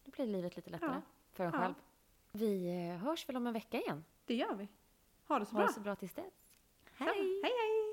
Då 0.04 0.10
blir 0.10 0.26
livet 0.26 0.56
lite 0.56 0.70
lättare 0.70 0.90
Ja. 0.94 1.02
för 1.32 1.44
en 1.44 1.50
Ja. 1.54 1.58
själv. 1.60 1.74
Vi 2.32 2.66
eh, 2.88 2.96
hörs 2.96 3.28
väl 3.28 3.36
om 3.36 3.46
en 3.46 3.52
vecka 3.52 3.78
igen. 3.80 4.04
Det 4.24 4.34
gör 4.34 4.54
vi. 4.54 4.68
Ha 5.26 5.38
det 5.38 5.46
så 5.46 5.52
Ha 5.52 5.58
bra. 5.58 5.66
det 5.66 5.72
så 5.72 5.80
bra 5.80 5.96
tills 5.96 6.14
dess. 6.14 6.34
Så, 6.98 7.04
Hej! 7.04 7.40
hej! 7.42 7.52
hej. 7.58 7.83